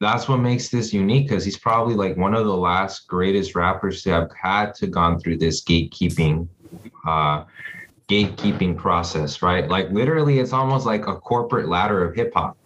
that's 0.00 0.28
what 0.28 0.38
makes 0.38 0.68
this 0.70 0.92
unique 0.94 1.28
because 1.28 1.44
he's 1.44 1.58
probably 1.58 1.94
like 1.94 2.16
one 2.16 2.34
of 2.34 2.46
the 2.46 2.56
last 2.56 3.06
greatest 3.06 3.54
rappers 3.54 4.02
to 4.02 4.10
have 4.10 4.30
had 4.40 4.74
to 4.74 4.86
gone 4.86 5.18
through 5.20 5.36
this 5.36 5.62
gatekeeping 5.64 6.48
uh 7.06 7.44
gatekeeping 8.10 8.76
process 8.76 9.42
right? 9.42 9.68
Like 9.68 9.90
literally 9.90 10.38
it's 10.40 10.52
almost 10.52 10.86
like 10.86 11.06
a 11.06 11.16
corporate 11.16 11.68
ladder 11.68 12.02
of 12.04 12.16
hip 12.16 12.32
hop. 12.34 12.56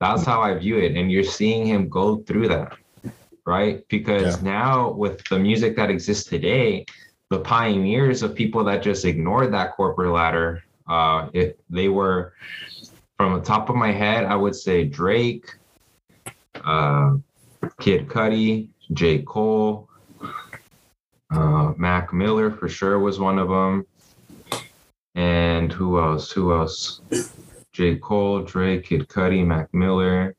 That's 0.00 0.24
how 0.24 0.40
i 0.42 0.54
view 0.54 0.78
it 0.78 0.96
and 0.96 1.10
you're 1.12 1.22
seeing 1.24 1.66
him 1.66 1.88
go 1.88 2.16
through 2.24 2.48
that 2.48 2.72
right? 3.46 3.84
Because 3.88 4.42
Yeah. 4.42 4.48
now 4.50 4.92
with 4.92 5.22
the 5.28 5.38
music 5.38 5.76
that 5.76 5.90
exists 5.90 6.24
today 6.28 6.86
the 7.30 7.40
pioneers 7.40 8.22
of 8.22 8.34
people 8.34 8.64
that 8.64 8.82
just 8.82 9.04
ignored 9.04 9.52
that 9.52 9.72
corporate 9.72 10.12
ladder 10.12 10.62
uh 10.88 11.28
it, 11.32 11.58
they 11.70 11.88
were 11.88 12.32
from 13.18 13.34
the 13.34 13.40
top 13.44 13.68
of 13.70 13.76
my 13.76 13.92
head 13.92 14.24
i 14.24 14.34
would 14.36 14.54
say 14.54 14.84
drake 14.84 15.46
uh, 16.64 17.16
Kid 17.80 18.08
Cudi, 18.08 18.68
J. 18.92 19.22
Cole, 19.22 19.88
uh, 21.30 21.72
Mac 21.76 22.12
Miller 22.12 22.50
for 22.50 22.68
sure 22.68 22.98
was 22.98 23.18
one 23.18 23.38
of 23.38 23.48
them. 23.48 23.86
And 25.14 25.72
who 25.72 26.00
else? 26.00 26.30
Who 26.32 26.52
else? 26.52 27.00
J. 27.72 27.96
Cole, 27.96 28.42
Drake, 28.42 28.84
Kid 28.84 29.08
Cudi, 29.08 29.44
Mac 29.46 29.72
Miller. 29.72 30.34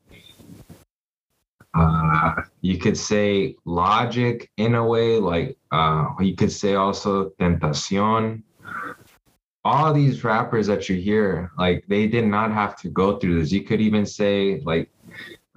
Uh, 1.74 2.42
you 2.62 2.78
could 2.78 2.96
say 2.96 3.54
Logic 3.66 4.50
in 4.56 4.74
a 4.74 4.86
way, 4.86 5.18
like 5.18 5.58
uh, 5.72 6.08
you 6.20 6.34
could 6.34 6.50
say 6.50 6.74
also 6.74 7.30
Tentacion. 7.38 8.42
All 9.62 9.92
these 9.92 10.24
rappers 10.24 10.66
that 10.68 10.88
you 10.88 10.96
hear, 10.96 11.50
like 11.58 11.84
they 11.88 12.06
did 12.06 12.24
not 12.24 12.52
have 12.52 12.76
to 12.80 12.88
go 12.88 13.18
through 13.18 13.40
this. 13.40 13.52
You 13.52 13.62
could 13.62 13.80
even 13.80 14.06
say 14.06 14.60
like 14.64 14.88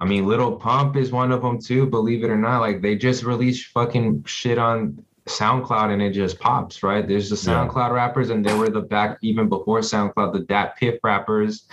I 0.00 0.06
mean, 0.06 0.26
Lil 0.26 0.56
Pump 0.56 0.96
is 0.96 1.12
one 1.12 1.30
of 1.30 1.42
them 1.42 1.60
too. 1.60 1.86
Believe 1.86 2.24
it 2.24 2.30
or 2.30 2.38
not, 2.38 2.60
like 2.60 2.80
they 2.80 2.96
just 2.96 3.22
released 3.22 3.66
fucking 3.68 4.24
shit 4.24 4.56
on 4.58 5.04
SoundCloud 5.26 5.92
and 5.92 6.00
it 6.00 6.10
just 6.12 6.40
pops, 6.40 6.82
right? 6.82 7.06
There's 7.06 7.28
the 7.28 7.36
Yeah. 7.50 7.68
SoundCloud 7.68 7.92
rappers, 7.92 8.30
and 8.30 8.44
there 8.44 8.56
were 8.56 8.70
the 8.70 8.80
back 8.80 9.18
even 9.22 9.48
before 9.48 9.80
SoundCloud, 9.80 10.32
the 10.32 10.40
Dat 10.40 10.76
Piff 10.76 10.98
rappers, 11.04 11.68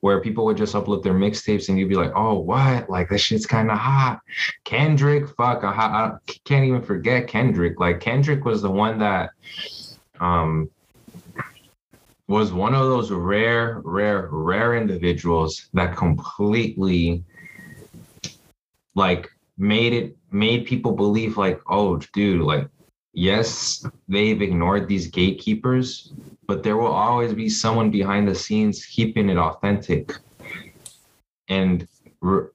where 0.00 0.20
people 0.20 0.44
would 0.46 0.56
just 0.56 0.74
upload 0.74 1.02
their 1.02 1.14
mixtapes 1.14 1.68
and 1.68 1.78
you'd 1.78 1.90
be 1.90 1.94
like, 1.96 2.12
oh, 2.16 2.38
what? 2.38 2.88
Like 2.88 3.10
this 3.10 3.20
shit's 3.20 3.46
kind 3.46 3.70
of 3.70 3.78
hot. 3.78 4.20
Kendrick, 4.64 5.28
fuck, 5.36 5.62
I, 5.62 5.68
I 5.68 6.12
can't 6.44 6.64
even 6.64 6.82
forget 6.82 7.28
Kendrick. 7.28 7.78
Like 7.78 8.00
Kendrick 8.00 8.44
was 8.44 8.62
the 8.62 8.70
one 8.70 8.98
that, 9.00 9.30
um, 10.18 10.70
was 12.28 12.52
one 12.52 12.74
of 12.74 12.80
those 12.86 13.12
rare, 13.12 13.80
rare, 13.84 14.28
rare 14.32 14.74
individuals 14.74 15.68
that 15.74 15.96
completely 15.96 17.22
like 18.96 19.30
made 19.58 19.92
it 19.92 20.16
made 20.32 20.66
people 20.66 20.92
believe 20.92 21.36
like 21.36 21.60
oh 21.68 21.98
dude 22.12 22.42
like 22.42 22.68
yes 23.12 23.86
they've 24.08 24.42
ignored 24.42 24.88
these 24.88 25.06
gatekeepers 25.06 26.12
but 26.46 26.62
there 26.62 26.76
will 26.76 26.92
always 26.92 27.32
be 27.32 27.48
someone 27.48 27.90
behind 27.90 28.26
the 28.26 28.34
scenes 28.34 28.84
keeping 28.84 29.28
it 29.28 29.38
authentic 29.38 30.12
and 31.48 31.86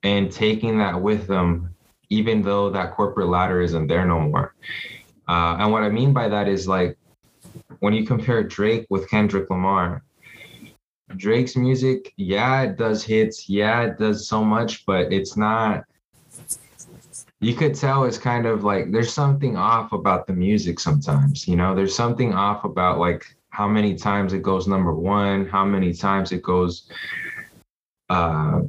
and 0.03 0.31
taking 0.31 0.77
that 0.77 0.99
with 0.99 1.27
them 1.27 1.73
even 2.09 2.41
though 2.41 2.69
that 2.69 2.91
corporate 2.91 3.29
ladder 3.29 3.61
isn't 3.61 3.87
there 3.87 4.05
no 4.05 4.19
more. 4.19 4.53
Uh, 5.29 5.55
and 5.59 5.71
what 5.71 5.83
i 5.83 5.89
mean 5.89 6.11
by 6.11 6.27
that 6.27 6.47
is 6.47 6.67
like 6.67 6.97
when 7.79 7.93
you 7.93 8.05
compare 8.05 8.43
drake 8.43 8.85
with 8.89 9.09
kendrick 9.09 9.49
lamar 9.49 10.03
drake's 11.15 11.55
music 11.55 12.13
yeah 12.17 12.63
it 12.63 12.77
does 12.77 13.03
hits 13.03 13.47
yeah 13.47 13.81
it 13.83 13.97
does 13.97 14.27
so 14.27 14.43
much 14.43 14.85
but 14.85 15.11
it's 15.13 15.37
not 15.37 15.83
you 17.41 17.55
could 17.55 17.73
tell 17.73 18.05
it's 18.05 18.19
kind 18.19 18.45
of 18.45 18.63
like 18.63 18.91
there's 18.91 19.11
something 19.11 19.57
off 19.57 19.91
about 19.93 20.27
the 20.27 20.33
music 20.33 20.79
sometimes 20.79 21.47
you 21.47 21.55
know? 21.55 21.75
There's 21.75 21.95
something 21.95 22.33
off 22.33 22.63
about 22.63 22.99
like 22.99 23.35
how 23.49 23.67
many 23.67 23.95
times 23.95 24.31
it 24.31 24.41
goes 24.41 24.67
number 24.67 24.93
one 24.93 25.47
how 25.47 25.65
many 25.65 25.93
times 25.93 26.31
it 26.31 26.41
goes 26.41 26.89
uh 28.09 28.61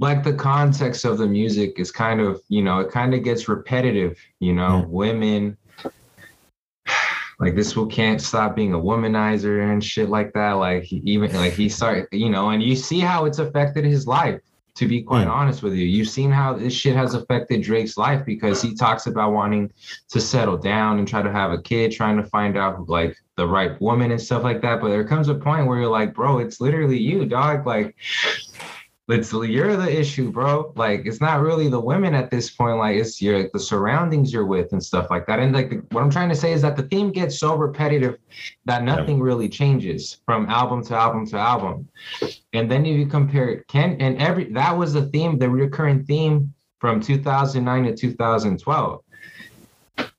like 0.00 0.22
the 0.22 0.32
context 0.32 1.04
of 1.04 1.18
the 1.18 1.26
music 1.26 1.78
is 1.78 1.90
kind 1.92 2.20
of 2.20 2.42
you 2.48 2.62
know 2.62 2.80
it 2.80 2.90
kind 2.90 3.14
of 3.14 3.22
gets 3.22 3.48
repetitive 3.48 4.18
you 4.40 4.52
know? 4.52 4.82
Mm. 4.84 4.88
women 4.88 5.56
like 7.38 7.54
this 7.54 7.74
fool 7.74 7.86
can't 7.86 8.20
stop 8.20 8.56
being 8.56 8.72
a 8.72 8.78
womanizer 8.78 9.70
and 9.70 9.84
shit 9.84 10.08
like 10.08 10.32
that 10.32 10.52
like 10.52 10.84
he 10.84 10.96
even 11.04 11.32
like 11.34 11.52
he 11.52 11.68
started 11.68 12.08
you 12.12 12.30
know 12.30 12.50
and 12.50 12.62
you 12.62 12.74
see 12.74 13.00
how 13.00 13.26
it's 13.26 13.38
affected 13.38 13.84
his 13.84 14.06
life 14.06 14.40
to 14.78 14.86
be 14.86 15.02
quite 15.02 15.24
Hmm. 15.24 15.30
honest 15.30 15.62
with 15.64 15.74
you. 15.74 15.84
You've 15.84 16.08
seen 16.08 16.30
how 16.30 16.52
this 16.52 16.72
shit 16.72 16.94
has 16.94 17.14
affected 17.14 17.62
Drake's 17.62 17.96
life 17.98 18.24
because 18.24 18.62
he 18.62 18.76
talks 18.76 19.08
about 19.08 19.32
wanting 19.32 19.72
to 20.08 20.20
settle 20.20 20.56
down 20.56 21.00
and 21.00 21.08
try 21.08 21.20
to 21.20 21.32
have 21.32 21.50
a 21.50 21.60
kid, 21.60 21.90
trying 21.90 22.16
to 22.16 22.22
find 22.22 22.56
out 22.56 22.88
like 22.88 23.16
the 23.36 23.46
right 23.46 23.80
woman 23.80 24.12
and 24.12 24.20
stuff 24.20 24.44
like 24.44 24.62
that. 24.62 24.80
But 24.80 24.90
there 24.90 25.02
comes 25.04 25.28
a 25.28 25.34
point 25.34 25.66
where 25.66 25.78
you're 25.80 25.90
like, 25.90 26.14
bro, 26.14 26.38
it's 26.38 26.60
literally 26.60 26.96
you, 26.98 27.24
dog. 27.24 27.66
Like, 27.66 27.96
it's 29.08 29.32
you're 29.32 29.76
the 29.76 29.98
issue, 29.98 30.30
bro. 30.30 30.72
Like, 30.76 31.06
it's 31.06 31.20
not 31.20 31.40
really 31.40 31.68
the 31.68 31.80
women 31.80 32.14
at 32.14 32.30
this 32.30 32.50
point. 32.50 32.76
Like, 32.76 32.96
it's 32.96 33.22
your 33.22 33.48
the 33.52 33.58
surroundings 33.58 34.32
you're 34.32 34.44
with 34.44 34.72
and 34.72 34.82
stuff 34.82 35.08
like 35.10 35.26
that. 35.26 35.38
And 35.38 35.54
like, 35.54 35.70
the, 35.70 35.76
what 35.92 36.02
I'm 36.02 36.10
trying 36.10 36.28
to 36.28 36.34
say 36.34 36.52
is 36.52 36.62
that 36.62 36.76
the 36.76 36.82
theme 36.84 37.10
gets 37.10 37.38
so 37.38 37.56
repetitive 37.56 38.18
that 38.66 38.84
nothing 38.84 39.20
really 39.20 39.48
changes 39.48 40.20
from 40.26 40.46
album 40.50 40.84
to 40.84 40.94
album 40.94 41.26
to 41.28 41.38
album. 41.38 41.88
And 42.52 42.70
then 42.70 42.84
if 42.84 42.98
you 42.98 43.06
compare 43.06 43.62
Ken 43.68 43.96
and 44.00 44.18
every 44.18 44.52
that 44.52 44.76
was 44.76 44.92
the 44.92 45.06
theme, 45.06 45.38
the 45.38 45.48
recurring 45.48 46.04
theme 46.04 46.52
from 46.78 47.00
2009 47.00 47.84
to 47.84 47.96
2012. 47.96 49.02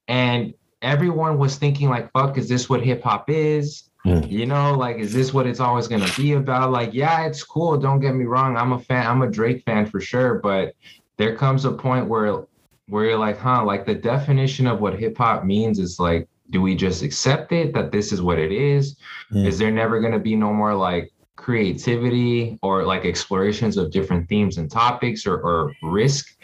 And 0.07 0.53
everyone 0.81 1.37
was 1.37 1.57
thinking 1.57 1.89
like, 1.89 2.11
fuck, 2.11 2.37
is 2.37 2.49
this 2.49 2.69
what 2.69 2.83
hip 2.83 3.03
hop 3.03 3.29
is? 3.29 3.88
Mm. 4.05 4.29
You 4.31 4.45
know, 4.45 4.75
like, 4.75 4.97
is 4.97 5.13
this 5.13 5.33
what 5.33 5.45
it's 5.45 5.59
always 5.59 5.87
gonna 5.87 6.09
be 6.15 6.33
about? 6.33 6.71
Like, 6.71 6.93
yeah, 6.93 7.25
it's 7.25 7.43
cool. 7.43 7.77
Don't 7.77 7.99
get 7.99 8.15
me 8.15 8.25
wrong. 8.25 8.55
I'm 8.55 8.71
a 8.71 8.79
fan, 8.79 9.05
I'm 9.05 9.21
a 9.21 9.29
Drake 9.29 9.63
fan 9.65 9.85
for 9.85 9.99
sure, 9.99 10.35
but 10.35 10.73
there 11.17 11.35
comes 11.35 11.65
a 11.65 11.71
point 11.71 12.07
where 12.07 12.45
where 12.87 13.05
you're 13.05 13.19
like, 13.19 13.37
huh, 13.37 13.63
like 13.63 13.85
the 13.85 13.93
definition 13.93 14.65
of 14.65 14.81
what 14.81 14.97
hip 14.97 15.17
hop 15.17 15.43
means 15.43 15.77
is 15.77 15.99
like, 15.99 16.27
do 16.49 16.59
we 16.61 16.75
just 16.75 17.03
accept 17.03 17.51
it 17.51 17.73
that 17.73 17.91
this 17.91 18.11
is 18.11 18.21
what 18.21 18.39
it 18.39 18.51
is? 18.51 18.95
Mm. 19.31 19.45
Is 19.45 19.59
there 19.59 19.69
never 19.69 19.99
gonna 19.99 20.19
be 20.19 20.35
no 20.35 20.53
more 20.53 20.73
like 20.73 21.11
creativity 21.35 22.57
or 22.61 22.85
like 22.85 23.05
explorations 23.05 23.77
of 23.77 23.91
different 23.91 24.27
themes 24.27 24.57
and 24.57 24.71
topics 24.71 25.27
or, 25.27 25.39
or 25.41 25.73
risk? 25.83 26.35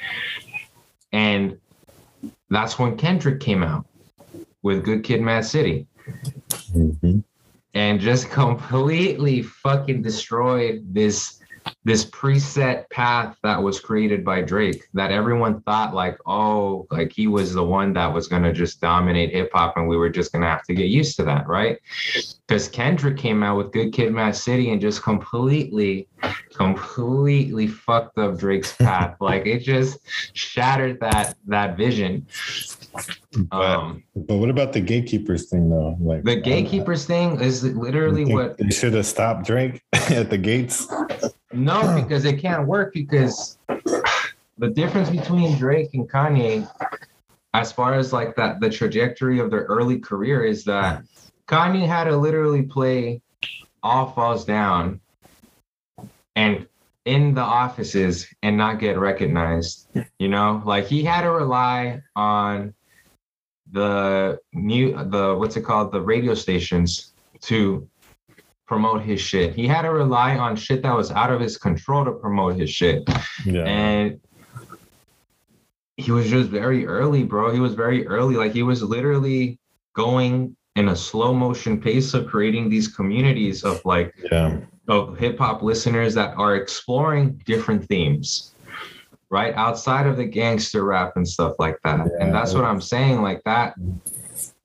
And 1.13 1.57
that's 2.49 2.77
when 2.77 2.97
Kendrick 2.97 3.39
came 3.39 3.63
out 3.63 3.85
with 4.61 4.83
Good 4.83 5.03
Kid 5.03 5.21
Mad 5.21 5.45
City 5.45 5.87
Mhm. 6.75 7.23
And 7.75 7.99
just 7.99 8.29
completely 8.31 9.43
fucking 9.43 10.01
destroyed 10.01 10.83
this 10.91 11.39
this 11.83 12.05
preset 12.05 12.87
path 12.89 13.35
that 13.41 13.61
was 13.61 13.79
created 13.79 14.23
by 14.23 14.41
Drake 14.41 14.83
that 14.93 15.11
everyone 15.11 15.61
thought 15.61 15.93
like 15.93 16.17
oh 16.25 16.87
like 16.91 17.11
he 17.11 17.27
was 17.27 17.53
the 17.53 17.63
one 17.63 17.93
that 17.93 18.13
was 18.13 18.27
going 18.27 18.43
to 18.43 18.53
just 18.53 18.81
dominate 18.81 19.31
hip 19.31 19.49
hop 19.53 19.77
and 19.77 19.87
we 19.87 19.97
were 19.97 20.09
just 20.09 20.31
going 20.31 20.41
to 20.41 20.47
have 20.47 20.63
to 20.63 20.73
get 20.73 20.87
used 20.87 21.15
to 21.17 21.23
that 21.23 21.47
right? 21.47 21.79
Cuz 22.47 22.67
Kendrick 22.67 23.17
came 23.17 23.43
out 23.43 23.57
with 23.57 23.71
Good 23.71 23.93
Kid 23.93 24.13
Mad 24.13 24.35
City 24.35 24.71
and 24.71 24.79
just 24.79 25.01
completely 25.01 26.07
completely 26.53 27.67
fucked 27.67 28.17
up 28.17 28.37
Drake's 28.37 28.73
path. 28.73 29.15
Like 29.25 29.47
it 29.47 29.59
just 29.59 29.99
shattered 30.33 30.99
that 30.99 31.35
that 31.47 31.77
vision. 31.77 32.27
But, 33.49 33.51
um 33.51 34.03
but 34.27 34.37
what 34.37 34.49
about 34.49 34.73
the 34.73 34.81
gatekeepers 34.81 35.49
thing 35.49 35.69
though? 35.69 35.95
Like 35.99 36.23
the 36.23 36.35
gatekeepers 36.35 37.05
thing 37.05 37.39
is 37.41 37.63
literally 37.63 38.25
what 38.25 38.57
they 38.57 38.69
should 38.69 38.93
have 38.93 39.05
stopped 39.05 39.45
Drake 39.45 39.81
at 39.93 40.29
the 40.29 40.37
gates. 40.37 40.87
No, 41.53 42.01
because 42.01 42.25
it 42.25 42.39
can't 42.39 42.67
work 42.67 42.93
because 42.93 43.57
the 44.57 44.69
difference 44.69 45.09
between 45.09 45.57
Drake 45.57 45.93
and 45.93 46.09
Kanye, 46.09 46.69
as 47.53 47.71
far 47.71 47.93
as 47.93 48.11
like 48.11 48.35
that 48.35 48.59
the 48.59 48.69
trajectory 48.69 49.39
of 49.39 49.51
their 49.51 49.63
early 49.63 49.99
career 49.99 50.43
is 50.43 50.63
that 50.65 51.03
Kanye 51.47 51.87
had 51.87 52.05
to 52.05 52.17
literally 52.17 52.63
play 52.63 53.21
all 53.83 54.11
falls 54.11 54.45
down 54.45 54.99
and 56.35 56.67
in 57.05 57.35
the 57.35 57.41
offices 57.41 58.27
and 58.41 58.57
not 58.57 58.79
get 58.79 58.97
recognized. 58.97 59.87
You 60.17 60.27
know, 60.27 60.63
like 60.65 60.87
he 60.87 61.03
had 61.03 61.21
to 61.21 61.31
rely 61.31 62.01
on 62.15 62.73
the 63.75 64.39
new 64.53 64.95
the 65.09 65.35
what's 65.35 65.57
it 65.57 65.61
called 65.61 65.91
the 65.91 66.01
radio 66.01 66.33
stations 66.33 67.13
to 67.41 67.87
promote 68.65 69.01
his 69.03 69.21
shit. 69.21 69.53
He 69.53 69.67
had 69.67 69.83
to 69.83 69.91
rely 69.91 70.37
on 70.37 70.55
shit 70.55 70.81
that 70.83 70.95
was 70.95 71.11
out 71.11 71.31
of 71.31 71.41
his 71.41 71.57
control 71.57 72.05
to 72.05 72.11
promote 72.13 72.55
his 72.55 72.69
shit. 72.69 73.03
Yeah. 73.45 73.63
And 73.65 74.19
he 75.97 76.11
was 76.11 76.29
just 76.29 76.49
very 76.49 76.87
early, 76.87 77.23
bro. 77.23 77.53
He 77.53 77.59
was 77.59 77.73
very 77.73 78.07
early. 78.07 78.35
Like 78.35 78.53
he 78.53 78.63
was 78.63 78.81
literally 78.81 79.59
going 79.93 80.55
in 80.75 80.89
a 80.89 80.95
slow 80.95 81.33
motion 81.33 81.79
pace 81.79 82.13
of 82.13 82.27
creating 82.27 82.69
these 82.69 82.87
communities 82.87 83.63
of 83.63 83.83
like 83.85 84.13
yeah. 84.31 84.57
of 84.87 85.17
hip 85.17 85.37
hop 85.37 85.61
listeners 85.61 86.13
that 86.15 86.33
are 86.37 86.55
exploring 86.55 87.41
different 87.45 87.85
themes, 87.85 88.54
right? 89.29 89.53
Outside 89.55 90.07
of 90.07 90.17
the 90.17 90.25
gangster 90.25 90.83
rap 90.83 91.13
and 91.15 91.27
stuff 91.27 91.55
like 91.59 91.77
that. 91.83 91.99
Yeah. 92.07 92.25
And 92.25 92.33
that's 92.33 92.53
what 92.53 92.63
I'm 92.63 92.81
saying. 92.81 93.21
Like 93.21 93.43
that, 93.45 93.75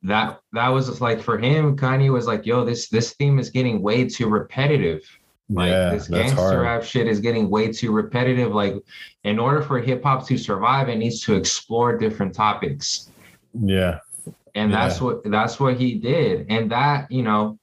that 0.02 0.40
that 0.52 0.68
was 0.68 1.00
like 1.00 1.20
for 1.20 1.38
him, 1.38 1.76
Kanye 1.76 2.12
was 2.12 2.26
like, 2.26 2.46
yo, 2.46 2.64
this 2.64 2.88
this 2.88 3.12
theme 3.14 3.38
is 3.38 3.50
getting 3.50 3.82
way 3.82 4.08
too 4.08 4.28
repetitive. 4.28 5.02
Like 5.48 5.70
yeah, 5.70 5.90
this 5.90 6.08
gangster 6.08 6.60
rap 6.60 6.84
shit 6.84 7.08
is 7.08 7.18
getting 7.20 7.50
way 7.50 7.72
too 7.72 7.90
repetitive. 7.90 8.54
Like, 8.54 8.76
in 9.24 9.38
order 9.38 9.62
for 9.62 9.80
hip 9.80 10.04
hop 10.04 10.24
to 10.28 10.38
survive, 10.38 10.88
it 10.88 10.96
needs 10.96 11.20
to 11.22 11.34
explore 11.34 11.98
different 11.98 12.34
topics 12.34 13.10
Yeah. 13.52 13.98
and 14.54 14.72
that's 14.72 15.00
what 15.00 15.24
that's 15.24 15.58
what 15.58 15.76
he 15.76 15.94
did 15.96 16.46
and 16.50 16.70
that 16.70 17.10
you 17.10 17.22
know 17.22 17.58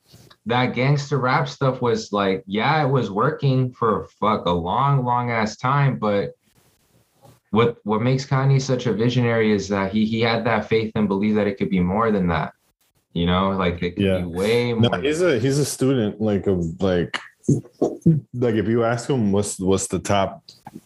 that 0.45 0.73
gangster 0.73 1.17
rap 1.17 1.47
stuff 1.47 1.81
was 1.81 2.11
like 2.11 2.43
yeah 2.45 2.83
it 2.85 2.89
was 2.89 3.09
working 3.11 3.71
for 3.71 4.07
fuck 4.19 4.45
a 4.45 4.51
long 4.51 5.03
long 5.05 5.31
ass 5.31 5.57
time 5.57 5.97
but 5.97 6.31
what 7.51 7.77
what 7.83 8.01
makes 8.01 8.25
kanye 8.25 8.61
such 8.61 8.85
a 8.87 8.93
visionary 8.93 9.51
is 9.51 9.67
that 9.69 9.91
he 9.91 10.05
he 10.05 10.21
had 10.21 10.45
that 10.45 10.67
faith 10.67 10.91
and 10.95 11.07
believe 11.07 11.35
that 11.35 11.47
it 11.47 11.57
could 11.57 11.69
be 11.69 11.79
more 11.79 12.11
than 12.11 12.27
that 12.27 12.53
you 13.13 13.25
know 13.25 13.49
like 13.51 13.81
it 13.81 13.95
could 13.95 14.03
Yeah. 14.05 14.19
be 14.19 14.25
way 14.25 14.73
No, 14.73 14.89
more 14.89 14.99
he's 15.01 15.21
a 15.21 15.39
he's 15.39 15.57
a 15.59 15.65
student 15.65 16.19
like 16.21 16.45
of 16.47 16.59
like 16.81 17.19
like 18.33 18.55
if 18.55 18.67
you 18.67 18.83
ask 18.83 19.09
him 19.09 19.31
what's 19.31 19.57
what's 19.59 19.87
the 19.87 19.99
top, 19.99 20.43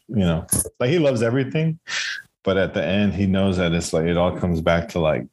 you 0.07 0.17
know, 0.17 0.45
like 0.79 0.91
he 0.91 0.99
loves 0.99 1.23
everything, 1.23 1.79
but 2.43 2.55
at 2.57 2.75
the 2.75 2.83
end 2.85 3.13
he 3.15 3.25
knows 3.25 3.57
that 3.57 3.73
it's 3.73 3.93
like 3.93 4.05
it 4.05 4.15
all 4.17 4.37
comes 4.37 4.61
back 4.61 4.89
to 4.89 4.99
like, 4.99 5.25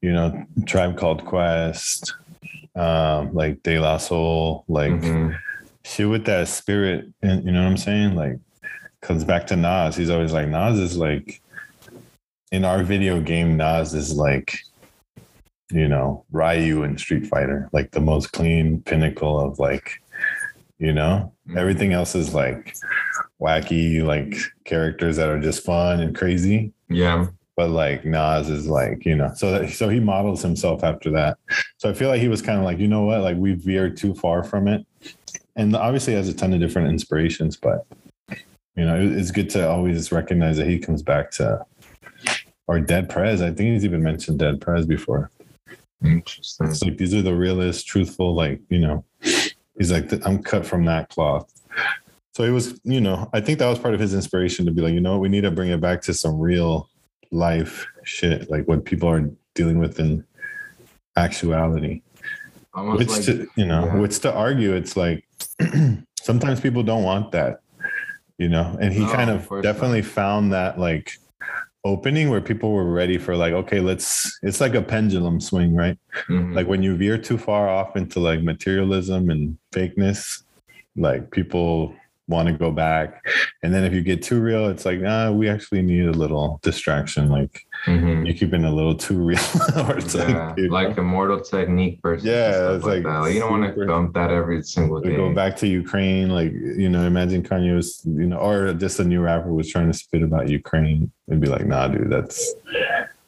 you 0.00 0.12
know, 0.12 0.44
tribe 0.66 0.96
called 0.96 1.24
Quest, 1.26 2.14
um, 2.74 3.34
like 3.34 3.62
De 3.62 3.78
La 3.78 3.98
Soul, 3.98 4.64
like 4.68 4.92
Mhm. 4.92 5.36
shit 5.84 6.08
with 6.08 6.24
that 6.24 6.48
spirit, 6.48 7.10
and 7.22 7.44
you 7.44 7.52
know 7.52 7.62
what 7.62 7.68
I'm 7.70 7.76
saying? 7.76 8.14
Like 8.14 8.38
comes 9.02 9.24
back 9.24 9.46
to 9.48 9.56
Nas. 9.56 9.96
He's 9.96 10.10
always 10.10 10.32
like, 10.32 10.48
Nas 10.48 10.78
is 10.78 10.96
like, 10.96 11.42
in 12.50 12.64
our 12.64 12.82
video 12.82 13.20
game, 13.20 13.56
Nas 13.56 13.94
is 13.94 14.14
like, 14.14 14.58
you 15.70 15.88
know, 15.88 16.24
Ryu 16.30 16.82
in 16.84 16.96
Street 16.98 17.26
Fighter, 17.26 17.68
like 17.72 17.90
the 17.90 18.00
most 18.00 18.32
clean 18.32 18.80
pinnacle 18.82 19.38
of 19.40 19.58
like, 19.58 20.00
you 20.78 20.92
know, 20.92 21.32
Mhm. 21.48 21.56
everything 21.56 21.92
else 21.92 22.14
is 22.14 22.34
like 22.34 22.76
wacky, 23.40 24.02
like 24.04 24.36
characters 24.64 25.16
that 25.16 25.28
are 25.28 25.40
just 25.40 25.64
fun 25.64 26.00
and 26.00 26.14
crazy. 26.14 26.72
Yeah. 26.88 27.26
But 27.56 27.70
like 27.70 28.04
Nas 28.04 28.48
is 28.48 28.66
like, 28.68 29.04
you 29.04 29.16
know, 29.16 29.32
so 29.34 29.52
that, 29.52 29.70
so 29.70 29.88
he 29.88 29.98
models 29.98 30.42
himself 30.42 30.84
after 30.84 31.10
that. 31.12 31.38
So 31.78 31.90
I 31.90 31.92
feel 31.92 32.08
like 32.08 32.20
he 32.20 32.28
was 32.28 32.42
kind 32.42 32.58
of 32.58 32.64
like, 32.64 32.78
you 32.78 32.88
know 32.88 33.02
what, 33.04 33.20
like 33.22 33.36
we 33.36 33.54
veered 33.54 33.96
too 33.96 34.14
far 34.14 34.42
from 34.44 34.68
it. 34.68 34.86
And 35.56 35.74
obviously 35.74 36.14
has 36.14 36.28
a 36.28 36.34
ton 36.34 36.52
of 36.54 36.60
different 36.60 36.88
inspirations, 36.88 37.56
but 37.56 37.84
you 38.76 38.84
know, 38.84 38.96
it's 38.98 39.30
good 39.30 39.50
to 39.50 39.68
always 39.68 40.10
recognize 40.12 40.56
that 40.56 40.66
he 40.66 40.78
comes 40.78 41.02
back 41.02 41.30
to 41.32 41.64
or 42.66 42.80
Dead 42.80 43.08
Prez. 43.08 43.42
I 43.42 43.46
think 43.46 43.72
he's 43.72 43.84
even 43.84 44.02
mentioned 44.02 44.38
Dead 44.38 44.60
Prez 44.60 44.86
before. 44.86 45.30
Interesting. 46.04 46.68
It's 46.68 46.82
like 46.82 46.96
these 46.96 47.14
are 47.14 47.22
the 47.22 47.34
realest, 47.34 47.86
truthful, 47.86 48.34
like, 48.34 48.60
you 48.68 48.78
know, 48.78 49.04
he's 49.20 49.92
like, 49.92 50.10
I'm 50.26 50.42
cut 50.42 50.66
from 50.66 50.84
that 50.86 51.08
cloth. 51.10 51.52
So 52.34 52.44
it 52.44 52.50
was, 52.50 52.80
you 52.84 53.00
know, 53.00 53.28
I 53.32 53.40
think 53.40 53.58
that 53.58 53.68
was 53.68 53.78
part 53.78 53.94
of 53.94 54.00
his 54.00 54.14
inspiration 54.14 54.64
to 54.66 54.72
be 54.72 54.80
like, 54.80 54.94
you 54.94 55.00
know, 55.00 55.12
what, 55.12 55.20
we 55.20 55.28
need 55.28 55.42
to 55.42 55.50
bring 55.50 55.70
it 55.70 55.80
back 55.80 56.00
to 56.02 56.14
some 56.14 56.40
real 56.40 56.88
life 57.30 57.86
shit, 58.04 58.50
like 58.50 58.66
what 58.66 58.84
people 58.84 59.08
are 59.08 59.30
dealing 59.54 59.78
with 59.78 60.00
in 60.00 60.24
actuality. 61.16 62.02
Almost 62.74 62.98
Which 62.98 63.08
like 63.10 63.24
to, 63.24 63.48
you 63.56 63.66
know, 63.66 63.84
yeah. 63.84 63.96
which 63.96 64.18
to 64.20 64.32
argue, 64.32 64.72
it's 64.74 64.96
like 64.96 65.26
sometimes 66.20 66.60
people 66.60 66.82
don't 66.82 67.02
want 67.02 67.32
that, 67.32 67.60
you 68.42 68.48
know, 68.48 68.76
and 68.80 68.92
he 68.92 69.04
No, 69.04 69.12
kind 69.12 69.30
of 69.30 69.50
of 69.50 69.62
definitely 69.62 70.02
found 70.02 70.52
that 70.52 70.78
like 70.78 71.12
opening 71.84 72.28
where 72.30 72.40
people 72.40 72.72
were 72.72 72.90
ready 72.92 73.18
for 73.18 73.36
like, 73.36 73.52
okay, 73.52 73.80
let's, 73.80 74.38
it's 74.42 74.60
like 74.60 74.74
a 74.74 74.82
pendulum 74.82 75.40
swing, 75.40 75.74
right? 75.74 75.98
Mhm. 76.28 76.54
like 76.54 76.66
when 76.66 76.82
you 76.82 76.96
veer 76.96 77.18
too 77.18 77.38
far 77.38 77.68
off 77.68 77.96
into 77.96 78.20
like 78.20 78.42
materialism 78.42 79.30
and 79.30 79.56
fakeness 79.72 80.42
like 80.96 81.30
people 81.30 81.94
want 82.28 82.46
to 82.48 82.54
go 82.54 82.70
back 82.70 83.24
and 83.62 83.74
then 83.74 83.82
if 83.84 83.92
you 83.92 84.00
get 84.00 84.22
too 84.22 84.40
real 84.40 84.68
it's 84.68 84.84
like 84.86 85.00
ah 85.06 85.30
we 85.30 85.48
actually 85.48 85.82
need 85.82 86.06
a 86.06 86.12
little 86.12 86.60
distraction 86.62 87.28
like 87.28 87.66
Mhm. 87.86 88.24
you're 88.24 88.36
keeping 88.36 88.64
a 88.64 88.72
little 88.72 88.94
too 88.94 89.18
real 89.18 89.38
or 89.76 89.98
yeah, 89.98 90.22
like, 90.38 90.56
you 90.56 90.68
know, 90.68 90.72
like 90.72 90.96
immortal 90.96 91.40
technique 91.40 91.98
versus 92.00 92.24
Yeah, 92.24 92.74
it's 92.74 92.84
like, 92.84 93.02
like. 93.02 93.22
Like, 93.22 93.34
you 93.34 93.40
don't 93.40 93.50
want 93.60 93.74
to 93.74 93.86
dump 93.86 94.14
that 94.14 94.30
every 94.30 94.62
single 94.62 95.00
day. 95.00 95.16
go 95.16 95.34
back 95.34 95.56
to 95.56 95.66
ukraine 95.66 96.28
like 96.30 96.52
you 96.52 96.88
know 96.88 97.02
imagine 97.04 97.42
kanye 97.42 97.74
was 97.74 98.02
you 98.06 98.26
know 98.28 98.36
or 98.38 98.72
just 98.72 99.00
a 99.00 99.04
new 99.04 99.20
rapper 99.20 99.52
was 99.52 99.68
trying 99.68 99.90
to 99.90 99.98
spit 99.98 100.22
about 100.22 100.48
ukraine 100.48 101.10
and 101.28 101.40
be 101.40 101.48
like 101.48 101.66
nah 101.66 101.88
dude 101.88 102.08
that's 102.08 102.54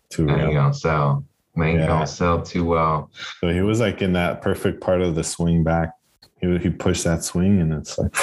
too 0.08 0.26
That 0.26 0.38
ain't 0.38 0.48
real 0.50 0.54
gonna 0.54 0.74
sell. 0.74 1.24
Ain't 1.60 1.80
Yeah. 1.80 1.86
gonna 1.88 2.06
sell 2.06 2.40
too 2.40 2.64
well. 2.64 3.10
so 3.40 3.48
he 3.48 3.60
was 3.60 3.80
like 3.80 4.02
in 4.02 4.12
that 4.12 4.40
perfect 4.40 4.80
part 4.80 5.02
of 5.02 5.16
the 5.16 5.24
swing 5.24 5.64
back 5.64 5.90
he, 6.40 6.58
he 6.58 6.70
pushed 6.70 7.02
that 7.04 7.24
swing 7.24 7.60
and 7.60 7.72
it's 7.72 7.98
like 7.98 8.14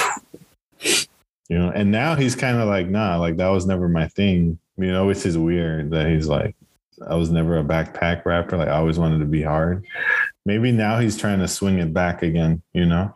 you 1.48 1.58
know 1.58 1.70
and 1.70 1.90
now 1.90 2.14
he's 2.14 2.34
kind 2.34 2.58
of 2.58 2.68
like 2.68 2.88
nah 2.88 3.18
like 3.18 3.36
that 3.36 3.48
was 3.48 3.66
never 3.66 3.88
my 3.88 4.08
thing. 4.08 4.58
You 4.76 4.90
know 4.90 5.06
which 5.06 5.26
is 5.26 5.36
weird 5.36 5.90
that 5.90 6.08
he's 6.08 6.26
like 6.26 6.56
i 7.08 7.14
was 7.14 7.30
never 7.30 7.58
a 7.58 7.64
backpack 7.64 8.24
rapper. 8.24 8.56
Like 8.56 8.68
i 8.68 8.76
always 8.76 8.98
wanted 8.98 9.18
to 9.18 9.26
be 9.26 9.42
hard. 9.42 9.84
Maybe 10.44 10.72
now 10.72 10.98
he's 10.98 11.16
trying 11.16 11.38
to 11.40 11.48
swing 11.48 11.78
it 11.78 11.92
back 11.92 12.22
again 12.22 12.62
you 12.72 12.86
know? 12.86 13.14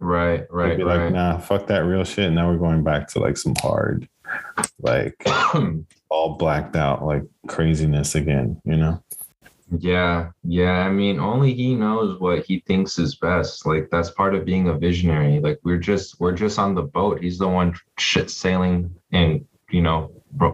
Right, 0.00 0.40
He'd 0.40 0.46
right, 0.50 0.76
be 0.76 0.84
right. 0.84 1.04
like 1.04 1.12
nah 1.12 1.38
fuck 1.38 1.66
that 1.68 1.80
real 1.80 2.04
shit. 2.04 2.32
Now 2.32 2.50
we're 2.50 2.58
going 2.58 2.84
back 2.84 3.08
to 3.08 3.20
like 3.20 3.36
some 3.36 3.54
hard 3.60 4.08
like 4.80 5.14
all 6.08 6.36
blacked 6.36 6.76
out 6.76 7.04
like 7.04 7.22
craziness 7.46 8.14
again 8.14 8.60
you 8.64 8.76
know 8.76 9.02
yeah, 9.76 10.30
yeah. 10.44 10.86
I 10.86 10.90
mean, 10.90 11.20
only 11.20 11.52
he 11.52 11.74
knows 11.74 12.18
what 12.20 12.44
he 12.46 12.60
thinks 12.60 12.98
is 12.98 13.16
best. 13.16 13.66
Like 13.66 13.88
that's 13.90 14.10
part 14.10 14.34
of 14.34 14.46
being 14.46 14.68
a 14.68 14.74
visionary. 14.74 15.40
Like 15.40 15.58
we're 15.62 15.78
just 15.78 16.18
we're 16.20 16.32
just 16.32 16.58
on 16.58 16.74
the 16.74 16.82
boat. 16.82 17.20
He's 17.20 17.38
the 17.38 17.48
one 17.48 17.74
shit 17.98 18.30
sailing 18.30 18.94
and 19.12 19.44
you 19.70 19.82
know 19.82 20.10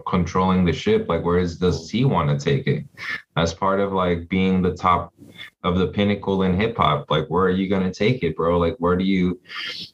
controlling 0.07 0.65
the 0.65 0.73
ship. 0.73 1.07
Like 1.07 1.23
where 1.23 1.37
is 1.37 1.57
does 1.57 1.89
he 1.89 2.03
want 2.03 2.29
to 2.29 2.43
take 2.43 2.67
it? 2.67 2.83
That's 3.37 3.53
part 3.53 3.79
of 3.79 3.93
like 3.93 4.27
being 4.27 4.61
the 4.61 4.73
top 4.73 5.13
of 5.63 5.77
the 5.77 5.87
pinnacle 5.87 6.43
in 6.43 6.59
hip 6.59 6.75
hop. 6.75 7.09
Like 7.09 7.27
where 7.27 7.45
are 7.45 7.51
you 7.51 7.69
gonna 7.69 7.93
take 7.93 8.21
it, 8.21 8.35
bro? 8.35 8.57
Like 8.57 8.75
where 8.79 8.97
do 8.97 9.05
you 9.05 9.39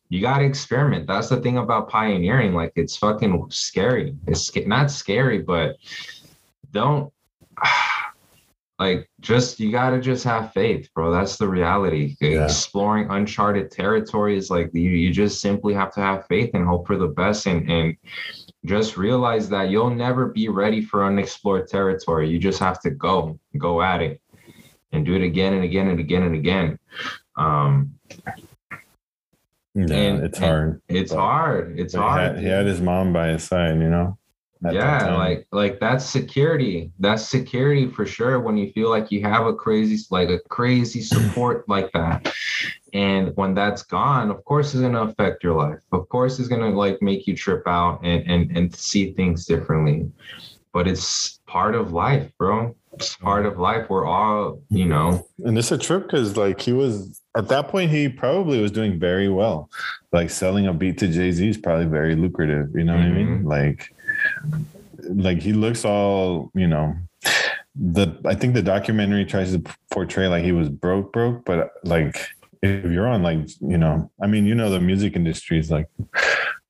you 0.10 0.20
gotta 0.20 0.46
experiment. 0.46 1.06
That's 1.06 1.30
the 1.30 1.38
thing 1.38 1.60
about 1.60 1.90
pioneering. 1.90 2.56
Like 2.56 2.74
it's 2.76 2.98
fucking 2.98 3.52
scary. 3.52 4.16
It's 4.26 4.56
not 4.66 4.90
scary, 4.90 5.40
but 5.40 5.78
don't 6.72 7.14
like 8.82 9.08
just 9.20 9.60
you 9.60 9.72
gotta 9.72 10.02
just 10.02 10.24
have 10.24 10.52
faith, 10.54 10.90
bro. 10.96 11.12
That's 11.12 11.38
the 11.38 11.48
reality. 11.48 12.16
Yeah. 12.20 12.46
Exploring 12.46 13.12
uncharted 13.12 13.70
territories, 13.70 14.50
like 14.50 14.72
you, 14.74 14.90
you 14.90 15.14
just 15.14 15.40
simply 15.40 15.76
have 15.76 15.94
to 15.94 16.00
have 16.02 16.26
faith 16.26 16.50
and 16.56 16.66
hope 16.66 16.88
for 16.88 16.98
the 16.98 17.10
best 17.10 17.46
and 17.46 17.70
and 17.70 17.96
just 18.66 18.98
realize 18.98 19.50
that 19.50 19.70
you'll 19.70 19.94
never 19.94 20.30
be 20.30 20.50
ready 20.50 20.82
for 20.82 21.06
unexplored 21.06 21.68
territory. 21.68 22.28
You 22.28 22.40
just 22.40 22.58
have 22.60 22.80
to 22.82 22.90
go, 22.90 23.40
go 23.60 23.84
at 23.84 24.02
it 24.02 24.20
and 24.92 25.06
do 25.06 25.14
it 25.14 25.22
again 25.24 25.54
and 25.54 25.64
again 25.64 25.88
and 25.90 26.00
again 26.00 26.24
and 26.24 26.36
again. 26.36 26.80
Um, 27.38 27.94
yeah 29.76 29.94
And- 29.94 30.24
it's 30.26 30.40
hard 30.40 30.82
it's 30.90 31.14
hard. 31.14 31.80
It's 31.80 31.94
he 31.94 32.00
hard. 32.00 32.22
had, 32.22 32.40
he 32.40 32.48
had 32.48 32.66
his 32.66 32.82
mom 32.82 33.14
by 33.14 33.28
his 33.30 33.44
side 33.44 33.76
you 33.80 33.90
know 33.90 34.18
yeah 34.70 35.16
like 35.16 35.48
like 35.52 35.80
that's 35.80 36.06
security. 36.06 36.92
That's 37.00 37.24
security 37.28 37.88
for 37.88 38.06
sure 38.06 38.40
when 38.40 38.58
you 38.58 38.72
feel 38.74 38.90
like 38.90 39.12
you 39.12 39.22
have 39.24 39.46
a 39.46 39.54
crazy 39.54 39.98
like 40.12 40.30
a 40.30 40.40
crazy 40.50 41.02
support 41.14 41.68
like 41.68 41.92
that. 41.94 42.34
And 42.94 43.36
when 43.36 43.54
that's 43.54 43.84
gone 43.84 44.30
of 44.30 44.44
course 44.46 44.74
it's 44.74 44.82
going 44.82 44.94
to 44.94 45.02
affect 45.02 45.44
your 45.44 45.56
life. 45.56 45.80
Of 45.92 46.08
course 46.10 46.40
it's 46.40 46.50
going 46.50 46.62
to 46.62 46.78
like 46.78 47.02
make 47.02 47.28
you 47.28 47.36
trip 47.36 47.64
out 47.68 48.00
and 48.04 48.30
and 48.30 48.56
and 48.56 48.76
see 48.76 49.14
things 49.14 49.46
differently. 49.46 50.12
But 50.74 50.88
it's 50.88 51.40
part 51.48 51.76
of 51.76 51.92
life 51.92 52.32
bro. 52.38 52.76
It's 52.94 53.16
part 53.16 53.46
of 53.46 53.58
life. 53.58 53.90
We're 53.90 54.06
all 54.06 54.62
you 54.70 54.86
know. 54.86 55.28
And 55.44 55.58
it's 55.58 55.72
a 55.72 55.78
trip 55.78 56.04
because 56.04 56.38
like 56.38 56.62
he 56.62 56.74
was 56.74 57.22
at 57.36 57.48
that 57.48 57.70
point 57.70 57.92
he 57.92 58.10
probably 58.10 58.62
was 58.62 58.72
doing 58.72 59.00
very 59.00 59.30
well. 59.30 59.70
Like 60.12 60.30
selling 60.30 60.68
a 60.68 60.74
beat 60.74 60.98
to 61.00 61.08
Jay 61.08 61.32
Z 61.32 61.48
is 61.48 61.58
probably 61.58 61.86
very 61.86 62.16
lucrative. 62.16 62.76
You 62.76 62.84
know 62.84 62.96
what 62.96 63.06
I 63.06 63.10
mean? 63.10 63.28
Mm-hmm. 63.28 63.48
Like, 63.48 63.94
like 65.10 65.42
he 65.42 65.54
looks 65.54 65.86
all 65.86 66.52
you 66.54 66.68
know. 66.68 66.96
The 67.76 68.20
I 68.26 68.36
think 68.36 68.54
the 68.54 68.62
documentary 68.62 69.26
tries 69.26 69.54
to 69.54 69.64
portray 69.92 70.28
like 70.28 70.44
he 70.44 70.52
was 70.52 70.70
broke, 70.70 71.14
broke, 71.14 71.46
but 71.46 71.72
like 71.84 72.30
if 72.62 72.92
you're 72.92 73.08
on 73.08 73.24
like 73.24 73.50
you 73.62 73.78
know, 73.78 74.12
I 74.22 74.28
mean, 74.28 74.46
you 74.46 74.56
know, 74.56 74.70
the 74.70 74.80
music 74.80 75.16
industry 75.16 75.58
is 75.58 75.72
like 75.72 75.88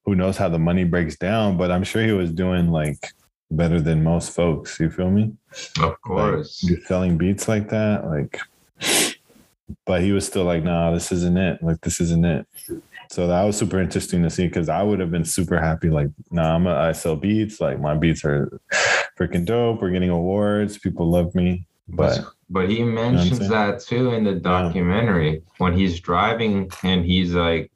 who 0.06 0.16
knows 0.16 0.38
how 0.38 0.50
the 0.50 0.60
money 0.60 0.84
breaks 0.84 1.16
down, 1.18 1.58
but 1.58 1.72
I'm 1.72 1.84
sure 1.84 2.04
he 2.04 2.12
was 2.12 2.32
doing 2.32 2.72
like 2.72 3.14
better 3.50 3.82
than 3.82 4.04
most 4.04 4.32
folks. 4.32 4.80
You 4.80 4.90
feel 4.90 5.10
me? 5.10 5.34
of 5.82 6.00
course 6.02 6.64
you're 6.64 6.82
selling 6.82 7.18
beats 7.18 7.48
like 7.48 7.70
that 7.70 8.06
like 8.06 8.40
but 9.86 10.02
he 10.02 10.12
was 10.12 10.26
still 10.26 10.44
like 10.44 10.64
nah 10.64 10.92
this 10.92 11.12
isn't 11.12 11.38
it 11.38 11.62
like 11.62 11.80
this 11.82 12.00
isn't 12.00 12.26
it 12.26 12.48
so 13.12 13.28
that 13.28 13.44
was 13.44 13.58
super 13.58 13.80
interesting 13.80 14.24
to 14.24 14.30
see 14.30 14.48
because 14.48 14.70
i 14.70 14.82
would 14.82 15.00
have 15.00 15.12
been 15.12 15.26
super 15.26 15.60
happy 15.60 15.90
like 15.90 16.08
nah 16.32 16.56
I'm 16.56 16.66
a, 16.68 16.74
i 16.74 16.92
sell 16.94 17.16
beats 17.16 17.60
like 17.60 17.80
my 17.80 17.94
beats 17.94 18.24
are 18.24 18.60
freaking 19.20 19.46
dope 19.46 19.82
we're 19.82 19.92
getting 19.92 20.10
awards 20.10 20.78
people 20.78 21.10
love 21.10 21.36
me 21.36 21.68
but 21.90 22.24
But 22.50 22.70
he 22.70 22.84
mentions 22.84 23.40
saying? 23.40 23.52
that 23.52 23.80
too 23.80 24.12
in 24.12 24.24
the 24.24 24.36
documentary 24.36 25.42
when 25.58 25.74
he's 25.74 26.00
driving 26.00 26.70
and 26.84 27.06
he's 27.06 27.34
like, 27.34 27.72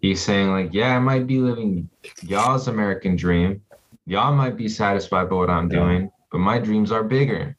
he's 0.00 0.20
saying 0.22 0.50
like, 0.50 0.70
yeah, 0.72 0.96
I 0.96 0.98
might 0.98 1.26
be 1.26 1.38
living 1.38 1.88
y'all's 2.22 2.68
American 2.68 3.16
dream. 3.16 3.62
Y'all 4.06 4.34
might 4.34 4.56
be 4.56 4.68
satisfied 4.68 5.30
by 5.30 5.36
what 5.36 5.48
I'm 5.50 5.70
Yeah. 5.70 5.78
doing, 5.80 6.10
but 6.30 6.38
my 6.38 6.58
dreams 6.58 6.92
are 6.92 7.02
bigger. 7.04 7.56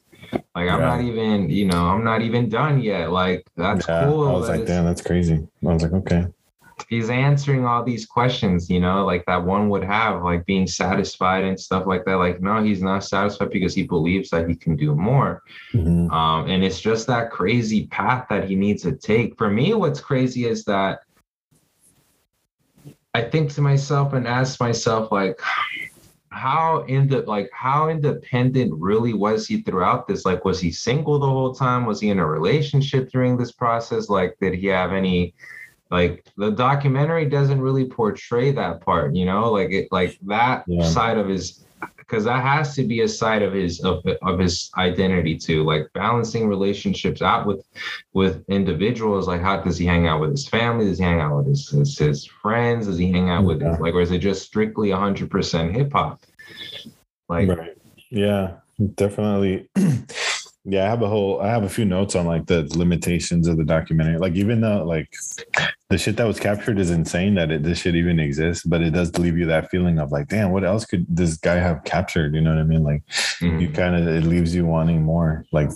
Like 0.56 0.70
I'm 0.70 0.82
Yeah. 0.82 0.98
not 0.98 1.02
even, 1.02 1.50
you 1.50 1.66
know, 1.66 1.88
I'm 1.88 2.04
not 2.04 2.22
even 2.22 2.50
done 2.50 2.82
yet. 2.82 3.12
Like 3.12 3.46
that's 3.58 3.88
yeah, 3.88 4.08
cool. 4.08 4.28
i 4.28 4.34
was 4.34 4.50
like 4.50 4.66
damn 4.66 4.86
that's 4.86 5.02
crazy 5.02 5.38
i 5.68 5.74
was 5.74 5.82
like 5.84 5.94
okay 5.94 6.26
he's 6.90 7.10
answering 7.10 7.66
all 7.66 7.84
these 7.84 8.06
questions, 8.06 8.70
you 8.70 8.80
know, 8.80 9.06
like 9.06 9.26
that 9.26 9.44
one 9.44 9.70
would 9.70 9.84
have, 9.84 10.24
like 10.24 10.46
being 10.46 10.68
satisfied 10.68 11.44
and 11.44 11.60
stuff 11.60 11.86
like 11.86 12.06
that. 12.06 12.18
Like, 12.18 12.42
no, 12.42 12.64
he's 12.64 12.82
not 12.82 13.04
satisfied 13.04 13.50
because 13.50 13.74
he 13.74 13.84
believes 13.84 14.30
that 14.30 14.48
he 14.48 14.56
can 14.56 14.76
do 14.76 14.96
more. 14.96 15.44
Mhm. 15.74 16.12
Um, 16.12 16.50
and 16.50 16.64
it's 16.64 16.80
just 16.80 17.08
that 17.08 17.32
crazy 17.32 17.88
path 17.88 18.28
that 18.30 18.48
he 18.48 18.56
needs 18.56 18.84
to 18.84 18.94
take. 18.94 19.38
For 19.38 19.50
me, 19.50 19.74
what's 19.74 20.00
crazy 20.00 20.46
is 20.46 20.64
that 20.66 21.02
I 23.14 23.22
think 23.22 23.52
to 23.54 23.62
myself 23.62 24.14
and 24.14 24.28
ask 24.28 24.60
myself, 24.60 25.12
like, 25.12 25.40
how 26.30 26.84
in 26.88 27.08
the 27.08 27.22
like 27.22 27.48
how 27.54 27.90
independent 27.90 28.74
really 28.74 29.14
was 29.14 29.46
he 29.46 29.62
throughout 29.62 30.08
this? 30.08 30.26
Like, 30.26 30.44
was 30.44 30.60
he 30.60 30.72
single 30.72 31.20
the 31.20 31.28
whole 31.28 31.54
time? 31.54 31.86
Was 31.86 32.02
he 32.02 32.10
in 32.10 32.18
a 32.18 32.26
relationship 32.26 33.12
during 33.12 33.38
this 33.38 33.52
process? 33.52 34.10
Like, 34.10 34.36
did 34.42 34.56
he 34.56 34.66
have 34.68 34.94
any 34.94 35.36
like 35.94 36.26
the 36.38 36.50
documentary 36.50 37.26
doesn't 37.30 37.62
really 37.62 37.86
portray 37.86 38.52
that 38.52 38.82
part 38.82 39.16
you 39.16 39.26
know 39.26 39.52
like 39.52 39.70
it 39.72 39.88
like 39.92 40.18
that 40.24 40.64
Yeah. 40.68 40.84
side 40.84 41.18
of 41.18 41.28
his 41.30 41.64
because 41.98 42.24
that 42.26 42.42
has 42.44 42.76
to 42.76 42.84
be 42.84 43.02
a 43.02 43.08
side 43.08 43.42
of 43.44 43.54
his 43.54 43.80
of, 43.82 44.04
of 44.24 44.40
his 44.40 44.72
identity 44.78 45.38
too 45.38 45.64
like 45.64 45.88
balancing 45.94 46.48
relationships 46.48 47.22
out 47.22 47.46
with 47.46 47.62
with 48.14 48.44
individuals 48.50 49.28
like 49.28 49.42
how 49.42 49.62
does 49.62 49.78
he 49.78 49.86
hang 49.86 50.08
out 50.08 50.20
with 50.20 50.32
his 50.32 50.48
family 50.48 50.86
does 50.86 50.98
he 50.98 51.04
hang 51.04 51.22
out 51.22 51.38
with 51.38 51.48
his 51.48 51.70
his, 51.70 51.98
his 51.98 52.26
friends 52.26 52.88
does 52.88 52.98
he 52.98 53.12
hang 53.12 53.30
out 53.30 53.44
with 53.44 53.62
Yeah. 53.62 53.78
like 53.80 53.94
or 53.94 54.02
is 54.02 54.12
it 54.12 54.20
just 54.20 54.42
strictly 54.44 54.90
100% 54.90 55.72
hip-hop 55.76 56.22
like 57.30 57.48
right. 57.50 57.78
Yeah, 58.10 58.56
definitely. 58.96 59.70
yeah, 60.66 60.86
I 60.86 60.90
have 60.90 61.02
a 61.02 61.10
whole 61.10 61.42
I 61.42 61.48
have 61.48 61.64
a 61.64 61.70
few 61.70 61.84
notes 61.84 62.16
on 62.16 62.26
like 62.26 62.46
the 62.46 62.64
limitations 62.78 63.48
of 63.50 63.58
the 63.58 63.66
documentary. 63.66 64.18
Like 64.18 64.36
even 64.36 64.62
though 64.62 64.86
like 64.86 65.14
the 65.90 65.98
shit 65.98 66.16
that 66.16 66.24
was 66.24 66.40
captured 66.40 66.80
is 66.80 66.90
insane 66.90 67.36
that 67.36 67.52
it 67.52 67.64
this 67.64 67.80
shit 67.80 67.96
even 67.96 68.18
exists, 68.18 68.64
but 68.64 68.82
it 68.82 68.92
does 68.92 69.18
leave 69.18 69.38
you 69.38 69.46
that 69.48 69.70
feeling 69.70 70.00
of 70.00 70.14
like, 70.14 70.30
damn, 70.30 70.52
what 70.52 70.64
else 70.64 70.86
could 70.86 71.06
this 71.10 71.36
guy 71.36 71.56
have 71.56 71.84
captured? 71.84 72.34
You 72.34 72.40
know 72.40 72.52
what 72.52 72.62
I 72.62 72.64
mean? 72.64 72.84
Like 72.84 73.04
mhm. 73.42 73.62
you 73.62 73.70
kind 73.72 73.96
of 73.96 74.08
it 74.08 74.24
leaves 74.24 74.56
you 74.56 74.66
wanting 74.66 75.04
more. 75.04 75.46
Like 75.52 75.70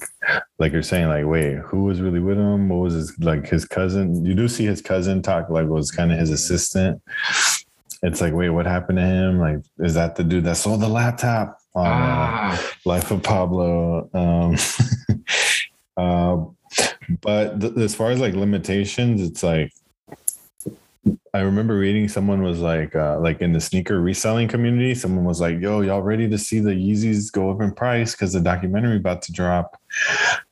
like 0.57 0.71
you're 0.71 0.83
saying, 0.83 1.09
like, 1.09 1.25
wait, 1.25 1.57
who 1.57 1.83
was 1.83 1.99
really 1.99 2.21
with 2.21 2.37
him? 2.37 2.69
What 2.69 2.77
was 2.77 2.93
his 2.93 3.19
like 3.19 3.45
his 3.47 3.65
cousin? 3.65 4.23
You 4.25 4.35
do 4.35 4.47
see 4.47 4.65
his 4.65 4.81
cousin 4.81 5.21
talk 5.21 5.49
like 5.49 5.67
was 5.67 5.91
kind 5.91 6.13
of 6.13 6.17
his 6.17 6.29
assistant. 6.29 7.01
It's 8.03 8.21
like, 8.21 8.33
wait, 8.33 8.49
what 8.49 8.65
happened 8.65 8.99
to 8.99 9.03
him? 9.03 9.39
Like, 9.39 9.57
is 9.79 9.95
that 9.95 10.15
the 10.15 10.23
dude 10.23 10.45
that 10.45 10.57
sold 10.57 10.81
the 10.81 10.87
laptop? 10.87 11.59
On, 11.77 11.85
uh, 11.85 11.89
ah, 11.89 12.71
Life 12.85 13.11
of 13.11 13.23
Pablo. 13.23 14.09
Um, 14.13 14.57
uh, 15.97 16.45
but 17.21 17.61
th- 17.61 17.77
as 17.77 17.95
far 17.95 18.11
as 18.11 18.19
like 18.19 18.33
limitations, 18.33 19.21
it's 19.21 19.43
like 19.43 19.71
I 21.33 21.41
remember 21.41 21.77
reading 21.77 22.07
someone 22.07 22.41
was 22.41 22.59
like, 22.59 22.95
uh, 22.95 23.19
like 23.19 23.41
in 23.41 23.53
the 23.53 23.61
sneaker 23.61 24.01
reselling 24.01 24.47
community, 24.47 24.95
someone 24.95 25.23
was 25.23 25.39
like, 25.39 25.59
"Yo, 25.59 25.81
y'all 25.81 26.01
ready 26.01 26.27
to 26.29 26.37
see 26.37 26.59
the 26.59 26.71
Yeezys 26.71 27.31
go 27.31 27.51
up 27.51 27.61
in 27.61 27.71
price 27.71 28.13
because 28.13 28.33
the 28.33 28.39
documentary 28.39 28.97
about 28.97 29.21
to 29.23 29.31
drop? 29.31 29.79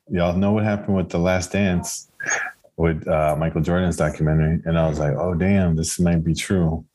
Y'all 0.10 0.38
know 0.38 0.52
what 0.52 0.64
happened 0.64 0.96
with 0.96 1.10
the 1.10 1.18
Last 1.18 1.52
Dance 1.52 2.10
with 2.78 3.08
uh, 3.08 3.36
Michael 3.38 3.62
Jordan's 3.62 3.98
documentary?" 3.98 4.62
And 4.66 4.78
I 4.78 4.88
was 4.88 5.00
like, 5.00 5.16
"Oh, 5.16 5.34
damn, 5.34 5.76
this 5.76 6.00
might 6.00 6.24
be 6.24 6.34
true," 6.34 6.86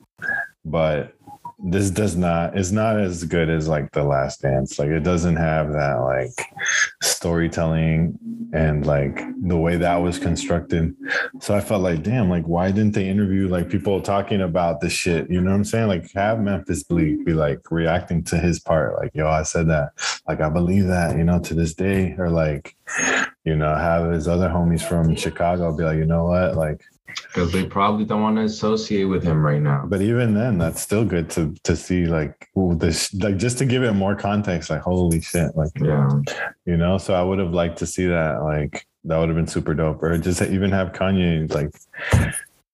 but 0.64 1.14
this 1.62 1.90
does 1.90 2.16
not 2.16 2.56
it's 2.56 2.70
not 2.70 2.98
as 2.98 3.24
good 3.24 3.50
as 3.50 3.68
like 3.68 3.92
the 3.92 4.02
last 4.02 4.42
dance. 4.42 4.78
Like 4.78 4.88
it 4.88 5.00
doesn't 5.00 5.36
have 5.36 5.72
that 5.72 5.94
like 5.96 6.32
storytelling 7.02 8.18
and 8.52 8.86
like 8.86 9.20
the 9.42 9.56
way 9.56 9.76
that 9.76 9.96
was 9.96 10.18
constructed. 10.18 10.94
So 11.40 11.54
i 11.54 11.60
felt 11.60 11.82
like 11.82 12.02
damn 12.02 12.30
like 12.30 12.44
why 12.44 12.70
didn't 12.70 12.92
they 12.92 13.08
interview 13.08 13.48
like 13.48 13.68
people 13.68 14.00
talking 14.00 14.40
about 14.40 14.80
the 14.80 14.88
shit? 14.88 15.30
You 15.30 15.40
know 15.40 15.50
what 15.50 15.56
i'm 15.56 15.64
saying? 15.64 15.88
Like 15.88 16.10
have 16.12 16.40
memphis 16.40 16.82
bleek 16.82 17.26
be 17.26 17.34
like 17.34 17.70
reacting 17.70 18.24
to 18.24 18.38
his 18.38 18.58
part. 18.58 18.96
Like 18.96 19.14
yo 19.14 19.28
i 19.28 19.42
said 19.42 19.68
that. 19.68 19.90
Like 20.26 20.40
i 20.40 20.48
believe 20.48 20.86
that 20.86 21.16
you 21.16 21.24
know 21.24 21.40
to 21.40 21.54
this 21.54 21.74
day. 21.74 22.14
Or 22.18 22.30
like 22.30 22.74
you 23.44 23.56
know 23.56 23.74
have 23.74 24.10
his 24.10 24.28
other 24.28 24.48
homies 24.48 24.86
from 24.86 25.14
chicago 25.14 25.76
be 25.76 25.84
like 25.84 25.98
you 25.98 26.06
know 26.06 26.24
what? 26.24 26.56
Like 26.56 26.82
because 27.16 27.52
they 27.52 27.64
probably 27.64 28.04
don't 28.04 28.22
want 28.22 28.36
to 28.36 28.42
associate 28.42 29.04
with 29.04 29.22
him 29.22 29.44
right 29.44 29.60
now. 29.60 29.84
But 29.86 30.02
even 30.02 30.34
then 30.34 30.58
that's 30.58 30.80
still 30.80 31.04
good 31.04 31.30
to 31.30 31.54
to 31.64 31.76
see 31.76 32.06
like 32.06 32.48
ooh, 32.58 32.74
this 32.74 33.12
like 33.14 33.36
just 33.36 33.58
to 33.58 33.64
give 33.66 33.82
it 33.82 33.92
more 33.92 34.14
context 34.14 34.70
like 34.70 34.82
holy 34.82 35.20
shit 35.20 35.56
like 35.56 35.70
yeah. 35.80 36.08
you 36.66 36.76
know? 36.76 36.98
So 36.98 37.14
i 37.14 37.22
would 37.22 37.38
have 37.38 37.52
liked 37.52 37.78
to 37.78 37.86
see 37.86 38.06
that 38.06 38.42
like 38.42 38.86
that 39.04 39.16
would 39.18 39.28
have 39.28 39.36
been 39.36 39.46
super 39.46 39.74
dope. 39.74 40.02
Or 40.02 40.16
just 40.18 40.42
even 40.42 40.70
have 40.70 40.92
kanye 40.92 41.52
like 41.52 41.70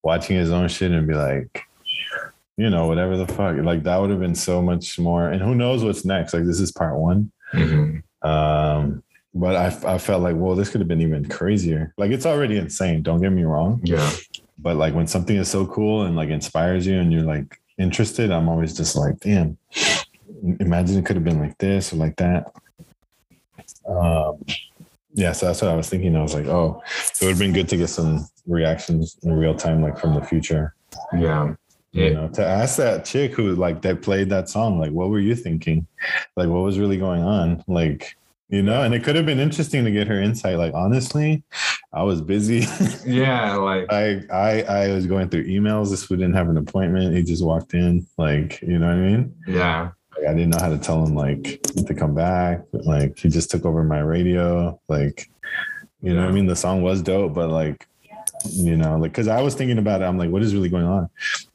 watching 0.03 0.37
his 0.37 0.51
own 0.51 0.69
shit 0.69 0.93
and 0.93 1.07
be 1.07 1.15
like 1.15 1.63
you 2.57 2.71
know 2.71 2.87
whatever 2.87 3.17
the 3.17 3.27
fuck 3.27 3.57
like 3.59 3.83
that 3.83 4.01
would 4.01 4.11
have 4.11 4.21
been 4.21 4.35
so 4.35 4.63
much 4.63 4.99
more 4.99 5.29
and 5.29 5.43
who 5.43 5.55
knows 5.55 5.85
what's 5.85 6.05
next 6.05 6.33
like 6.33 6.45
this 6.45 6.61
is 6.61 6.73
part 6.73 6.97
one. 6.97 7.31
Mhm. 7.53 8.03
um 8.23 9.03
but 9.37 9.55
I, 9.55 9.95
I 9.95 9.99
felt 9.99 10.23
like 10.23 10.35
well 10.37 10.55
this 10.55 10.71
could 10.71 10.81
have 10.81 10.89
been 10.89 11.03
even 11.03 11.29
crazier. 11.29 11.93
Like 11.99 12.11
it's 12.11 12.27
already 12.27 12.57
insane 12.57 13.03
don't 13.03 13.21
get 13.21 13.33
me 13.33 13.45
wrong. 13.45 13.81
Yeah. 13.85 14.11
But 14.59 14.77
like 14.77 14.95
when 14.95 15.07
something 15.07 15.37
is 15.37 15.49
so 15.49 15.67
cool 15.67 16.03
and 16.03 16.17
like 16.17 16.31
inspires 16.31 16.87
you 16.87 16.99
and 16.99 17.13
you're 17.13 17.23
like 17.23 17.61
interested 17.79 18.31
i'm 18.31 18.49
always 18.49 18.75
just 18.75 18.97
like 18.97 19.21
damn 19.21 19.59
imagine 20.61 20.97
it 20.99 21.05
could 21.05 21.15
have 21.17 21.25
been 21.25 21.39
like 21.39 21.57
this 21.59 21.93
or 21.93 21.97
like 21.97 22.17
that. 22.17 22.51
Um 23.87 24.45
yeah 25.13 25.33
so 25.33 25.47
that's 25.47 25.63
what 25.63 25.71
i 25.71 25.77
was 25.77 25.89
thinking. 25.89 26.17
I 26.17 26.23
was 26.23 26.35
like 26.35 26.47
oh 26.47 26.83
it 27.21 27.25
would 27.25 27.31
have 27.31 27.39
been 27.39 27.53
good 27.53 27.69
to 27.69 27.77
get 27.77 27.89
some 27.89 28.27
reactions 28.47 29.19
in 29.23 29.33
real 29.33 29.55
time 29.55 29.83
like 29.83 29.99
from 29.99 30.15
the 30.15 30.23
future. 30.23 30.75
Yeah. 31.13 31.55
You 31.93 32.15
know 32.15 32.29
to 32.29 32.45
ask 32.45 32.77
that 32.77 33.05
chick 33.05 33.33
who 33.33 33.55
like 33.55 33.83
that 33.83 34.03
played 34.03 34.31
that 34.31 34.49
song 34.49 34.79
like 34.79 34.93
what 34.93 35.11
were 35.11 35.21
you 35.21 35.35
thinking? 35.35 35.87
Like 36.37 36.49
what 36.49 36.63
was 36.63 36.79
really 36.79 36.97
going 36.97 37.23
on? 37.23 37.63
Like 37.67 38.17
you 38.49 38.63
know 38.63 38.83
and 38.83 38.95
it 38.95 39.03
could 39.03 39.17
have 39.17 39.27
been 39.27 39.41
interesting 39.41 39.85
to 39.85 39.91
get 39.91 40.07
her 40.07 40.21
insight 40.21 40.57
like 40.57 40.73
honestly 40.75 41.43
i 41.93 42.03
was 42.03 42.21
busy 42.21 42.65
yeah 43.07 43.55
like 43.55 43.87
I 43.91 44.23
I 44.31 44.63
I 44.63 44.93
was 44.93 45.07
going 45.07 45.29
through 45.29 45.47
emails. 45.47 45.91
This 45.91 46.09
we 46.09 46.17
didn't 46.17 46.35
have 46.35 46.49
an 46.49 46.57
appointment. 46.57 47.17
He 47.17 47.23
just 47.23 47.45
walked 47.45 47.75
in. 47.75 48.07
Like, 48.19 48.61
you 48.63 48.79
know 48.79 48.87
what 48.87 48.97
I 48.97 49.01
mean? 49.01 49.35
yeah 49.47 49.91
Like 50.17 50.29
I 50.29 50.35
didn't 50.35 50.51
know 50.51 50.59
how 50.61 50.69
to 50.69 50.79
tell 50.79 51.05
him 51.05 51.15
like 51.15 51.63
to 51.87 51.95
come 51.95 52.15
back. 52.15 52.63
Like 52.73 53.19
he 53.19 53.29
just 53.29 53.51
took 53.51 53.65
over 53.65 53.83
my 53.85 54.01
radio. 54.01 54.81
Like, 54.89 55.31
you 56.03 56.15
know 56.15 56.23
what 56.23 56.31
I 56.31 56.33
mean? 56.33 56.47
The 56.47 56.57
song 56.57 56.83
was 56.83 57.03
dope, 57.03 57.35
but 57.35 57.51
like, 57.51 57.87
you 58.51 58.77
know, 58.77 58.97
like 58.99 59.13
because 59.13 59.29
I 59.29 59.41
was 59.41 59.55
thinking 59.55 59.79
about 59.79 60.03
it. 60.03 60.05
I'm 60.05 60.19
like, 60.19 60.31
what 60.31 60.43
is 60.43 60.55
really 60.55 60.69
going 60.69 60.87
on? 60.87 61.09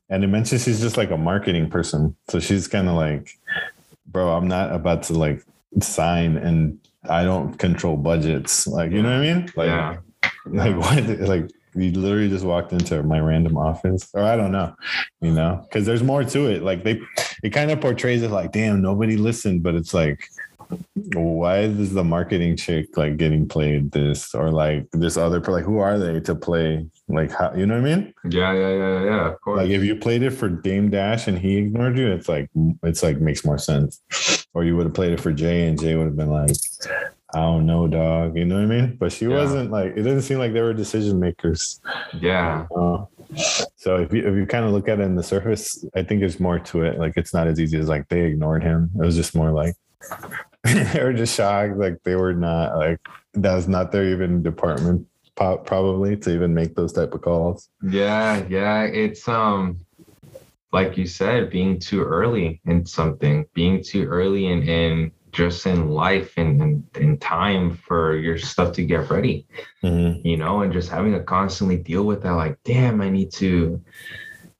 And 0.09 0.23
it 0.23 0.27
mentions 0.27 0.63
she's 0.63 0.81
just 0.81 0.97
like 0.97 1.11
a 1.11 1.17
marketing 1.17 1.69
person. 1.69 2.15
So 2.29 2.39
she's 2.39 2.67
kind 2.67 2.89
of 2.89 2.95
like, 2.95 3.39
bro, 4.07 4.35
I'm 4.35 4.47
not 4.47 4.73
about 4.73 5.03
to 5.03 5.13
like 5.13 5.43
sign 5.79 6.35
and 6.35 6.79
I 7.09 7.23
don't 7.23 7.57
control 7.57 7.97
budgets. 7.97 8.67
Like, 8.67 8.91
you 8.91 9.01
know 9.01 9.09
what 9.09 9.27
I 9.27 9.33
mean? 9.33 9.51
Like 9.55 9.67
yeah 9.67 9.97
like 10.45 10.75
what 10.77 11.19
like 11.21 11.49
you 11.73 11.91
literally 11.91 12.29
just 12.29 12.43
walked 12.43 12.73
into 12.73 13.01
my 13.03 13.19
random 13.19 13.57
office 13.57 14.09
or 14.13 14.23
i 14.23 14.35
don't 14.35 14.51
know 14.51 14.73
you 15.21 15.31
know 15.31 15.59
because 15.63 15.85
there's 15.85 16.03
more 16.03 16.23
to 16.23 16.47
it 16.47 16.63
like 16.63 16.83
they 16.83 17.01
it 17.43 17.51
kind 17.51 17.71
of 17.71 17.79
portrays 17.79 18.21
it 18.21 18.31
like 18.31 18.51
damn 18.51 18.81
nobody 18.81 19.15
listened 19.15 19.63
but 19.63 19.75
it's 19.75 19.93
like 19.93 20.27
why 21.13 21.59
is 21.59 21.93
the 21.93 22.03
marketing 22.03 22.55
chick 22.57 22.95
like 22.97 23.17
getting 23.17 23.47
played 23.47 23.91
this? 23.91 24.33
Or 24.35 24.51
like 24.51 24.87
this 24.91 25.17
other 25.17 25.39
like 25.39 25.63
who 25.63 25.79
are 25.79 25.97
they 25.97 26.19
to 26.21 26.35
play? 26.35 26.85
Like 27.07 27.31
how 27.31 27.53
you 27.53 27.65
know 27.65 27.81
what 27.81 27.89
i 27.91 27.95
mean? 27.95 28.13
Yeah 28.29 28.53
yeah 28.53 28.69
yeah 28.69 29.03
yeah 29.03 29.27
of 29.29 29.41
course. 29.41 29.57
Like 29.57 29.69
if 29.69 29.83
you 29.83 29.95
played 29.95 30.23
it 30.23 30.31
for 30.31 30.49
dame 30.49 30.89
dash 30.89 31.27
and 31.27 31.37
he 31.37 31.57
ignored 31.57 31.97
you 31.97 32.07
it's 32.11 32.29
like 32.29 32.49
it's 32.83 33.03
like 33.03 33.19
makes 33.19 33.43
more 33.45 33.57
sense. 33.57 34.01
Or 34.53 34.63
you 34.63 34.75
would 34.77 34.85
have 34.87 34.93
played 34.93 35.13
it 35.13 35.19
for 35.19 35.31
jay 35.31 35.67
and 35.67 35.79
jay 35.79 35.95
would 35.95 36.05
have 36.05 36.15
been 36.17 36.29
like 36.29 36.51
i 37.33 37.39
don't 37.39 37.65
know 37.65 37.87
dog 37.87 38.35
you 38.37 38.43
know 38.45 38.55
what 38.55 38.63
i 38.63 38.65
mean? 38.67 38.97
But 38.99 39.11
she 39.11 39.25
Yeah. 39.25 39.35
wasn't 39.37 39.71
like 39.71 39.91
it 39.91 40.03
didn't 40.03 40.21
seem 40.23 40.37
like 40.39 40.53
they 40.53 40.61
were 40.61 40.73
decision 40.73 41.19
makers. 41.19 41.79
Yeah. 42.19 42.67
Uh, 42.75 43.05
so 43.77 43.95
if 43.97 44.11
you 44.13 44.27
if 44.27 44.35
you 44.35 44.45
kind 44.45 44.65
of 44.65 44.71
look 44.73 44.89
at 44.89 44.99
it 44.99 45.03
in 45.03 45.15
the 45.15 45.23
surface 45.23 45.85
i 45.95 46.03
think 46.03 46.19
there's 46.19 46.39
more 46.39 46.59
to 46.59 46.83
it. 46.83 46.99
Like 46.99 47.13
it's 47.15 47.33
not 47.33 47.47
as 47.47 47.59
easy 47.59 47.77
as 47.79 47.87
like 47.89 48.07
they 48.09 48.21
ignored 48.21 48.63
him. 48.63 48.91
It 48.95 49.05
was 49.05 49.15
just 49.15 49.33
more 49.35 49.51
like 49.51 49.75
they 50.93 51.03
were 51.03 51.13
just 51.13 51.35
shocked 51.35 51.77
like 51.77 52.01
they 52.03 52.15
were 52.15 52.33
not 52.33 52.77
like 52.77 52.99
that 53.33 53.55
was 53.55 53.67
not 53.67 53.91
their 53.91 54.07
even 54.09 54.43
department 54.43 55.07
probably 55.35 56.15
to 56.15 56.33
even 56.33 56.53
make 56.53 56.75
those 56.75 56.93
type 56.93 57.13
of 57.13 57.21
calls 57.21 57.69
yeah 57.81 58.45
yeah 58.47 58.83
it's 58.83 59.27
um 59.27 59.79
like 60.71 60.97
you 60.97 61.07
said 61.07 61.49
being 61.49 61.79
too 61.79 62.03
early 62.03 62.61
in 62.65 62.85
something 62.85 63.45
being 63.53 63.83
too 63.83 64.05
early 64.05 64.47
in 64.47 64.61
in 64.63 65.11
just 65.31 65.65
in 65.65 65.87
life 65.89 66.33
and 66.37 66.61
in, 66.61 66.83
in 66.99 67.17
time 67.17 67.75
for 67.75 68.17
your 68.17 68.37
stuff 68.37 68.73
to 68.73 68.83
get 68.83 69.09
ready 69.09 69.47
Mhm. 69.83 70.23
you 70.23 70.37
know, 70.37 70.61
and 70.61 70.71
just 70.71 70.89
having 70.89 71.13
to 71.13 71.23
constantly 71.23 71.77
deal 71.77 72.03
with 72.03 72.21
that, 72.21 72.33
like, 72.33 72.57
damn, 72.63 73.01
I 73.01 73.09
need 73.09 73.31
to 73.33 73.81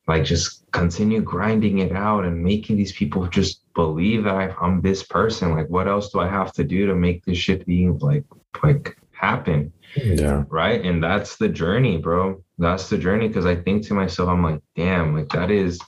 like 0.08 0.24
just 0.24 0.64
continue 0.72 1.22
grinding 1.22 1.78
it 1.80 1.92
out 1.92 2.26
and 2.26 2.44
making 2.44 2.76
these 2.78 2.92
people 2.94 3.28
just 3.28 3.61
believe 3.74 4.24
that 4.24 4.36
I, 4.36 4.56
I'm 4.62 4.82
this 4.82 5.04
person. 5.04 5.52
Like, 5.52 5.70
what 5.70 5.88
else 5.88 6.12
do 6.12 6.20
I 6.20 6.28
have 6.28 6.52
to 6.54 6.64
do 6.64 6.88
to 6.88 6.96
make 6.96 7.26
this 7.26 7.38
shit 7.38 7.66
be 7.66 7.88
like 7.90 8.26
like 8.64 8.98
happen? 9.12 9.72
yeah 9.96 10.44
Right. 10.50 10.84
And 10.84 11.04
that's 11.04 11.38
the 11.38 11.50
journey, 11.50 11.98
bro. 11.98 12.44
That's 12.58 12.90
the 12.90 12.98
journey. 12.98 13.30
Cause 13.30 13.46
I 13.46 13.56
think 13.56 13.86
to 13.88 13.94
myself, 13.94 14.30
I'm 14.30 14.44
like, 14.44 14.62
damn, 14.76 15.16
like 15.16 15.30
that 15.30 15.52
is 15.52 15.80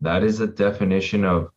that 0.00 0.22
is 0.22 0.40
a 0.40 0.46
definition 0.46 1.24
of 1.24 1.50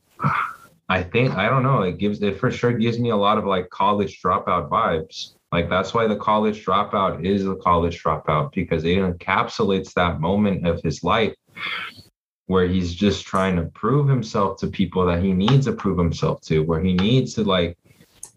I 0.89 1.03
think 1.03 1.35
I 1.35 1.49
don't 1.49 1.63
know. 1.63 1.83
It 1.83 1.97
gives 1.97 2.21
it 2.21 2.39
for 2.39 2.49
sure 2.49 2.73
gives 2.73 2.99
me 2.99 3.09
a 3.09 3.15
lot 3.15 3.37
of 3.37 3.45
like 3.45 3.69
college 3.69 4.21
dropout 4.21 4.69
vibes. 4.69 5.33
Like 5.51 5.69
that's 5.69 5.93
why 5.93 6.07
the 6.07 6.15
college 6.15 6.65
dropout 6.65 7.25
is 7.25 7.45
the 7.45 7.55
college 7.57 8.01
dropout 8.01 8.53
because 8.53 8.83
it 8.85 8.97
encapsulates 8.97 9.93
that 9.93 10.19
moment 10.19 10.65
of 10.67 10.81
his 10.81 11.03
life 11.03 11.35
where 12.49 12.67
he's 12.67 12.95
just 12.95 13.27
trying 13.27 13.55
to 13.55 13.61
prove 13.61 14.09
himself 14.09 14.59
to 14.59 14.65
people 14.65 15.05
that 15.05 15.21
he 15.21 15.33
needs 15.33 15.67
to 15.67 15.71
prove 15.71 15.99
himself 15.99 16.41
to, 16.41 16.63
where 16.63 16.81
he 16.81 16.93
needs 16.93 17.35
to 17.35 17.43
like 17.43 17.77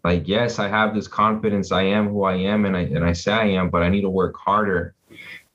like 0.05 0.29
yes, 0.29 0.59
I 0.59 0.69
have 0.69 0.95
this 0.95 1.09
confidence, 1.09 1.73
I 1.73 1.85
am 1.85 2.09
who 2.09 2.25
I 2.25 2.35
am 2.35 2.67
and 2.67 2.77
I 2.77 2.81
and 2.81 3.07
I 3.07 3.15
say 3.15 3.33
I 3.33 3.47
am, 3.47 3.71
but 3.71 3.83
I 3.83 3.89
need 3.89 4.03
to 4.03 4.11
work 4.11 4.37
harder 4.37 4.95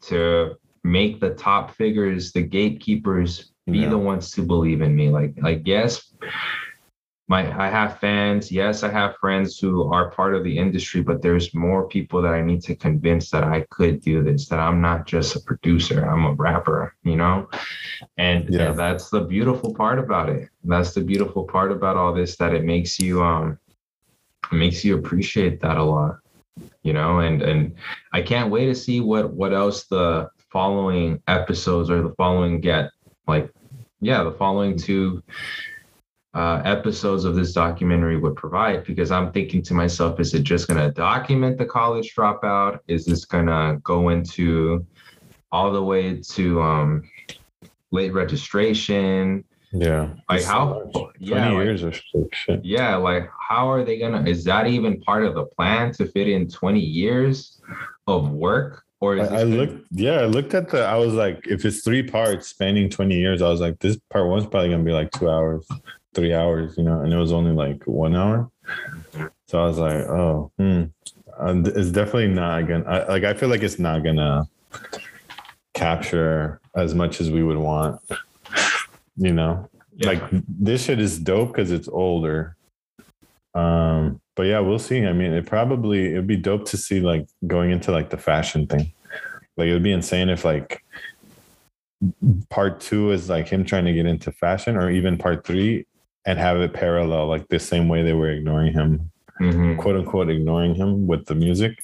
to 0.10 0.56
make 0.84 1.20
the 1.20 1.36
top 1.36 1.76
figures, 1.76 2.32
the 2.32 2.42
gatekeepers, 2.42 3.52
be 3.68 3.80
Yeah. 3.80 3.90
the 3.90 3.98
ones 4.00 4.32
to 4.32 4.42
believe 4.42 4.82
in 4.82 4.96
me. 4.96 5.10
Like, 5.10 5.36
like 5.40 5.62
yes, 5.66 6.12
my 7.28 7.42
I 7.60 7.70
have 7.70 8.00
fans. 8.00 8.52
Yes, 8.52 8.84
I 8.84 8.90
have 8.90 9.18
friends 9.18 9.60
who 9.60 9.92
are 9.92 10.12
part 10.12 10.34
of 10.34 10.44
the 10.44 10.58
industry, 10.58 11.02
but 11.02 11.22
there's 11.22 11.54
more 11.54 11.88
people 11.88 12.22
that 12.22 12.34
I 12.34 12.42
need 12.42 12.62
to 12.64 12.76
convince 12.76 13.30
that 13.32 13.44
I 13.44 13.66
could 13.70 14.02
do 14.02 14.24
this. 14.24 14.48
That 14.48 14.60
I'm 14.60 14.80
not 14.82 15.06
just 15.06 15.36
a 15.36 15.42
producer. 15.42 16.06
I'm 16.06 16.26
a 16.26 16.34
rapper. 16.34 16.96
You 17.04 17.18
know, 17.18 17.50
and 18.18 18.50
Yeah. 18.50 18.68
yeah, 18.68 18.72
that's 18.72 19.10
the 19.10 19.22
beautiful 19.22 19.74
part 19.74 20.00
about 20.00 20.30
it. 20.30 20.50
That's 20.64 20.94
the 20.94 21.02
beautiful 21.02 21.44
part 21.44 21.72
about 21.72 21.98
all 21.98 22.14
this. 22.14 22.38
That 22.38 22.54
it 22.54 22.64
makes 22.64 22.98
you 23.00 23.22
um, 23.24 23.60
makes 24.52 24.86
you 24.86 24.98
appreciate 24.98 25.60
that 25.62 25.78
a 25.78 25.84
lot. 25.84 26.20
You 26.84 26.94
know, 26.94 27.20
and 27.20 27.42
and 27.42 27.76
I 28.14 28.22
can't 28.22 28.50
wait 28.50 28.68
to 28.68 28.76
see 28.76 29.02
what 29.02 29.34
what 29.34 29.54
else 29.54 29.84
the 29.86 30.30
following 30.50 31.22
episodes 31.28 31.90
or 31.90 32.02
the 32.02 32.16
following 32.16 32.62
get 32.62 32.90
like 33.28 33.52
yeah 34.00 34.24
the 34.24 34.32
following 34.32 34.78
two 34.78 35.22
uh, 36.38 36.62
episodes 36.66 37.26
of 37.26 37.34
this 37.36 37.52
documentary 37.52 38.16
would 38.16 38.36
provide 38.36 38.84
because 38.84 39.10
i'm 39.10 39.32
thinking 39.32 39.60
to 39.64 39.74
myself 39.74 40.20
is 40.20 40.36
it 40.36 40.44
just 40.44 40.68
going 40.68 40.80
to 40.80 40.92
document 40.92 41.58
the 41.58 41.66
college 41.66 42.14
dropout? 42.16 42.80
Is 42.88 43.06
this 43.06 43.26
going 43.26 43.48
to 43.48 43.80
go 43.84 44.10
into 44.10 44.86
all 45.52 45.72
the 45.72 45.82
way 45.82 46.22
to 46.22 46.62
um, 46.62 47.10
late 47.92 48.14
registration? 48.14 49.44
Yeah. 49.74 50.10
like 50.30 50.44
how 50.44 50.90
so 50.94 51.12
yeah 51.20 51.50
20 51.50 51.56
like- 51.56 51.66
years 51.66 51.84
or 51.84 51.92
so, 51.92 52.30
shit. 52.32 52.64
yeah 52.64 52.96
like 52.96 53.30
how 53.50 53.70
are 53.70 53.84
they 53.84 54.00
gonna 54.00 54.24
is 54.24 54.46
that 54.46 54.66
even 54.68 55.02
part 55.02 55.26
of 55.26 55.36
the 55.36 55.44
plan 55.44 55.92
to 55.96 56.06
fit 56.06 56.30
in 56.30 56.48
20 56.48 56.80
years 56.80 57.62
of 58.08 58.30
work? 58.32 58.84
Or 59.00 59.18
is 59.18 59.30
I, 59.30 59.42
I 59.42 59.44
looked, 59.44 59.86
yeah, 59.92 60.22
I 60.22 60.26
looked 60.26 60.56
at 60.56 60.70
the, 60.70 60.84
I 60.84 60.96
was 60.96 61.14
like, 61.14 61.46
if 61.46 61.66
it's 61.66 61.84
three 61.84 62.02
parts 62.02 62.48
spanning 62.48 62.90
20 62.90 63.16
years, 63.16 63.44
I 63.44 63.50
was 63.50 63.62
like, 63.62 63.78
this 63.78 64.00
part 64.10 64.28
one's 64.28 64.48
probably 64.48 64.70
going 64.70 64.80
to 64.80 64.86
be 64.86 64.92
like 64.92 65.12
two 65.12 65.30
hours, 65.30 65.68
three 66.14 66.34
hours, 66.34 66.78
you 66.78 66.84
know, 66.84 67.02
and 67.02 67.14
it 67.14 67.18
was 67.18 67.32
only 67.32 67.52
like 67.52 67.84
one 67.86 68.16
hour. 68.16 68.50
So 69.48 69.62
I 69.62 69.66
was 69.66 69.78
like, 69.78 70.04
oh, 70.06 70.52
hmm. 70.58 70.84
It's 71.40 71.92
definitely 71.92 72.30
not 72.30 72.68
going 72.68 72.84
to, 72.84 73.06
like, 73.08 73.24
I 73.24 73.34
feel 73.36 73.50
like 73.50 73.62
it's 73.62 73.78
not 73.78 74.04
to 74.04 74.48
capture 75.76 76.60
as 76.76 76.96
much 76.96 77.22
as 77.22 77.30
we 77.30 77.44
would 77.44 77.58
want, 77.58 78.02
you 79.18 79.34
know? 79.34 79.70
Yeah. 79.96 80.08
Like, 80.08 80.24
this 80.48 80.86
shit 80.86 81.00
is 81.00 81.20
dope 81.20 81.50
because 81.50 81.72
it's 81.72 81.88
older. 81.88 82.56
Um, 83.54 84.20
but 84.36 84.44
yeah, 84.44 84.60
we'll 84.60 84.80
see. 84.80 85.06
I 85.06 85.14
mean, 85.14 85.32
it 85.34 85.48
probably 85.48 86.12
it'd 86.12 86.28
be 86.28 86.38
dope 86.38 86.66
to 86.66 86.78
see 86.78 87.00
like 87.00 87.28
going 87.48 87.72
into 87.72 87.92
like 87.92 88.12
the 88.12 88.18
fashion 88.18 88.68
thing. 88.68 88.92
Like 89.58 89.68
it 89.68 89.74
would 89.74 89.84
be 89.84 89.92
insane 89.92 90.30
if 90.30 90.46
like 90.46 90.84
part 92.50 92.80
two 92.80 93.12
is 93.12 93.30
like 93.30 93.48
him 93.48 93.66
trying 93.66 93.86
to 93.86 93.94
get 93.94 94.06
into 94.06 94.32
fashion, 94.32 94.76
or 94.76 94.92
even 94.92 95.18
part 95.18 95.44
three, 95.44 95.88
and 96.28 96.38
have 96.38 96.58
it 96.60 96.74
parallel, 96.74 97.26
like 97.28 97.48
the 97.48 97.58
same 97.58 97.88
way 97.88 98.04
they 98.04 98.14
were 98.14 98.30
ignoring 98.30 98.74
him, 98.74 99.10
Mhm. 99.40 99.78
quote 99.78 99.96
unquote, 99.96 100.30
ignoring 100.30 100.76
him 100.76 101.08
with 101.08 101.26
the 101.26 101.36
music. 101.36 101.80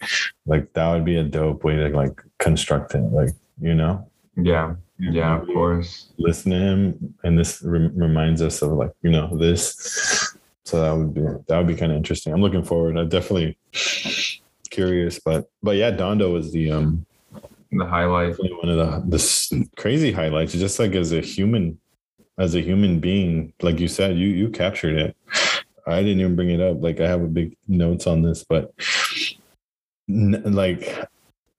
Like 0.45 0.71
that 0.73 0.91
would 0.91 1.05
be 1.05 1.15
a 1.17 1.23
dope 1.23 1.63
way 1.63 1.75
to 1.77 1.87
like 1.89 2.21
construct 2.39 2.93
it. 2.93 2.99
Like 3.19 3.29
you 3.61 3.73
know, 3.73 4.05
yeah 4.35 4.75
yeah 4.99 5.39
of 5.41 5.47
course 5.47 6.09
listen 6.17 6.51
to 6.51 6.57
him, 6.57 7.15
and 7.23 7.37
this 7.39 7.61
re- 7.63 7.89
reminds 7.93 8.41
us 8.41 8.61
of 8.61 8.71
like 8.73 8.91
you 9.01 9.09
know 9.11 9.35
this. 9.37 10.35
So 10.65 10.79
that 10.81 10.91
would 10.97 11.13
be 11.13 11.21
that 11.47 11.57
would 11.57 11.67
be 11.67 11.75
kind 11.75 11.91
of 11.91 11.97
interesting. 11.97 12.33
I'm 12.33 12.41
looking 12.41 12.63
forward. 12.63 12.97
I'm 12.97 13.09
definitely 13.09 13.57
curious, 14.69 15.19
but 15.19 15.49
but 15.61 15.75
yeah, 15.77 15.91
Donda 15.91 16.31
was 16.31 16.51
the 16.51 16.71
um 16.71 17.05
the 17.71 17.85
highlight 17.85 18.35
one 18.39 18.69
of 18.69 18.77
the 18.77 19.17
the 19.17 19.69
crazy 19.77 20.11
highlights. 20.11 20.53
Just 20.53 20.79
like 20.79 20.93
as 20.95 21.11
a 21.13 21.21
human, 21.21 21.79
as 22.37 22.55
a 22.55 22.61
human 22.61 22.99
being, 22.99 23.53
like 23.61 23.79
you 23.79 23.87
said, 23.87 24.17
you 24.17 24.27
you 24.27 24.49
captured 24.49 24.95
it. 24.97 25.15
I 25.85 26.01
didn't 26.01 26.19
even 26.21 26.35
bring 26.35 26.49
it 26.49 26.61
up. 26.61 26.81
Like 26.81 26.99
I 27.01 27.07
have 27.07 27.21
a 27.21 27.27
big 27.27 27.55
notes 27.67 28.07
on 28.07 28.21
this, 28.21 28.43
but 28.47 28.73
n- 30.09 30.41
like 30.45 31.05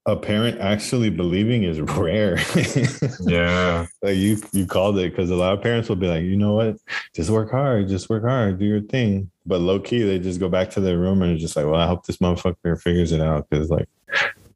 a 0.07 0.17
parent 0.17 0.61
actually 0.61 1.11
believing 1.11 1.63
is 1.65 1.81
rare. 1.97 2.39
yeah 3.21 3.87
like 4.03 4.17
you 4.17 4.37
you 4.53 4.67
called 4.67 4.99
it 4.99 5.11
because 5.11 5.31
a 5.31 5.35
lot 5.37 5.55
of 5.55 5.63
parents 5.63 5.89
will 5.89 5.97
be 5.97 6.09
like, 6.09 6.23
you 6.23 6.37
know 6.37 6.55
what, 6.55 6.77
just 7.15 7.31
work 7.31 7.51
hard, 7.51 7.89
just 7.89 8.09
work 8.11 8.23
hard, 8.25 8.59
do 8.59 8.65
your 8.65 8.83
thing. 8.83 9.31
But 9.47 9.61
low 9.61 9.79
key, 9.79 10.03
they 10.03 10.19
just 10.19 10.41
go 10.41 10.49
back 10.49 10.71
to 10.71 10.81
their 10.81 10.99
room 10.99 11.23
and 11.23 11.39
just 11.39 11.55
like, 11.57 11.67
well, 11.67 11.81
I 11.81 11.87
hope 11.87 12.07
this 12.07 12.17
motherfucker 12.19 12.81
figures 12.81 13.13
it 13.13 13.21
out 13.21 13.49
because 13.49 13.69
like 13.71 13.89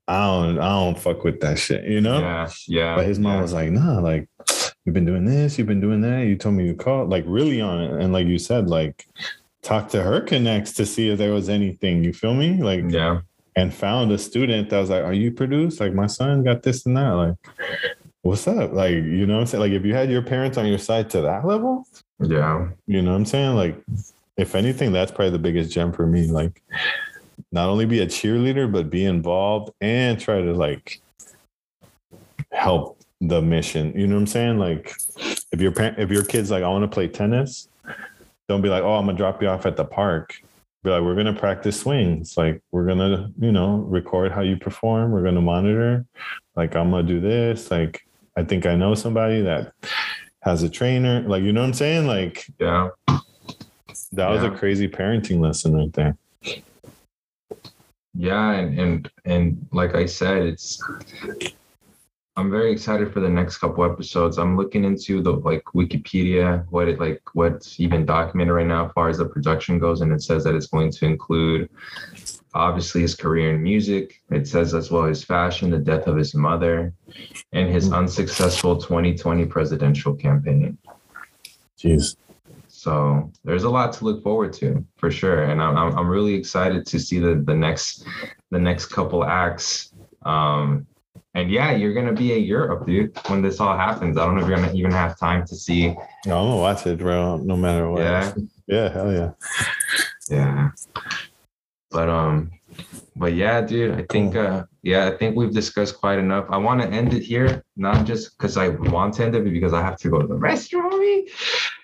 I 0.06 0.24
don't 0.24 0.58
I 0.58 0.68
don't 0.70 0.98
fuck 0.98 1.24
with 1.24 1.40
that 1.40 1.58
shit, 1.58 1.84
you 1.84 2.00
know. 2.00 2.20
yeah 2.20 2.48
yeah 2.66 2.96
But 2.96 3.06
his 3.06 3.18
mom 3.18 3.36
yeah. 3.36 3.42
was 3.42 3.52
like, 3.52 3.70
nah, 3.70 3.98
like 4.00 4.28
you've 4.88 4.94
been 4.94 5.04
doing 5.04 5.24
this, 5.24 5.58
you've 5.58 5.66
been 5.68 5.80
doing 5.80 6.00
that. 6.00 6.26
You 6.26 6.36
told 6.36 6.54
me 6.54 6.66
you 6.66 6.74
called, 6.74 7.10
like 7.10 7.24
really 7.26 7.60
on 7.60 7.80
it, 7.80 8.00
and 8.02 8.12
like 8.12 8.26
you 8.26 8.38
said, 8.38 8.68
like 8.68 9.06
talk 9.62 9.88
to 9.90 10.02
her 10.02 10.20
connects 10.20 10.72
to 10.74 10.86
see 10.86 11.10
if 11.10 11.18
there 11.18 11.32
was 11.32 11.48
anything. 11.48 12.02
You 12.02 12.12
feel 12.12 12.34
me? 12.34 12.62
Like 12.62 12.84
yeah 12.88 13.20
and 13.58 13.74
found 13.74 14.12
a 14.12 14.18
student 14.18 14.70
that 14.70 14.78
was 14.78 14.88
like, 14.88 15.02
Are 15.02 15.12
you 15.12 15.32
produced? 15.32 15.80
Like, 15.80 15.92
my 15.92 16.06
son 16.06 16.44
got 16.44 16.62
this 16.62 16.86
and 16.86 16.96
that. 16.96 17.10
Like, 17.10 17.34
what's 18.22 18.46
up? 18.46 18.72
Like, 18.72 18.92
you 18.92 19.26
know 19.26 19.34
what 19.34 19.40
I'm 19.40 19.46
saying? 19.46 19.62
Like, 19.62 19.72
if 19.72 19.84
you 19.84 19.94
had 19.94 20.10
your 20.10 20.22
parents 20.22 20.56
on 20.56 20.66
your 20.66 20.78
side 20.78 21.10
to 21.10 21.22
that 21.22 21.44
level, 21.44 21.84
yeah 22.20 22.68
you 22.86 23.02
know 23.02 23.10
what 23.10 23.16
I'm 23.16 23.26
saying? 23.26 23.56
Like, 23.56 23.76
if 24.36 24.54
anything, 24.54 24.92
that's 24.92 25.10
probably 25.10 25.30
the 25.30 25.40
biggest 25.40 25.72
gem 25.72 25.92
for 25.92 26.06
me. 26.06 26.28
Like, 26.28 26.62
not 27.50 27.68
only 27.68 27.84
be 27.84 27.98
a 27.98 28.06
cheerleader, 28.06 28.70
but 28.70 28.90
be 28.90 29.04
involved 29.04 29.72
and 29.80 30.20
try 30.20 30.40
to 30.40 30.52
like 30.52 31.00
help 32.52 32.97
the 33.20 33.42
mission. 33.42 33.92
You 33.96 34.06
know 34.06 34.14
what 34.14 34.22
I'm 34.22 34.26
saying? 34.26 34.58
Like, 34.58 34.94
if 35.52 35.60
your 35.60 35.72
parent, 35.72 35.98
if 35.98 36.10
your 36.10 36.24
kid's 36.24 36.50
like, 36.50 36.62
I 36.62 36.68
want 36.68 36.82
to 36.84 36.88
play 36.88 37.08
tennis, 37.08 37.68
don't 38.48 38.62
be 38.62 38.68
like, 38.68 38.82
oh, 38.82 38.94
I'm 38.94 39.06
gonna 39.06 39.16
drop 39.18 39.42
you 39.42 39.48
off 39.48 39.66
at 39.66 39.76
the 39.76 39.84
park. 39.84 40.40
Be 40.84 40.90
like, 40.90 41.02
we're 41.02 41.16
gonna 41.16 41.34
practice 41.34 41.80
swings. 41.80 42.36
Like, 42.36 42.62
we're 42.70 42.86
gonna, 42.86 43.30
you 43.38 43.52
know, 43.52 43.78
record 43.78 44.32
how 44.32 44.42
you 44.42 44.56
perform. 44.56 45.12
We're 45.12 45.24
gonna 45.24 45.40
monitor. 45.40 46.06
Like, 46.56 46.76
I'm 46.76 46.90
gonna 46.90 47.06
do 47.06 47.20
this. 47.20 47.70
Like, 47.70 48.06
I 48.36 48.44
think 48.44 48.66
I 48.66 48.76
know 48.76 48.94
somebody 48.94 49.42
that 49.42 49.72
has 50.42 50.62
a 50.62 50.70
trainer. 50.70 51.22
Like, 51.22 51.42
you 51.42 51.52
know 51.52 51.60
what 51.62 51.68
I'm 51.68 51.74
saying? 51.74 52.06
Like, 52.06 52.46
yeah 52.58 52.90
that 54.12 54.28
was 54.28 54.42
a 54.42 54.50
crazy 54.50 54.88
parenting 54.88 55.40
lesson 55.40 55.74
right 55.74 55.92
there. 55.92 56.16
yeah 58.14 58.52
and 58.52 58.78
and 58.78 59.10
and 59.24 59.66
like 59.72 59.94
i 59.94 60.06
said 60.06 60.42
it's 60.42 60.82
i'm 62.38 62.50
very 62.50 62.70
excited 62.72 63.12
for 63.12 63.20
the 63.20 63.28
next 63.28 63.58
couple 63.58 63.84
episodes 63.84 64.38
i'm 64.38 64.56
looking 64.56 64.84
into 64.84 65.20
the 65.20 65.32
like 65.32 65.64
wikipedia 65.74 66.64
what 66.70 66.88
it 66.88 67.00
like 67.00 67.20
what's 67.34 67.78
even 67.80 68.06
documented 68.06 68.54
right 68.54 68.66
now 68.66 68.86
as 68.86 68.92
far 68.92 69.08
as 69.08 69.18
the 69.18 69.24
production 69.26 69.78
goes 69.78 70.00
and 70.00 70.12
it 70.12 70.22
says 70.22 70.44
that 70.44 70.54
it's 70.54 70.68
going 70.68 70.90
to 70.90 71.04
include 71.04 71.68
obviously 72.54 73.02
his 73.02 73.14
career 73.14 73.54
in 73.54 73.62
music 73.62 74.22
it 74.30 74.46
says 74.46 74.72
as 74.72 74.90
well 74.90 75.04
his 75.04 75.22
fashion 75.24 75.70
the 75.70 75.78
death 75.78 76.06
of 76.06 76.16
his 76.16 76.34
mother 76.34 76.92
and 77.52 77.68
his 77.68 77.92
unsuccessful 77.92 78.76
2020 78.76 79.44
presidential 79.46 80.14
campaign 80.14 80.78
Jeez. 81.78 82.16
so 82.68 83.30
there's 83.44 83.64
a 83.64 83.70
lot 83.70 83.92
to 83.94 84.04
look 84.04 84.22
forward 84.22 84.52
to 84.54 84.84
for 84.96 85.10
sure, 85.12 85.44
and 85.44 85.62
I'm 85.62 85.76
I'm 85.76 85.96
I'm 85.96 86.08
really 86.08 86.34
excited 86.34 86.86
to 86.86 86.98
see 86.98 87.20
the 87.20 87.36
the 87.36 87.54
next 87.54 88.04
the 88.50 88.58
next 88.58 88.86
couple 88.86 89.24
acts. 89.24 89.92
Um, 90.22 90.86
and 91.38 91.52
yeah, 91.52 91.70
you're 91.70 91.94
gonna 91.94 92.12
be 92.12 92.32
in 92.36 92.42
Europe, 92.42 92.84
dude, 92.84 93.16
when 93.28 93.42
this 93.42 93.60
all 93.60 93.76
happens. 93.76 94.18
I 94.18 94.24
don't 94.24 94.34
know 94.34 94.42
if 94.42 94.48
you're 94.48 94.56
gonna 94.56 94.72
even 94.72 94.90
have 94.90 95.16
time 95.16 95.46
to 95.46 95.54
see. 95.54 95.88
No, 96.26 96.38
I'm 96.40 96.48
gonna 96.48 96.56
watch 96.56 96.84
it, 96.84 96.98
bro. 96.98 97.36
No 97.36 97.56
matter 97.56 97.88
what. 97.88 98.02
Yeah. 98.02 98.34
Yeah. 98.66 98.92
Hell 98.92 99.12
yeah. 99.12 99.30
Yeah. 100.28 100.70
But 101.90 102.08
um, 102.08 102.50
but 103.14 103.34
yeah, 103.34 103.60
dude, 103.60 103.94
I 103.94 104.04
think 104.10 104.34
uh, 104.34 104.64
yeah, 104.82 105.06
I 105.06 105.16
think 105.16 105.36
we've 105.36 105.52
discussed 105.52 106.00
quite 106.00 106.18
enough. 106.18 106.46
I 106.50 106.56
want 106.56 106.82
to 106.82 106.88
end 106.88 107.14
it 107.14 107.22
here, 107.22 107.64
not 107.76 108.04
just 108.04 108.36
because 108.36 108.56
I 108.56 108.68
want 108.68 109.14
to 109.14 109.24
end 109.24 109.36
it, 109.36 109.44
but 109.44 109.52
because 109.52 109.72
I 109.72 109.82
have 109.82 109.96
to 109.98 110.10
go 110.10 110.20
to 110.20 110.26
the 110.26 110.34
restroom. 110.34 111.28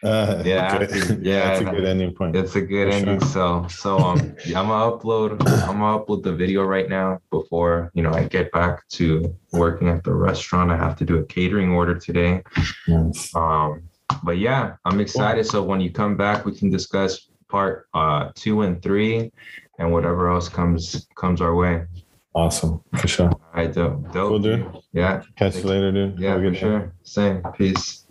Uh, 0.05 0.43
Yeah, 0.47 0.75
okay. 0.77 0.85
I 0.85 0.87
think- 0.87 1.21
yeah, 1.25 1.53
it's 1.53 1.61
a 1.63 1.65
good 1.65 1.85
ending 1.85 2.15
point. 2.15 2.37
It's 2.37 2.55
a 2.57 2.61
good 2.61 2.89
ending. 2.91 3.21
So 3.21 3.67
so 3.69 3.99
um 3.99 4.37
yeah, 4.47 4.61
I'm 4.61 4.69
gonna 4.69 4.97
upload 4.97 5.31
I'm 5.69 5.79
gonna 5.81 5.99
upload 5.99 6.23
the 6.23 6.33
video 6.35 6.63
right 6.65 6.89
now 6.89 7.19
before 7.31 7.91
you 7.95 8.03
know 8.03 8.13
I 8.13 8.25
get 8.25 8.53
back 8.53 8.87
to 8.91 9.35
working 9.53 9.89
at 9.89 10.05
the 10.05 10.13
restaurant. 10.15 10.71
I 10.71 10.77
have 10.77 10.97
to 10.97 11.05
do 11.05 11.19
a 11.19 11.25
catering 11.25 11.71
order 11.71 11.95
today. 11.99 12.43
Yes. 12.87 13.35
Um 13.35 13.83
but 14.23 14.39
yeah, 14.39 14.77
I'm 14.85 15.01
excited. 15.01 15.47
So 15.47 15.63
when 15.63 15.81
you 15.81 15.91
come 15.91 16.17
back, 16.17 16.45
we 16.45 16.53
can 16.53 16.71
discuss 16.71 17.29
part 17.49 17.87
uh 17.95 18.31
two 18.35 18.63
and 18.63 18.83
three 18.83 19.33
and 19.79 19.91
whatever 19.93 20.31
else 20.31 20.49
comes 20.49 21.07
comes 21.17 21.41
our 21.41 21.55
way. 21.55 21.85
Awesome. 22.35 22.83
For 22.99 23.07
sure. 23.07 23.29
All 23.31 23.41
right, 23.55 23.73
dope. 23.73 24.03
Dope. 24.13 24.29
Cool, 24.29 24.39
dude. 24.41 24.67
Yeah, 24.93 25.23
Catch 25.37 25.57
you 25.59 25.63
later, 25.65 25.93
dude. 25.93 26.19
yeah, 26.19 26.35
for 26.35 26.51
day. 26.51 26.59
sure. 26.59 26.93
Same. 27.05 27.43
Peace. 27.57 28.04